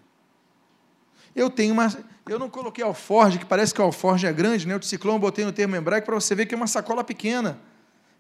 Eu 1.35 1.51
tenho 1.51 1.73
uma. 1.73 1.89
Eu 2.29 2.39
não 2.39 2.49
coloquei 2.49 2.85
alforge, 2.85 3.39
que 3.39 3.45
parece 3.45 3.75
que 3.75 3.81
o 3.81 3.85
alforge 3.85 4.27
é 4.27 4.33
grande, 4.33 4.67
né? 4.67 4.77
O 4.77 4.81
eu 4.81 5.19
botei 5.19 5.45
no 5.45 5.53
termo 5.53 5.75
hebraico 5.77 6.07
para 6.07 6.15
você 6.15 6.35
ver 6.35 6.47
que 6.47 6.55
é 6.55 6.57
uma 6.57 6.67
sacola 6.67 7.03
pequena. 7.03 7.59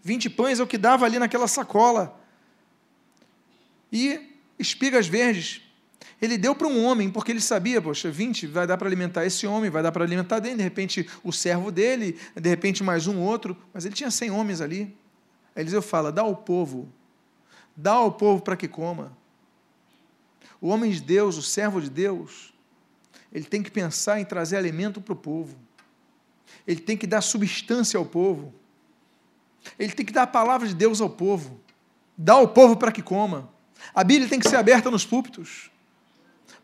20 0.02 0.30
pães 0.30 0.58
é 0.58 0.62
o 0.62 0.66
que 0.66 0.78
dava 0.78 1.04
ali 1.04 1.18
naquela 1.18 1.46
sacola. 1.46 2.18
E 3.92 4.36
espigas 4.58 5.06
verdes. 5.06 5.62
Ele 6.20 6.36
deu 6.36 6.54
para 6.54 6.66
um 6.66 6.84
homem, 6.84 7.10
porque 7.10 7.32
ele 7.32 7.40
sabia, 7.40 7.80
poxa, 7.80 8.10
20 8.10 8.46
vai 8.46 8.66
dar 8.66 8.76
para 8.76 8.86
alimentar 8.86 9.24
esse 9.24 9.46
homem, 9.46 9.70
vai 9.70 9.82
dar 9.82 9.90
para 9.90 10.04
alimentar 10.04 10.38
dele, 10.38 10.56
de 10.56 10.62
repente 10.62 11.08
o 11.24 11.32
servo 11.32 11.70
dele, 11.70 12.18
de 12.36 12.48
repente 12.48 12.82
mais 12.82 13.06
um 13.06 13.20
outro, 13.20 13.56
mas 13.72 13.86
ele 13.86 13.94
tinha 13.94 14.10
100 14.10 14.30
homens 14.30 14.60
ali. 14.60 14.94
Aí 15.56 15.62
Eliseu 15.62 15.80
fala: 15.80 16.12
dá 16.12 16.22
ao 16.22 16.36
povo, 16.36 16.88
dá 17.74 17.92
ao 17.92 18.12
povo 18.12 18.42
para 18.42 18.56
que 18.56 18.68
coma. 18.68 19.16
O 20.60 20.68
homem 20.68 20.90
de 20.90 21.00
Deus, 21.00 21.38
o 21.38 21.42
servo 21.42 21.80
de 21.80 21.88
Deus, 21.88 22.49
ele 23.32 23.44
tem 23.44 23.62
que 23.62 23.70
pensar 23.70 24.20
em 24.20 24.24
trazer 24.24 24.56
alimento 24.56 25.00
para 25.00 25.12
o 25.12 25.16
povo. 25.16 25.56
Ele 26.66 26.80
tem 26.80 26.96
que 26.96 27.06
dar 27.06 27.20
substância 27.20 27.96
ao 27.96 28.04
povo. 28.04 28.52
Ele 29.78 29.92
tem 29.92 30.04
que 30.04 30.12
dar 30.12 30.22
a 30.22 30.26
palavra 30.26 30.66
de 30.66 30.74
Deus 30.74 31.00
ao 31.00 31.10
povo. 31.10 31.60
Dá 32.16 32.34
ao 32.34 32.48
povo 32.48 32.76
para 32.76 32.90
que 32.90 33.02
coma. 33.02 33.48
A 33.94 34.02
Bíblia 34.02 34.28
tem 34.28 34.40
que 34.40 34.48
ser 34.48 34.56
aberta 34.56 34.90
nos 34.90 35.06
púlpitos. 35.06 35.70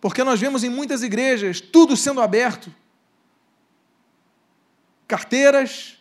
Porque 0.01 0.25
nós 0.25 0.41
vemos 0.41 0.65
em 0.65 0.69
muitas 0.69 1.03
igrejas 1.03 1.61
tudo 1.61 1.97
sendo 1.97 2.21
aberto. 2.21 2.75
Carteiras, 5.07 5.99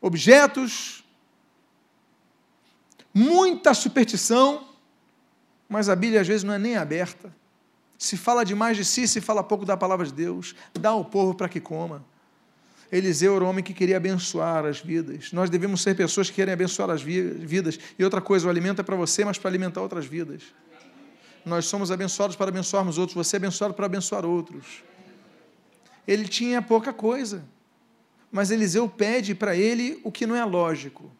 objetos, 0.00 1.04
muita 3.12 3.74
superstição, 3.74 4.68
mas 5.68 5.88
a 5.88 5.96
Bíblia 5.96 6.22
às 6.22 6.26
vezes 6.26 6.44
não 6.44 6.54
é 6.54 6.58
nem 6.58 6.76
aberta. 6.76 7.34
Se 7.98 8.16
fala 8.16 8.44
demais 8.44 8.76
de 8.76 8.84
si, 8.84 9.08
se 9.08 9.20
fala 9.20 9.42
pouco 9.42 9.64
da 9.64 9.76
palavra 9.76 10.06
de 10.06 10.12
Deus. 10.12 10.54
Dá 10.74 10.90
ao 10.90 11.04
povo 11.04 11.34
para 11.34 11.48
que 11.48 11.60
coma. 11.60 12.04
Eliseu 12.90 13.34
era 13.34 13.44
o 13.44 13.48
homem 13.48 13.64
que 13.64 13.74
queria 13.74 13.96
abençoar 13.96 14.64
as 14.64 14.80
vidas. 14.80 15.32
Nós 15.32 15.50
devemos 15.50 15.82
ser 15.82 15.96
pessoas 15.96 16.30
que 16.30 16.36
querem 16.36 16.54
abençoar 16.54 16.90
as 16.90 17.02
vidas. 17.02 17.78
E 17.98 18.04
outra 18.04 18.20
coisa, 18.20 18.46
o 18.46 18.50
alimento 18.50 18.80
é 18.80 18.84
para 18.84 18.96
você, 18.96 19.24
mas 19.24 19.38
para 19.38 19.50
alimentar 19.50 19.80
outras 19.80 20.06
vidas. 20.06 20.42
Nós 21.44 21.66
somos 21.66 21.90
abençoados 21.90 22.36
para 22.36 22.48
abençoarmos 22.48 22.98
outros, 22.98 23.14
você 23.14 23.36
é 23.36 23.38
abençoado 23.38 23.72
para 23.72 23.86
abençoar 23.86 24.24
outros. 24.24 24.82
Ele 26.06 26.26
tinha 26.26 26.60
pouca 26.60 26.92
coisa, 26.92 27.44
mas 28.32 28.50
Eliseu 28.50 28.88
pede 28.88 29.34
para 29.34 29.56
ele 29.56 30.00
o 30.02 30.10
que 30.10 30.26
não 30.26 30.34
é 30.34 30.44
lógico. 30.44 31.10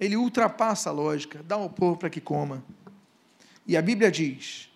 Ele 0.00 0.16
ultrapassa 0.16 0.90
a 0.90 0.92
lógica, 0.92 1.44
dá 1.44 1.54
ao 1.54 1.70
povo 1.70 1.96
para 1.96 2.10
que 2.10 2.20
coma. 2.20 2.62
E 3.64 3.76
a 3.76 3.82
Bíblia 3.82 4.10
diz: 4.10 4.68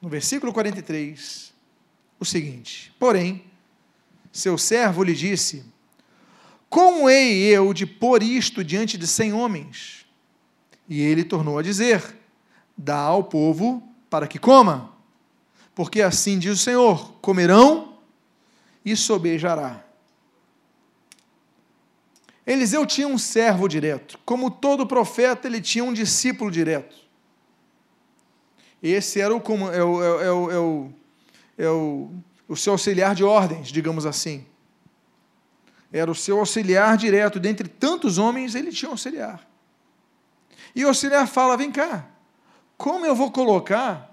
no 0.00 0.08
versículo 0.08 0.52
43, 0.52 1.52
o 2.18 2.24
seguinte: 2.24 2.94
Porém, 2.98 3.44
seu 4.32 4.56
servo 4.56 5.02
lhe 5.02 5.14
disse: 5.14 5.64
Como 6.68 7.08
hei 7.08 7.42
eu 7.42 7.74
de 7.74 7.84
pôr 7.86 8.22
isto 8.22 8.64
diante 8.64 8.96
de 8.96 9.06
cem 9.06 9.32
homens? 9.32 10.06
E 10.88 11.00
ele 11.00 11.22
tornou 11.24 11.58
a 11.58 11.62
dizer: 11.62 12.16
Dá 12.76 12.98
ao 12.98 13.24
povo 13.24 13.82
para 14.08 14.26
que 14.26 14.38
coma, 14.38 14.92
porque 15.74 16.00
assim 16.00 16.38
diz 16.38 16.52
o 16.52 16.62
Senhor: 16.62 17.12
comerão 17.20 17.98
e 18.84 18.96
sobejará. 18.96 19.84
Eliseu 22.46 22.84
tinha 22.86 23.06
um 23.06 23.18
servo 23.18 23.68
direto, 23.68 24.18
como 24.24 24.50
todo 24.50 24.86
profeta, 24.86 25.46
ele 25.46 25.60
tinha 25.60 25.84
um 25.84 25.92
discípulo 25.92 26.50
direto. 26.50 27.09
Esse 28.82 29.20
era 29.20 29.34
o, 29.34 29.42
é 29.72 29.84
o, 29.84 30.02
é 30.02 30.32
o, 30.32 30.50
é 30.50 30.58
o, 30.58 30.92
é 31.58 31.68
o, 31.68 32.10
o 32.48 32.56
seu 32.56 32.72
auxiliar 32.72 33.14
de 33.14 33.22
ordens, 33.22 33.68
digamos 33.68 34.06
assim. 34.06 34.46
Era 35.92 36.10
o 36.10 36.14
seu 36.14 36.38
auxiliar 36.38 36.96
direto. 36.96 37.38
Dentre 37.38 37.68
tantos 37.68 38.16
homens, 38.16 38.54
ele 38.54 38.70
tinha 38.70 38.88
um 38.88 38.92
auxiliar. 38.92 39.46
E 40.74 40.84
o 40.84 40.88
auxiliar 40.88 41.26
fala: 41.26 41.56
vem 41.56 41.70
cá, 41.70 42.06
como 42.76 43.04
eu 43.04 43.14
vou 43.14 43.30
colocar 43.30 44.10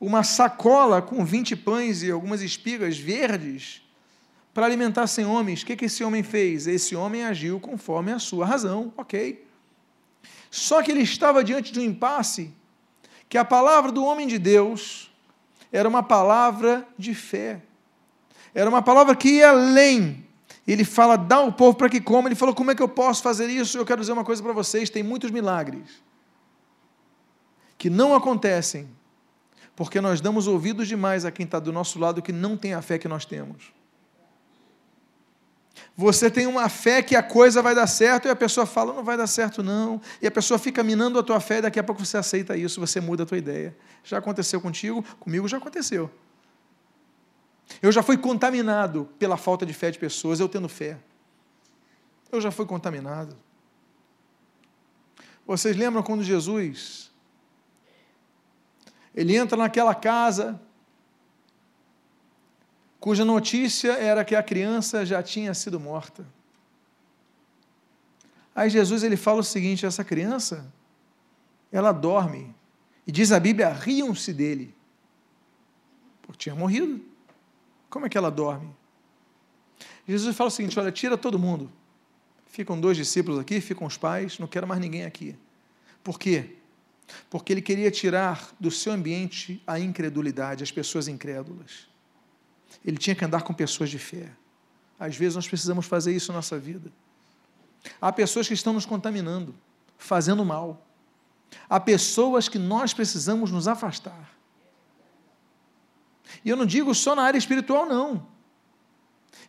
uma 0.00 0.22
sacola 0.22 1.02
com 1.02 1.24
20 1.24 1.56
pães 1.56 2.02
e 2.02 2.10
algumas 2.10 2.42
espigas 2.42 2.96
verdes 2.96 3.82
para 4.54 4.64
alimentar 4.64 5.06
100 5.06 5.26
homens? 5.26 5.62
O 5.62 5.66
que, 5.66 5.76
que 5.76 5.84
esse 5.86 6.02
homem 6.02 6.22
fez? 6.22 6.66
Esse 6.66 6.96
homem 6.96 7.24
agiu 7.24 7.60
conforme 7.60 8.12
a 8.12 8.18
sua 8.18 8.46
razão, 8.46 8.92
ok. 8.96 9.44
Só 10.50 10.82
que 10.82 10.90
ele 10.90 11.02
estava 11.02 11.44
diante 11.44 11.72
de 11.72 11.80
um 11.80 11.82
impasse 11.82 12.54
que 13.28 13.38
a 13.38 13.44
palavra 13.44 13.90
do 13.92 14.04
homem 14.04 14.26
de 14.26 14.38
Deus 14.38 15.10
era 15.72 15.88
uma 15.88 16.02
palavra 16.02 16.86
de 16.98 17.14
fé. 17.14 17.60
Era 18.54 18.68
uma 18.70 18.82
palavra 18.82 19.14
que 19.14 19.28
ia 19.28 19.50
além. 19.50 20.24
Ele 20.66 20.84
fala, 20.84 21.16
dá 21.16 21.36
ao 21.36 21.52
povo 21.52 21.76
para 21.76 21.88
que 21.88 22.00
coma. 22.00 22.28
Ele 22.28 22.34
falou, 22.34 22.54
como 22.54 22.70
é 22.70 22.74
que 22.74 22.82
eu 22.82 22.88
posso 22.88 23.22
fazer 23.22 23.48
isso? 23.48 23.78
Eu 23.78 23.84
quero 23.84 24.00
dizer 24.00 24.12
uma 24.12 24.24
coisa 24.24 24.42
para 24.42 24.52
vocês: 24.52 24.90
tem 24.90 25.02
muitos 25.02 25.30
milagres 25.30 26.02
que 27.78 27.90
não 27.90 28.14
acontecem 28.14 28.88
porque 29.76 30.00
nós 30.00 30.22
damos 30.22 30.46
ouvidos 30.46 30.88
demais 30.88 31.26
a 31.26 31.30
quem 31.30 31.44
está 31.44 31.58
do 31.58 31.70
nosso 31.70 31.98
lado 31.98 32.22
que 32.22 32.32
não 32.32 32.56
tem 32.56 32.72
a 32.72 32.80
fé 32.80 32.98
que 32.98 33.06
nós 33.06 33.26
temos. 33.26 33.70
Você 35.96 36.30
tem 36.30 36.46
uma 36.46 36.68
fé 36.68 37.02
que 37.02 37.16
a 37.16 37.22
coisa 37.22 37.62
vai 37.62 37.74
dar 37.74 37.86
certo 37.86 38.28
e 38.28 38.30
a 38.30 38.36
pessoa 38.36 38.66
fala, 38.66 38.92
não 38.92 39.04
vai 39.04 39.16
dar 39.16 39.26
certo 39.26 39.62
não. 39.62 40.00
E 40.20 40.26
a 40.26 40.30
pessoa 40.30 40.58
fica 40.58 40.82
minando 40.82 41.18
a 41.18 41.22
tua 41.22 41.40
fé 41.40 41.58
e 41.58 41.62
daqui 41.62 41.78
a 41.78 41.84
pouco 41.84 42.04
você 42.04 42.16
aceita 42.16 42.56
isso, 42.56 42.80
você 42.80 43.00
muda 43.00 43.22
a 43.22 43.26
tua 43.26 43.38
ideia. 43.38 43.76
Já 44.04 44.18
aconteceu 44.18 44.60
contigo? 44.60 45.02
Comigo 45.18 45.48
já 45.48 45.56
aconteceu. 45.56 46.10
Eu 47.80 47.90
já 47.90 48.02
fui 48.02 48.16
contaminado 48.16 49.08
pela 49.18 49.36
falta 49.36 49.64
de 49.66 49.72
fé 49.72 49.90
de 49.90 49.98
pessoas, 49.98 50.38
eu 50.38 50.48
tendo 50.48 50.68
fé. 50.68 50.98
Eu 52.30 52.40
já 52.40 52.50
fui 52.50 52.66
contaminado. 52.66 53.36
Vocês 55.46 55.76
lembram 55.76 56.02
quando 56.02 56.22
Jesus 56.22 57.10
ele 59.14 59.34
entra 59.34 59.56
naquela 59.56 59.94
casa 59.94 60.60
cuja 63.06 63.24
notícia 63.24 63.92
era 63.92 64.24
que 64.24 64.34
a 64.34 64.42
criança 64.42 65.06
já 65.06 65.22
tinha 65.22 65.54
sido 65.54 65.78
morta. 65.78 66.26
Aí 68.52 68.68
Jesus 68.68 69.04
ele 69.04 69.16
fala 69.16 69.38
o 69.38 69.44
seguinte: 69.44 69.86
essa 69.86 70.02
criança, 70.02 70.66
ela 71.70 71.92
dorme. 71.92 72.52
E 73.06 73.12
diz 73.12 73.30
a 73.30 73.38
Bíblia: 73.38 73.72
riam-se 73.72 74.32
dele. 74.32 74.74
Porque 76.20 76.36
tinha 76.36 76.56
morrido. 76.56 77.00
Como 77.88 78.06
é 78.06 78.08
que 78.08 78.18
ela 78.18 78.28
dorme? 78.28 78.74
Jesus 80.08 80.34
fala 80.34 80.48
o 80.48 80.50
seguinte: 80.50 80.76
olha, 80.76 80.90
tira 80.90 81.16
todo 81.16 81.38
mundo. 81.38 81.70
Ficam 82.46 82.80
dois 82.80 82.96
discípulos 82.96 83.38
aqui, 83.38 83.60
ficam 83.60 83.86
os 83.86 83.96
pais, 83.96 84.40
não 84.40 84.48
quero 84.48 84.66
mais 84.66 84.80
ninguém 84.80 85.04
aqui. 85.04 85.36
Por 86.02 86.18
quê? 86.18 86.56
Porque 87.30 87.52
ele 87.52 87.62
queria 87.62 87.88
tirar 87.88 88.52
do 88.58 88.68
seu 88.68 88.92
ambiente 88.92 89.62
a 89.64 89.78
incredulidade, 89.78 90.64
as 90.64 90.72
pessoas 90.72 91.06
incrédulas. 91.06 91.94
Ele 92.84 92.96
tinha 92.96 93.14
que 93.14 93.24
andar 93.24 93.42
com 93.42 93.52
pessoas 93.52 93.90
de 93.90 93.98
fé. 93.98 94.30
Às 94.98 95.16
vezes 95.16 95.34
nós 95.34 95.46
precisamos 95.46 95.86
fazer 95.86 96.14
isso 96.14 96.32
na 96.32 96.38
nossa 96.38 96.58
vida. 96.58 96.90
Há 98.00 98.12
pessoas 98.12 98.48
que 98.48 98.54
estão 98.54 98.72
nos 98.72 98.86
contaminando, 98.86 99.54
fazendo 99.98 100.44
mal. 100.44 100.86
Há 101.68 101.78
pessoas 101.78 102.48
que 102.48 102.58
nós 102.58 102.92
precisamos 102.94 103.50
nos 103.50 103.68
afastar. 103.68 104.30
E 106.44 106.50
eu 106.50 106.56
não 106.56 106.66
digo 106.66 106.94
só 106.94 107.14
na 107.14 107.22
área 107.22 107.38
espiritual, 107.38 107.86
não. 107.86 108.26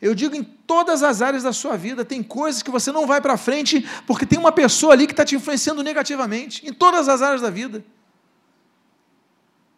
Eu 0.02 0.14
digo 0.14 0.36
em 0.36 0.44
todas 0.44 1.02
as 1.02 1.22
áreas 1.22 1.44
da 1.44 1.54
sua 1.54 1.76
vida, 1.76 2.06
tem 2.06 2.22
coisas 2.22 2.62
que 2.62 2.70
você 2.70 2.92
não 2.92 3.08
vai 3.08 3.20
para 3.20 3.36
frente 3.38 3.88
porque 4.06 4.26
tem 4.26 4.38
uma 4.38 4.52
pessoa 4.52 4.94
ali 4.94 5.08
que 5.08 5.14
está 5.14 5.26
te 5.26 5.36
influenciando 5.36 5.82
negativamente, 5.82 6.68
em 6.68 6.74
todas 6.74 7.10
as 7.10 7.22
áreas 7.22 7.42
da 7.42 7.50
vida. 7.50 7.84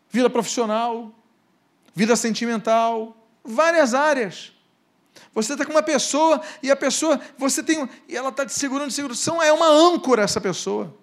Vida 0.10 0.30
profissional, 0.30 1.14
vida 1.94 2.16
sentimental, 2.16 3.16
várias 3.44 3.94
áreas. 3.94 4.54
Você 5.34 5.54
está 5.54 5.66
com 5.66 5.72
uma 5.72 5.84
pessoa 5.84 6.42
e 6.62 6.72
a 6.72 6.76
pessoa, 6.76 7.20
você 7.38 7.62
tem, 7.62 7.88
e 8.08 8.16
ela 8.16 8.30
está 8.30 8.46
te 8.46 8.54
segurando 8.54 8.90
de 8.90 8.94
segurança, 8.94 9.32
é 9.44 9.54
uma 9.54 9.68
âncora 9.68 10.24
essa 10.24 10.42
pessoa. 10.42 10.96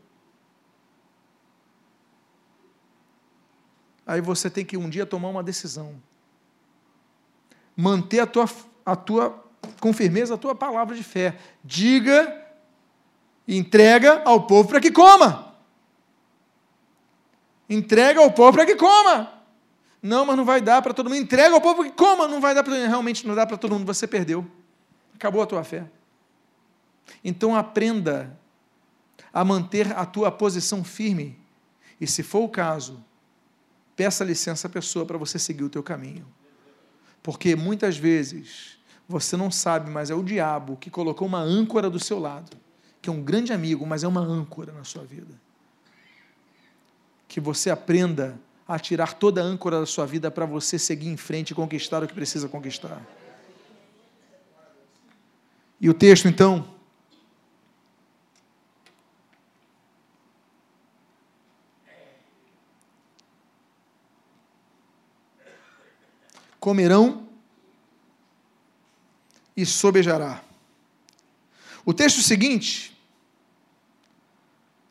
Aí 4.06 4.20
você 4.20 4.48
tem 4.48 4.64
que 4.64 4.76
um 4.76 4.88
dia 4.88 5.04
tomar 5.04 5.28
uma 5.28 5.42
decisão. 5.42 6.00
Manter 7.76 8.20
a 8.20 8.26
tua 8.26 8.48
a 8.86 8.94
tua, 8.94 9.44
com 9.80 9.92
firmeza 9.92 10.34
a 10.34 10.38
tua 10.38 10.54
palavra 10.54 10.94
de 10.94 11.02
fé. 11.02 11.36
Diga 11.64 12.44
entrega 13.48 14.22
ao 14.24 14.46
povo 14.46 14.68
para 14.68 14.80
que 14.80 14.92
coma. 14.92 15.54
Entrega 17.68 18.20
ao 18.20 18.30
povo 18.30 18.52
para 18.52 18.66
que 18.66 18.76
coma. 18.76 19.35
Não, 20.06 20.24
mas 20.24 20.36
não 20.36 20.44
vai 20.44 20.60
dar 20.60 20.80
para 20.82 20.94
todo 20.94 21.10
mundo. 21.10 21.18
Entrega 21.18 21.52
ao 21.52 21.60
povo 21.60 21.82
que 21.82 21.90
coma. 21.90 22.28
Não 22.28 22.40
vai 22.40 22.54
dar 22.54 22.62
para 22.62 22.72
todo 22.72 22.80
mundo. 22.80 22.88
Realmente 22.88 23.26
não 23.26 23.34
dá 23.34 23.44
para 23.44 23.56
todo 23.56 23.72
mundo. 23.74 23.84
Você 23.86 24.06
perdeu. 24.06 24.46
Acabou 25.14 25.42
a 25.42 25.46
tua 25.46 25.64
fé. 25.64 25.84
Então 27.24 27.56
aprenda 27.56 28.38
a 29.32 29.44
manter 29.44 29.92
a 29.92 30.06
tua 30.06 30.30
posição 30.30 30.84
firme. 30.84 31.36
E 32.00 32.06
se 32.06 32.22
for 32.22 32.40
o 32.40 32.48
caso, 32.48 33.02
peça 33.96 34.24
licença 34.24 34.68
à 34.68 34.70
pessoa 34.70 35.04
para 35.04 35.18
você 35.18 35.40
seguir 35.40 35.64
o 35.64 35.68
teu 35.68 35.82
caminho. 35.82 36.26
Porque 37.20 37.56
muitas 37.56 37.96
vezes 37.96 38.78
você 39.08 39.36
não 39.36 39.50
sabe, 39.50 39.90
mas 39.90 40.08
é 40.08 40.14
o 40.14 40.22
diabo 40.22 40.76
que 40.76 40.88
colocou 40.88 41.26
uma 41.26 41.40
âncora 41.40 41.90
do 41.90 41.98
seu 41.98 42.20
lado, 42.20 42.56
que 43.02 43.10
é 43.10 43.12
um 43.12 43.22
grande 43.22 43.52
amigo, 43.52 43.84
mas 43.84 44.04
é 44.04 44.08
uma 44.08 44.20
âncora 44.20 44.72
na 44.72 44.84
sua 44.84 45.04
vida. 45.04 45.34
Que 47.26 47.40
você 47.40 47.70
aprenda 47.70 48.38
a 48.66 48.78
tirar 48.78 49.14
toda 49.14 49.40
a 49.40 49.44
âncora 49.44 49.80
da 49.80 49.86
sua 49.86 50.06
vida 50.06 50.30
para 50.30 50.44
você 50.44 50.78
seguir 50.78 51.08
em 51.08 51.16
frente 51.16 51.50
e 51.50 51.54
conquistar 51.54 52.02
o 52.02 52.06
que 52.06 52.14
precisa 52.14 52.48
conquistar. 52.48 53.00
E 55.80 55.88
o 55.88 55.94
texto, 55.94 56.26
então, 56.26 56.66
comerão 66.58 67.28
e 69.56 69.64
sobejará. 69.64 70.42
O 71.84 71.94
texto 71.94 72.20
seguinte 72.20 72.98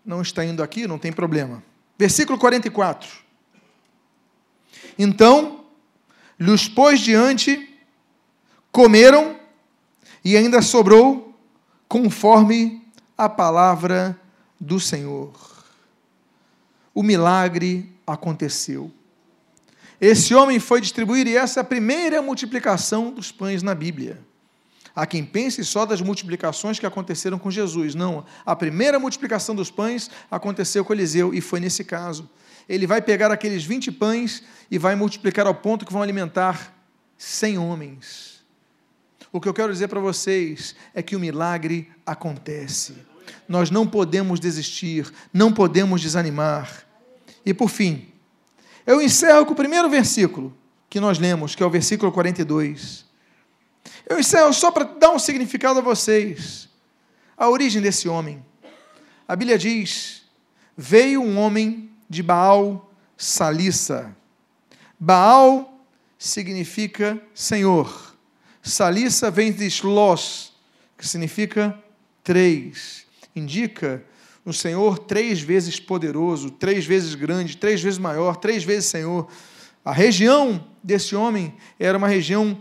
não 0.06 0.22
está 0.22 0.46
indo 0.46 0.64
aqui, 0.64 0.88
não 0.88 0.98
tem 0.98 1.12
problema. 1.12 1.62
Versículo 1.98 2.40
44. 2.40 3.25
Então, 4.98 5.66
lhes 6.40 6.68
pôs 6.68 7.00
diante, 7.00 7.70
comeram, 8.72 9.36
e 10.24 10.36
ainda 10.36 10.62
sobrou, 10.62 11.34
conforme 11.88 12.82
a 13.18 13.30
palavra 13.30 14.20
do 14.60 14.80
Senhor. 14.80 15.34
O 16.94 17.04
milagre 17.04 17.94
aconteceu. 18.08 18.92
Esse 20.00 20.34
homem 20.34 20.60
foi 20.60 20.82
distribuir, 20.82 21.28
e 21.28 21.38
essa 21.38 21.60
é 21.60 21.62
a 21.62 21.66
primeira 21.66 22.22
multiplicação 22.22 23.12
dos 23.12 23.32
pães 23.32 23.64
na 23.64 23.74
Bíblia. 23.74 24.20
Há 24.96 25.06
quem 25.06 25.26
pense 25.26 25.64
só 25.66 25.86
das 25.86 26.00
multiplicações 26.00 26.80
que 26.80 26.86
aconteceram 26.86 27.38
com 27.38 27.52
Jesus. 27.52 27.96
Não, 27.96 28.26
a 28.46 28.56
primeira 28.56 28.98
multiplicação 28.98 29.54
dos 29.54 29.70
pães 29.70 30.10
aconteceu 30.32 30.86
com 30.86 30.94
Eliseu 30.94 31.34
e 31.34 31.42
foi 31.42 31.60
nesse 31.60 31.84
caso. 31.84 32.30
Ele 32.68 32.88
vai 32.88 33.02
pegar 33.02 33.32
aqueles 33.32 33.64
20 33.64 33.92
pães 33.92 34.44
e 34.70 34.78
vai 34.78 34.96
multiplicar 34.96 35.46
ao 35.46 35.56
ponto 35.56 35.86
que 35.86 35.94
vão 35.94 36.02
alimentar 36.02 36.74
100 37.18 37.58
homens. 37.58 38.44
O 39.32 39.42
que 39.42 39.50
eu 39.50 39.54
quero 39.54 39.72
dizer 39.72 39.88
para 39.88 40.00
vocês 40.00 40.76
é 40.94 41.02
que 41.02 41.16
o 41.16 41.20
milagre 41.20 41.92
acontece. 42.06 42.96
Nós 43.48 43.70
não 43.70 43.86
podemos 43.86 44.40
desistir, 44.40 45.12
não 45.34 45.52
podemos 45.52 46.02
desanimar. 46.02 46.86
E 47.46 47.54
por 47.54 47.70
fim, 47.70 48.08
eu 48.86 49.02
encerro 49.02 49.46
com 49.46 49.54
o 49.54 49.56
primeiro 49.56 49.90
versículo 49.90 50.56
que 50.90 51.00
nós 51.00 51.20
lemos, 51.20 51.56
que 51.56 51.62
é 51.62 51.66
o 51.66 51.70
versículo 51.70 52.12
42. 52.12 53.06
Eu 54.08 54.20
encerro 54.20 54.54
só 54.54 54.72
para 54.72 54.86
dar 54.86 55.12
um 55.12 55.20
significado 55.20 55.80
a 55.80 55.82
vocês. 55.82 56.70
A 57.38 57.50
origem 57.50 57.82
desse 57.82 58.08
homem. 58.08 58.44
A 59.28 59.36
Bíblia 59.36 59.58
diz: 59.58 60.24
veio 60.78 61.22
um 61.22 61.38
homem 61.38 61.90
de 62.10 62.22
Baal 62.24 62.92
Salissa. 63.18 64.16
Baal 65.00 65.80
significa 66.18 67.22
Senhor. 67.34 68.16
Salissa 68.62 69.30
vem 69.30 69.52
de 69.52 69.70
Shlos, 69.70 70.54
que 70.98 71.08
significa 71.08 71.78
três. 72.24 73.06
Indica 73.36 74.04
o 74.44 74.54
Senhor 74.54 75.00
três 75.00 75.42
vezes 75.42 75.80
poderoso, 75.80 76.50
três 76.50 76.86
vezes 76.86 77.16
grande, 77.16 77.58
três 77.58 77.82
vezes 77.82 78.00
maior, 78.00 78.38
três 78.38 78.64
vezes 78.64 78.90
Senhor. 78.90 79.28
A 79.84 79.92
região 79.92 80.66
desse 80.84 81.16
homem 81.16 81.54
era 81.80 81.98
uma 81.98 82.08
região 82.08 82.58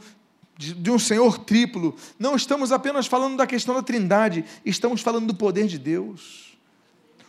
de 0.59 0.91
um 0.91 0.99
Senhor 0.99 1.39
triplo. 1.39 1.97
Não 2.19 2.37
estamos 2.37 2.71
apenas 2.71 3.07
falando 3.07 3.37
da 3.37 3.47
questão 3.47 3.75
da 3.75 3.83
trindade, 3.83 4.45
estamos 4.65 5.01
falando 5.01 5.27
do 5.27 5.35
poder 5.35 5.67
de 5.67 5.79
Deus. 5.79 6.44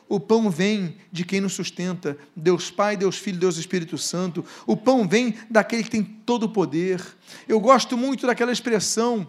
O 0.07 0.19
pão 0.19 0.49
vem 0.49 0.97
de 1.11 1.25
quem 1.25 1.41
nos 1.41 1.53
sustenta, 1.53 2.17
Deus 2.35 2.69
Pai, 2.69 2.95
Deus 2.95 3.17
Filho, 3.17 3.39
Deus 3.39 3.57
Espírito 3.57 3.97
Santo. 3.97 4.45
O 4.67 4.77
pão 4.77 5.07
vem 5.07 5.35
daquele 5.49 5.83
que 5.83 5.89
tem 5.89 6.03
todo 6.03 6.43
o 6.43 6.49
poder. 6.49 7.03
Eu 7.47 7.59
gosto 7.59 7.97
muito 7.97 8.27
daquela 8.27 8.51
expressão 8.51 9.27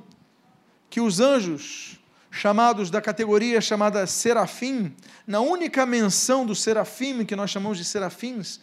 que 0.91 1.01
os 1.01 1.18
anjos, 1.18 1.99
chamados 2.31 2.91
da 2.91 3.01
categoria 3.01 3.61
chamada 3.61 4.07
serafim, 4.07 4.95
na 5.27 5.41
única 5.41 5.87
menção 5.87 6.45
do 6.45 6.55
serafim, 6.55 7.24
que 7.24 7.35
nós 7.35 7.51
chamamos 7.51 7.79
de 7.79 7.85
serafins, 7.85 8.61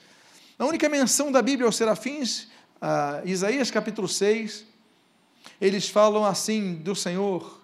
na 0.60 0.66
única 0.66 0.88
menção 0.88 1.32
da 1.32 1.42
Bíblia 1.42 1.66
aos 1.66 1.76
serafins, 1.76 2.48
Isaías 3.26 3.72
capítulo 3.72 4.08
6, 4.08 4.66
eles 5.60 5.90
falam 5.90 6.24
assim 6.24 6.76
do 6.76 6.96
Senhor: 6.96 7.63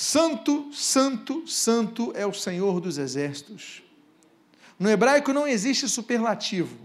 Santo, 0.00 0.68
Santo, 0.72 1.42
Santo 1.44 2.12
é 2.14 2.24
o 2.24 2.32
Senhor 2.32 2.80
dos 2.80 2.98
exércitos. 2.98 3.82
No 4.78 4.88
hebraico 4.88 5.32
não 5.32 5.44
existe 5.44 5.88
superlativo. 5.88 6.78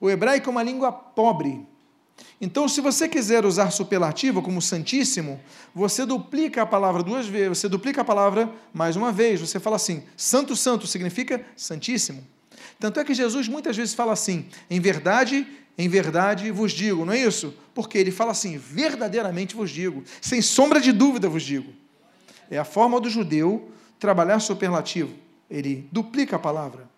O 0.00 0.08
hebraico 0.08 0.48
é 0.48 0.50
uma 0.50 0.62
língua 0.62 0.90
pobre. 0.90 1.66
Então, 2.40 2.66
se 2.66 2.80
você 2.80 3.06
quiser 3.06 3.44
usar 3.44 3.70
superlativo 3.70 4.40
como 4.40 4.62
santíssimo, 4.62 5.38
você 5.74 6.06
duplica 6.06 6.62
a 6.62 6.66
palavra 6.66 7.02
duas 7.02 7.26
vezes, 7.26 7.58
você 7.58 7.68
duplica 7.68 8.00
a 8.00 8.04
palavra 8.06 8.50
mais 8.72 8.96
uma 8.96 9.12
vez. 9.12 9.38
Você 9.38 9.60
fala 9.60 9.76
assim: 9.76 10.02
santo, 10.16 10.56
santo 10.56 10.86
significa 10.86 11.44
santíssimo. 11.54 12.26
Tanto 12.78 13.00
é 13.00 13.04
que 13.04 13.12
Jesus 13.12 13.48
muitas 13.48 13.76
vezes 13.76 13.92
fala 13.92 14.14
assim: 14.14 14.46
em 14.70 14.80
verdade, 14.80 15.46
em 15.76 15.90
verdade 15.90 16.50
vos 16.50 16.72
digo, 16.72 17.04
não 17.04 17.12
é 17.12 17.18
isso? 17.18 17.54
Porque 17.74 17.98
ele 17.98 18.10
fala 18.10 18.30
assim: 18.30 18.56
verdadeiramente 18.56 19.54
vos 19.54 19.70
digo, 19.70 20.02
sem 20.22 20.40
sombra 20.40 20.80
de 20.80 20.90
dúvida 20.90 21.28
vos 21.28 21.42
digo. 21.42 21.79
É 22.50 22.58
a 22.58 22.64
forma 22.64 23.00
do 23.00 23.08
judeu 23.08 23.70
trabalhar 23.98 24.40
superlativo. 24.40 25.14
Ele 25.48 25.88
duplica 25.92 26.36
a 26.36 26.38
palavra. 26.38 26.88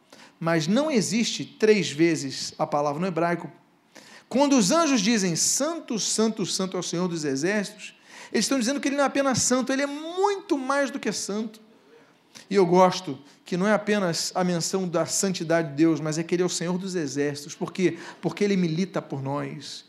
Mas 0.40 0.66
não 0.66 0.90
existe 0.90 1.44
três 1.44 1.90
vezes 1.90 2.54
a 2.58 2.66
palavra 2.66 3.00
no 3.00 3.06
hebraico. 3.06 3.50
Quando 4.28 4.56
os 4.56 4.70
anjos 4.70 5.00
dizem 5.00 5.36
santo, 5.36 5.98
santo, 5.98 6.46
santo 6.46 6.76
é 6.76 6.80
o 6.80 6.82
Senhor 6.82 7.06
dos 7.06 7.24
exércitos, 7.24 7.94
eles 8.32 8.46
estão 8.46 8.58
dizendo 8.58 8.80
que 8.80 8.88
ele 8.88 8.96
não 8.96 9.04
é 9.04 9.06
apenas 9.06 9.42
santo, 9.42 9.72
ele 9.72 9.82
é 9.82 9.86
muito 9.86 10.56
mais 10.56 10.90
do 10.90 10.98
que 10.98 11.12
santo. 11.12 11.60
E 12.48 12.54
eu 12.54 12.66
gosto 12.66 13.18
que 13.44 13.56
não 13.56 13.66
é 13.66 13.72
apenas 13.72 14.32
a 14.34 14.42
menção 14.42 14.88
da 14.88 15.04
santidade 15.06 15.70
de 15.70 15.74
Deus, 15.74 16.00
mas 16.00 16.18
é 16.18 16.22
que 16.22 16.34
Ele 16.34 16.42
é 16.42 16.46
o 16.46 16.50
Senhor 16.50 16.78
dos 16.78 16.94
exércitos. 16.94 17.54
Por 17.54 17.72
quê? 17.72 17.98
Porque 18.20 18.44
Ele 18.44 18.56
milita 18.56 19.02
por 19.02 19.22
nós. 19.22 19.84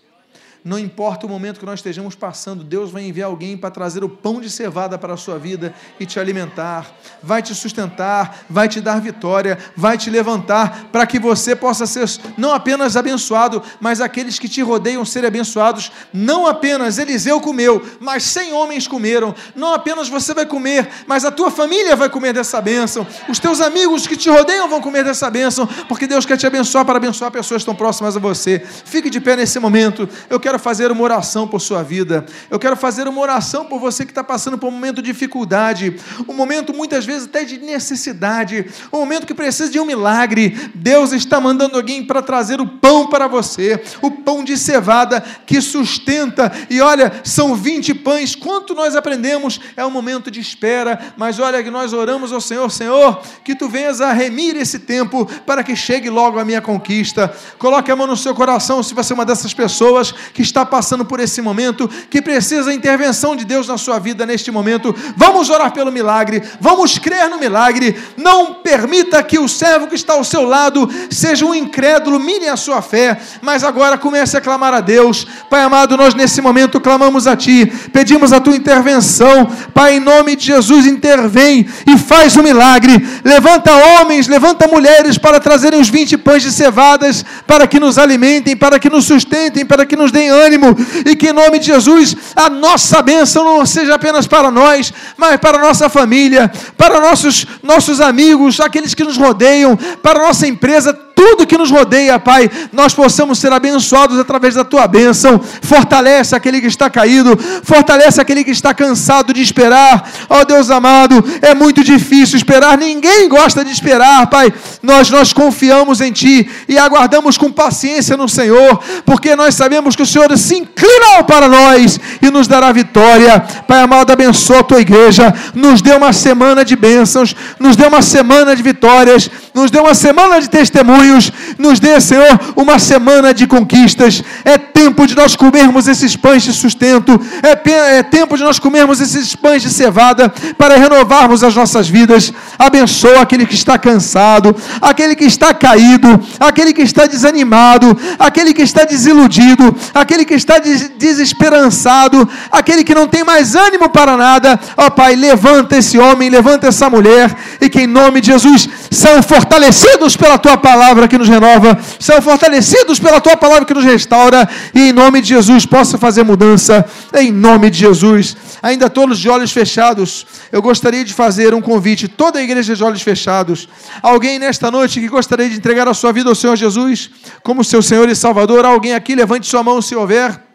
Não 0.64 0.80
importa 0.80 1.26
o 1.26 1.30
momento 1.30 1.60
que 1.60 1.66
nós 1.66 1.80
estejamos 1.80 2.16
passando, 2.16 2.64
Deus 2.64 2.90
vai 2.90 3.04
enviar 3.04 3.28
alguém 3.28 3.58
para 3.58 3.70
trazer 3.70 4.02
o 4.02 4.08
pão 4.08 4.40
de 4.40 4.50
cevada 4.50 4.98
para 4.98 5.14
a 5.14 5.18
sua 5.18 5.38
vida 5.38 5.74
e 6.00 6.06
te 6.06 6.20
alimentar, 6.20 6.90
vai 7.22 7.42
te 7.42 7.54
sustentar, 7.54 8.46
vai 8.50 8.70
te 8.70 8.80
dar 8.80 9.02
vitória, 9.02 9.58
vai 9.76 9.98
te 9.98 10.10
levantar 10.10 10.86
para 10.90 11.06
que 11.06 11.20
você 11.20 11.54
possa 11.54 11.86
ser 11.86 12.04
não 12.38 12.54
apenas 12.54 12.96
abençoado, 12.96 13.62
mas 13.82 14.00
aqueles 14.00 14.40
que 14.40 14.48
te 14.48 14.62
rodeiam 14.62 15.04
serem 15.04 15.28
abençoados. 15.28 15.92
Não 16.14 16.48
apenas 16.48 16.98
Eliseu 16.98 17.42
comeu, 17.42 17.82
mas 18.00 18.24
cem 18.24 18.54
homens 18.54 18.88
comeram. 18.88 19.36
Não 19.56 19.74
apenas 19.74 20.08
você 20.08 20.34
vai 20.34 20.46
comer, 20.46 20.90
mas 21.06 21.26
a 21.26 21.32
tua 21.32 21.52
família 21.52 21.96
vai 21.96 22.10
comer 22.10 22.34
dessa 22.34 22.62
bênção. 22.62 23.06
Os 23.28 23.38
teus 23.38 23.60
amigos 23.60 24.08
que 24.08 24.16
te 24.16 24.30
rodeiam 24.30 24.70
vão 24.70 24.82
comer 24.82 25.04
dessa 25.04 25.30
bênção, 25.30 25.68
porque 25.90 26.08
Deus 26.08 26.26
quer 26.26 26.38
te 26.38 26.48
abençoar 26.48 26.86
para 26.86 26.98
abençoar 26.98 27.32
pessoas 27.32 27.64
tão 27.66 27.76
próximas 27.76 28.16
a 28.16 28.20
você. 28.20 28.60
Fique 28.86 29.10
de 29.10 29.20
pé 29.20 29.36
nesse 29.36 29.60
momento. 29.60 30.08
Eu 30.30 30.40
quero 30.40 30.53
quero 30.54 30.62
fazer 30.62 30.92
uma 30.92 31.02
oração 31.02 31.48
por 31.48 31.60
sua 31.60 31.82
vida. 31.82 32.26
Eu 32.48 32.60
quero 32.60 32.76
fazer 32.76 33.08
uma 33.08 33.20
oração 33.20 33.66
por 33.66 33.80
você 33.80 34.06
que 34.06 34.12
está 34.12 34.24
passando 34.24 34.56
por 34.56 34.68
um 34.68 34.72
momento 34.72 35.02
de 35.02 35.12
dificuldade, 35.12 35.96
um 36.28 36.34
momento 36.34 36.76
muitas 36.76 37.06
vezes 37.06 37.28
até 37.28 37.44
de 37.44 37.58
necessidade, 37.58 38.68
um 38.92 39.00
momento 39.00 39.26
que 39.26 39.34
precisa 39.34 39.72
de 39.72 39.80
um 39.80 39.86
milagre. 39.86 40.70
Deus 40.76 41.12
está 41.12 41.40
mandando 41.40 41.76
alguém 41.76 42.06
para 42.06 42.22
trazer 42.22 42.62
o 42.62 42.68
pão 42.68 43.08
para 43.08 43.28
você, 43.28 43.82
o 44.00 44.12
pão 44.12 44.44
de 44.44 44.56
cevada 44.56 45.24
que 45.44 45.60
sustenta. 45.60 46.52
E 46.70 46.80
olha, 46.82 47.12
são 47.24 47.56
20 47.56 47.96
pães. 47.96 48.36
Quanto 48.36 48.76
nós 48.76 48.96
aprendemos? 48.96 49.60
É 49.76 49.84
um 49.84 49.90
momento 49.90 50.30
de 50.30 50.40
espera, 50.40 51.14
mas 51.18 51.40
olha 51.40 51.64
que 51.64 51.72
nós 51.72 51.94
oramos 51.94 52.32
ao 52.32 52.42
Senhor, 52.42 52.70
Senhor, 52.70 53.24
que 53.44 53.56
tu 53.56 53.68
venhas 53.68 54.02
a 54.02 54.14
remir 54.14 54.56
esse 54.56 54.78
tempo 54.78 55.26
para 55.48 55.64
que 55.64 55.76
chegue 55.76 56.12
logo 56.12 56.38
a 56.38 56.46
minha 56.46 56.62
conquista. 56.62 57.34
Coloque 57.58 57.92
a 57.92 57.96
mão 57.96 58.06
no 58.06 58.16
seu 58.16 58.36
coração 58.36 58.84
se 58.84 58.94
você 58.94 59.14
é 59.14 59.16
uma 59.16 59.26
dessas 59.26 59.52
pessoas 59.52 60.12
que 60.12 60.43
está 60.44 60.66
passando 60.66 61.04
por 61.04 61.20
esse 61.20 61.42
momento, 61.42 61.90
que 62.10 62.22
precisa 62.22 62.66
da 62.66 62.74
intervenção 62.74 63.36
de 63.36 63.46
Deus 63.46 63.68
na 63.68 63.78
sua 63.78 64.00
vida 64.00 64.26
neste 64.26 64.52
momento. 64.52 64.96
Vamos 65.16 65.50
orar 65.50 65.72
pelo 65.72 65.92
milagre, 65.92 66.44
vamos 66.60 66.98
crer 66.98 67.30
no 67.30 67.40
milagre. 67.40 67.98
Não 68.16 68.56
permita 68.56 69.24
que 69.24 69.40
o 69.40 69.48
servo 69.48 69.88
que 69.88 69.96
está 69.96 70.14
ao 70.14 70.24
seu 70.24 70.44
lado 70.44 70.90
seja 71.10 71.46
um 71.46 71.56
incrédulo, 71.56 72.20
mire 72.20 72.48
a 72.48 72.56
sua 72.56 72.82
fé, 72.82 73.20
mas 73.42 73.64
agora 73.64 73.98
comece 73.98 74.38
a 74.38 74.42
clamar 74.42 74.74
a 74.74 74.82
Deus. 74.82 75.26
Pai 75.50 75.62
amado, 75.64 75.98
nós 75.98 76.14
nesse 76.14 76.42
momento 76.42 76.80
clamamos 76.80 77.26
a 77.28 77.36
Ti, 77.36 77.72
pedimos 77.92 78.34
a 78.34 78.40
Tua 78.40 78.56
intervenção. 78.56 79.50
Pai, 79.74 79.96
em 79.96 80.00
nome 80.00 80.36
de 80.36 80.46
Jesus, 80.46 80.86
intervém 80.86 81.68
e 81.88 81.98
faz 81.98 82.36
o 82.36 82.42
um 82.42 82.44
milagre. 82.44 82.94
Levanta 83.24 83.72
homens, 83.72 84.28
levanta 84.28 84.68
mulheres 84.68 85.18
para 85.18 85.40
trazerem 85.40 85.80
os 85.80 85.90
20 85.90 86.18
pães 86.18 86.44
de 86.44 86.52
cevadas, 86.52 87.24
para 87.48 87.66
que 87.68 87.80
nos 87.80 87.98
alimentem, 87.98 88.56
para 88.56 88.80
que 88.80 88.90
nos 88.90 89.06
sustentem, 89.06 89.66
para 89.66 89.86
que 89.86 89.96
nos 89.96 90.12
deem 90.12 90.32
ânimo 90.34 90.76
e 91.06 91.16
que 91.16 91.30
em 91.30 91.34
nome 91.34 91.60
de 91.60 91.68
Jesus 91.68 92.16
a 92.36 92.50
nossa 92.50 93.02
bênção 93.02 93.44
não 93.44 93.66
seja 93.66 93.96
apenas 93.96 94.28
para 94.28 94.50
nós, 94.50 94.94
mas 95.18 95.38
para 95.38 95.58
a 95.58 95.62
nossa 95.62 95.90
família, 95.90 96.52
para 96.78 97.00
nossos, 97.00 97.46
nossos 97.62 98.02
amigos, 98.02 98.60
aqueles 98.60 98.94
que 98.94 99.04
nos 99.04 99.18
rodeiam, 99.18 99.78
para 100.02 100.20
a 100.20 100.28
nossa 100.28 100.48
empresa, 100.48 100.94
tudo 101.16 101.48
que 101.48 101.58
nos 101.58 101.72
rodeia, 101.72 102.20
Pai, 102.20 102.50
nós 102.72 102.94
possamos 102.94 103.40
ser 103.40 103.52
abençoados 103.52 104.20
através 104.20 104.56
da 104.56 104.64
tua 104.64 104.88
bênção. 104.88 105.40
Fortalece 105.62 106.36
aquele 106.36 106.60
que 106.60 106.68
está 106.68 106.90
caído, 106.90 107.38
fortalece 107.64 108.20
aquele 108.20 108.44
que 108.44 108.52
está 108.52 108.74
cansado 108.74 109.34
de 109.34 109.42
esperar. 109.42 110.10
Ó 110.30 110.42
oh, 110.42 110.46
Deus 110.46 110.70
amado, 110.70 111.24
é 111.42 111.54
muito 111.54 111.84
difícil 111.84 112.38
esperar, 112.38 112.78
ninguém 112.78 113.30
gosta 113.30 113.64
de 113.64 113.72
esperar, 113.72 114.28
Pai. 114.28 114.54
Nós 114.82 115.10
nós 115.10 115.34
confiamos 115.34 116.02
em 116.02 116.12
ti 116.12 116.50
e 116.68 116.78
aguardamos 116.78 117.38
com 117.38 117.52
paciência 117.52 118.18
no 118.18 118.28
Senhor, 118.28 118.80
porque 119.06 119.36
nós 119.36 119.56
sabemos 119.56 119.96
que 119.96 120.04
o 120.04 120.06
Senhor 120.06 120.36
se 120.38 120.56
inclinou 120.56 121.24
para 121.28 121.48
nós 121.48 122.00
e 122.22 122.30
nos 122.30 122.48
dará 122.48 122.72
vitória. 122.72 123.40
Pai 123.68 123.82
amado, 123.82 124.12
abençoa 124.12 124.60
a 124.60 124.64
tua 124.64 124.82
igreja, 124.82 125.34
nos 125.54 125.82
dê 125.82 125.94
uma 125.94 126.12
semana 126.12 126.66
de 126.66 126.76
bênçãos, 126.76 127.36
nos 127.60 127.76
dê 127.76 127.86
uma 127.86 128.02
semana 128.02 128.56
de 128.56 128.64
vitórias, 128.64 129.30
nos 129.54 129.72
dê 129.72 129.80
uma 129.80 129.94
semana 129.94 130.42
de 130.42 130.50
testemunho 130.50 131.14
sonhos, 131.14 131.32
nos 131.58 131.80
dê, 131.80 132.00
Senhor, 132.00 132.40
uma 132.56 132.80
semana 132.80 133.34
de 133.34 133.46
conquistas. 133.46 134.24
É 134.44 134.58
tempo 134.74 135.06
de 135.06 135.16
nós 135.16 135.36
comermos 135.36 135.88
esses 135.88 136.16
pães 136.16 136.44
de 136.44 136.52
sustento, 136.52 137.20
é, 137.44 137.98
é 137.98 138.04
tempo 138.04 138.36
de 138.36 138.44
nós 138.44 138.60
comermos 138.60 139.00
esses 139.00 139.36
pães 139.36 139.62
de 139.62 139.70
cevada 139.70 140.30
para 140.58 140.76
renovarmos 140.76 141.44
as 141.44 141.56
nossas 141.56 141.88
vidas. 141.88 142.34
Abençoa 142.58 143.22
aquele 143.22 143.46
que 143.46 143.54
está 143.54 143.78
cansado, 143.78 144.56
aquele 144.82 145.16
que 145.16 145.26
está 145.26 145.54
caído, 145.54 146.20
aquele 146.40 146.74
que 146.74 146.82
está 146.82 147.06
desanimado, 147.06 147.98
aquele 148.18 148.54
que 148.54 148.62
está 148.62 148.84
desiludido, 148.84 149.76
aquele 149.94 150.26
que 150.26 150.34
está 150.34 150.56
desesperançado, 150.98 152.28
aquele 152.52 152.84
que 152.84 152.96
não 152.96 153.08
tem 153.08 153.24
mais 153.24 153.56
ânimo 153.56 153.90
para 153.90 154.18
nada. 154.18 154.60
Ó 154.76 154.88
oh, 154.88 154.92
Pai, 154.92 155.16
levanta 155.16 155.78
esse 155.78 155.98
homem, 155.98 156.30
levanta 156.30 156.68
essa 156.68 156.90
mulher 156.90 157.36
e 157.62 157.70
que 157.70 157.82
em 157.82 157.88
nome 157.88 158.22
de 158.22 158.32
Jesus 158.32 158.68
são 158.90 159.22
fortalecidos 159.22 160.16
pela 160.18 160.38
tua 160.38 160.58
palavra 160.58 161.08
que 161.08 161.18
nos 161.18 161.30
renova, 161.30 161.78
são 162.00 162.22
fortalecidos 162.22 163.00
pela 163.00 163.22
tua 163.22 163.38
palavra 163.38 163.66
que 163.66 163.74
nos 163.74 163.84
restaura, 163.84 164.48
e 164.74 164.90
em 164.90 164.92
nome 164.92 165.22
de 165.22 165.30
Jesus 165.30 165.66
possa 165.66 165.98
fazer 165.98 166.24
mudança, 166.24 166.86
em 167.14 167.32
nome 167.32 167.70
de 167.70 167.80
Jesus. 167.80 168.36
Ainda 168.62 168.90
todos 168.90 169.20
de 169.20 169.30
olhos 169.30 169.52
fechados, 169.52 170.26
eu 170.52 170.62
gostaria 170.62 171.04
de 171.04 171.14
fazer 171.14 171.54
um 171.54 171.62
convite, 171.62 172.08
toda 172.08 172.40
a 172.40 172.44
igreja 172.44 172.76
de 172.76 172.84
olhos 172.84 173.02
fechados. 173.02 173.68
Alguém 174.02 174.40
nesta 174.40 174.70
noite 174.70 175.00
que 175.00 175.08
gostaria 175.08 175.50
de 175.50 175.58
entregar 175.58 175.88
a 175.88 175.94
sua 175.94 176.12
vida 176.12 176.30
ao 176.30 176.36
Senhor 176.36 176.56
Jesus, 176.56 177.10
como 177.44 177.64
seu 177.64 177.82
Senhor 177.82 178.08
e 178.10 178.16
Salvador, 178.16 178.66
alguém 178.66 178.94
aqui, 178.94 179.16
levante 179.16 179.48
sua 179.48 179.64
mão 179.64 179.82
se 179.82 179.96
houver. 179.96 180.53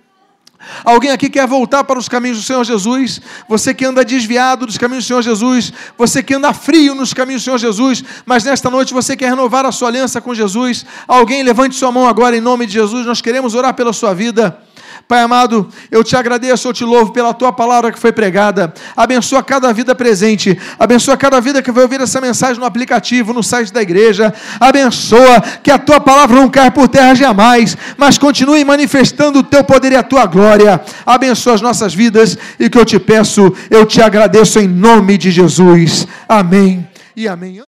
Alguém 0.84 1.10
aqui 1.10 1.28
quer 1.28 1.46
voltar 1.46 1.84
para 1.84 1.98
os 1.98 2.08
caminhos 2.08 2.38
do 2.38 2.44
Senhor 2.44 2.64
Jesus? 2.64 3.20
Você 3.48 3.74
que 3.74 3.84
anda 3.84 4.04
desviado 4.04 4.66
dos 4.66 4.78
caminhos 4.78 5.04
do 5.04 5.08
Senhor 5.08 5.22
Jesus, 5.22 5.72
você 5.96 6.22
que 6.22 6.34
anda 6.34 6.52
frio 6.52 6.94
nos 6.94 7.12
caminhos 7.12 7.42
do 7.42 7.44
Senhor 7.44 7.58
Jesus, 7.58 8.04
mas 8.24 8.44
nesta 8.44 8.70
noite 8.70 8.92
você 8.92 9.16
quer 9.16 9.30
renovar 9.30 9.66
a 9.66 9.72
sua 9.72 9.88
aliança 9.88 10.20
com 10.20 10.34
Jesus? 10.34 10.84
Alguém 11.06 11.42
levante 11.42 11.74
sua 11.74 11.92
mão 11.92 12.08
agora 12.08 12.36
em 12.36 12.40
nome 12.40 12.66
de 12.66 12.72
Jesus, 12.72 13.06
nós 13.06 13.20
queremos 13.20 13.54
orar 13.54 13.74
pela 13.74 13.92
sua 13.92 14.14
vida. 14.14 14.67
Pai 15.08 15.22
amado, 15.22 15.66
eu 15.90 16.04
te 16.04 16.14
agradeço, 16.14 16.68
eu 16.68 16.72
te 16.74 16.84
louvo 16.84 17.14
pela 17.14 17.32
tua 17.32 17.50
palavra 17.50 17.90
que 17.90 17.98
foi 17.98 18.12
pregada. 18.12 18.74
Abençoa 18.94 19.42
cada 19.42 19.72
vida 19.72 19.94
presente, 19.94 20.60
abençoa 20.78 21.16
cada 21.16 21.40
vida 21.40 21.62
que 21.62 21.72
vai 21.72 21.84
ouvir 21.84 21.98
essa 21.98 22.20
mensagem 22.20 22.60
no 22.60 22.66
aplicativo, 22.66 23.32
no 23.32 23.42
site 23.42 23.72
da 23.72 23.80
igreja. 23.80 24.34
Abençoa 24.60 25.40
que 25.62 25.70
a 25.70 25.78
tua 25.78 25.98
palavra 25.98 26.36
não 26.36 26.50
caia 26.50 26.70
por 26.70 26.88
terra 26.88 27.14
jamais, 27.14 27.74
mas 27.96 28.18
continue 28.18 28.62
manifestando 28.66 29.38
o 29.38 29.42
teu 29.42 29.64
poder 29.64 29.92
e 29.92 29.96
a 29.96 30.02
tua 30.02 30.26
glória. 30.26 30.78
Abençoa 31.06 31.54
as 31.54 31.62
nossas 31.62 31.94
vidas 31.94 32.36
e 32.60 32.68
que 32.68 32.78
eu 32.78 32.84
te 32.84 32.98
peço, 32.98 33.50
eu 33.70 33.86
te 33.86 34.02
agradeço 34.02 34.58
em 34.58 34.68
nome 34.68 35.16
de 35.16 35.30
Jesus. 35.30 36.06
Amém 36.28 36.86
e 37.16 37.26
amém. 37.26 37.62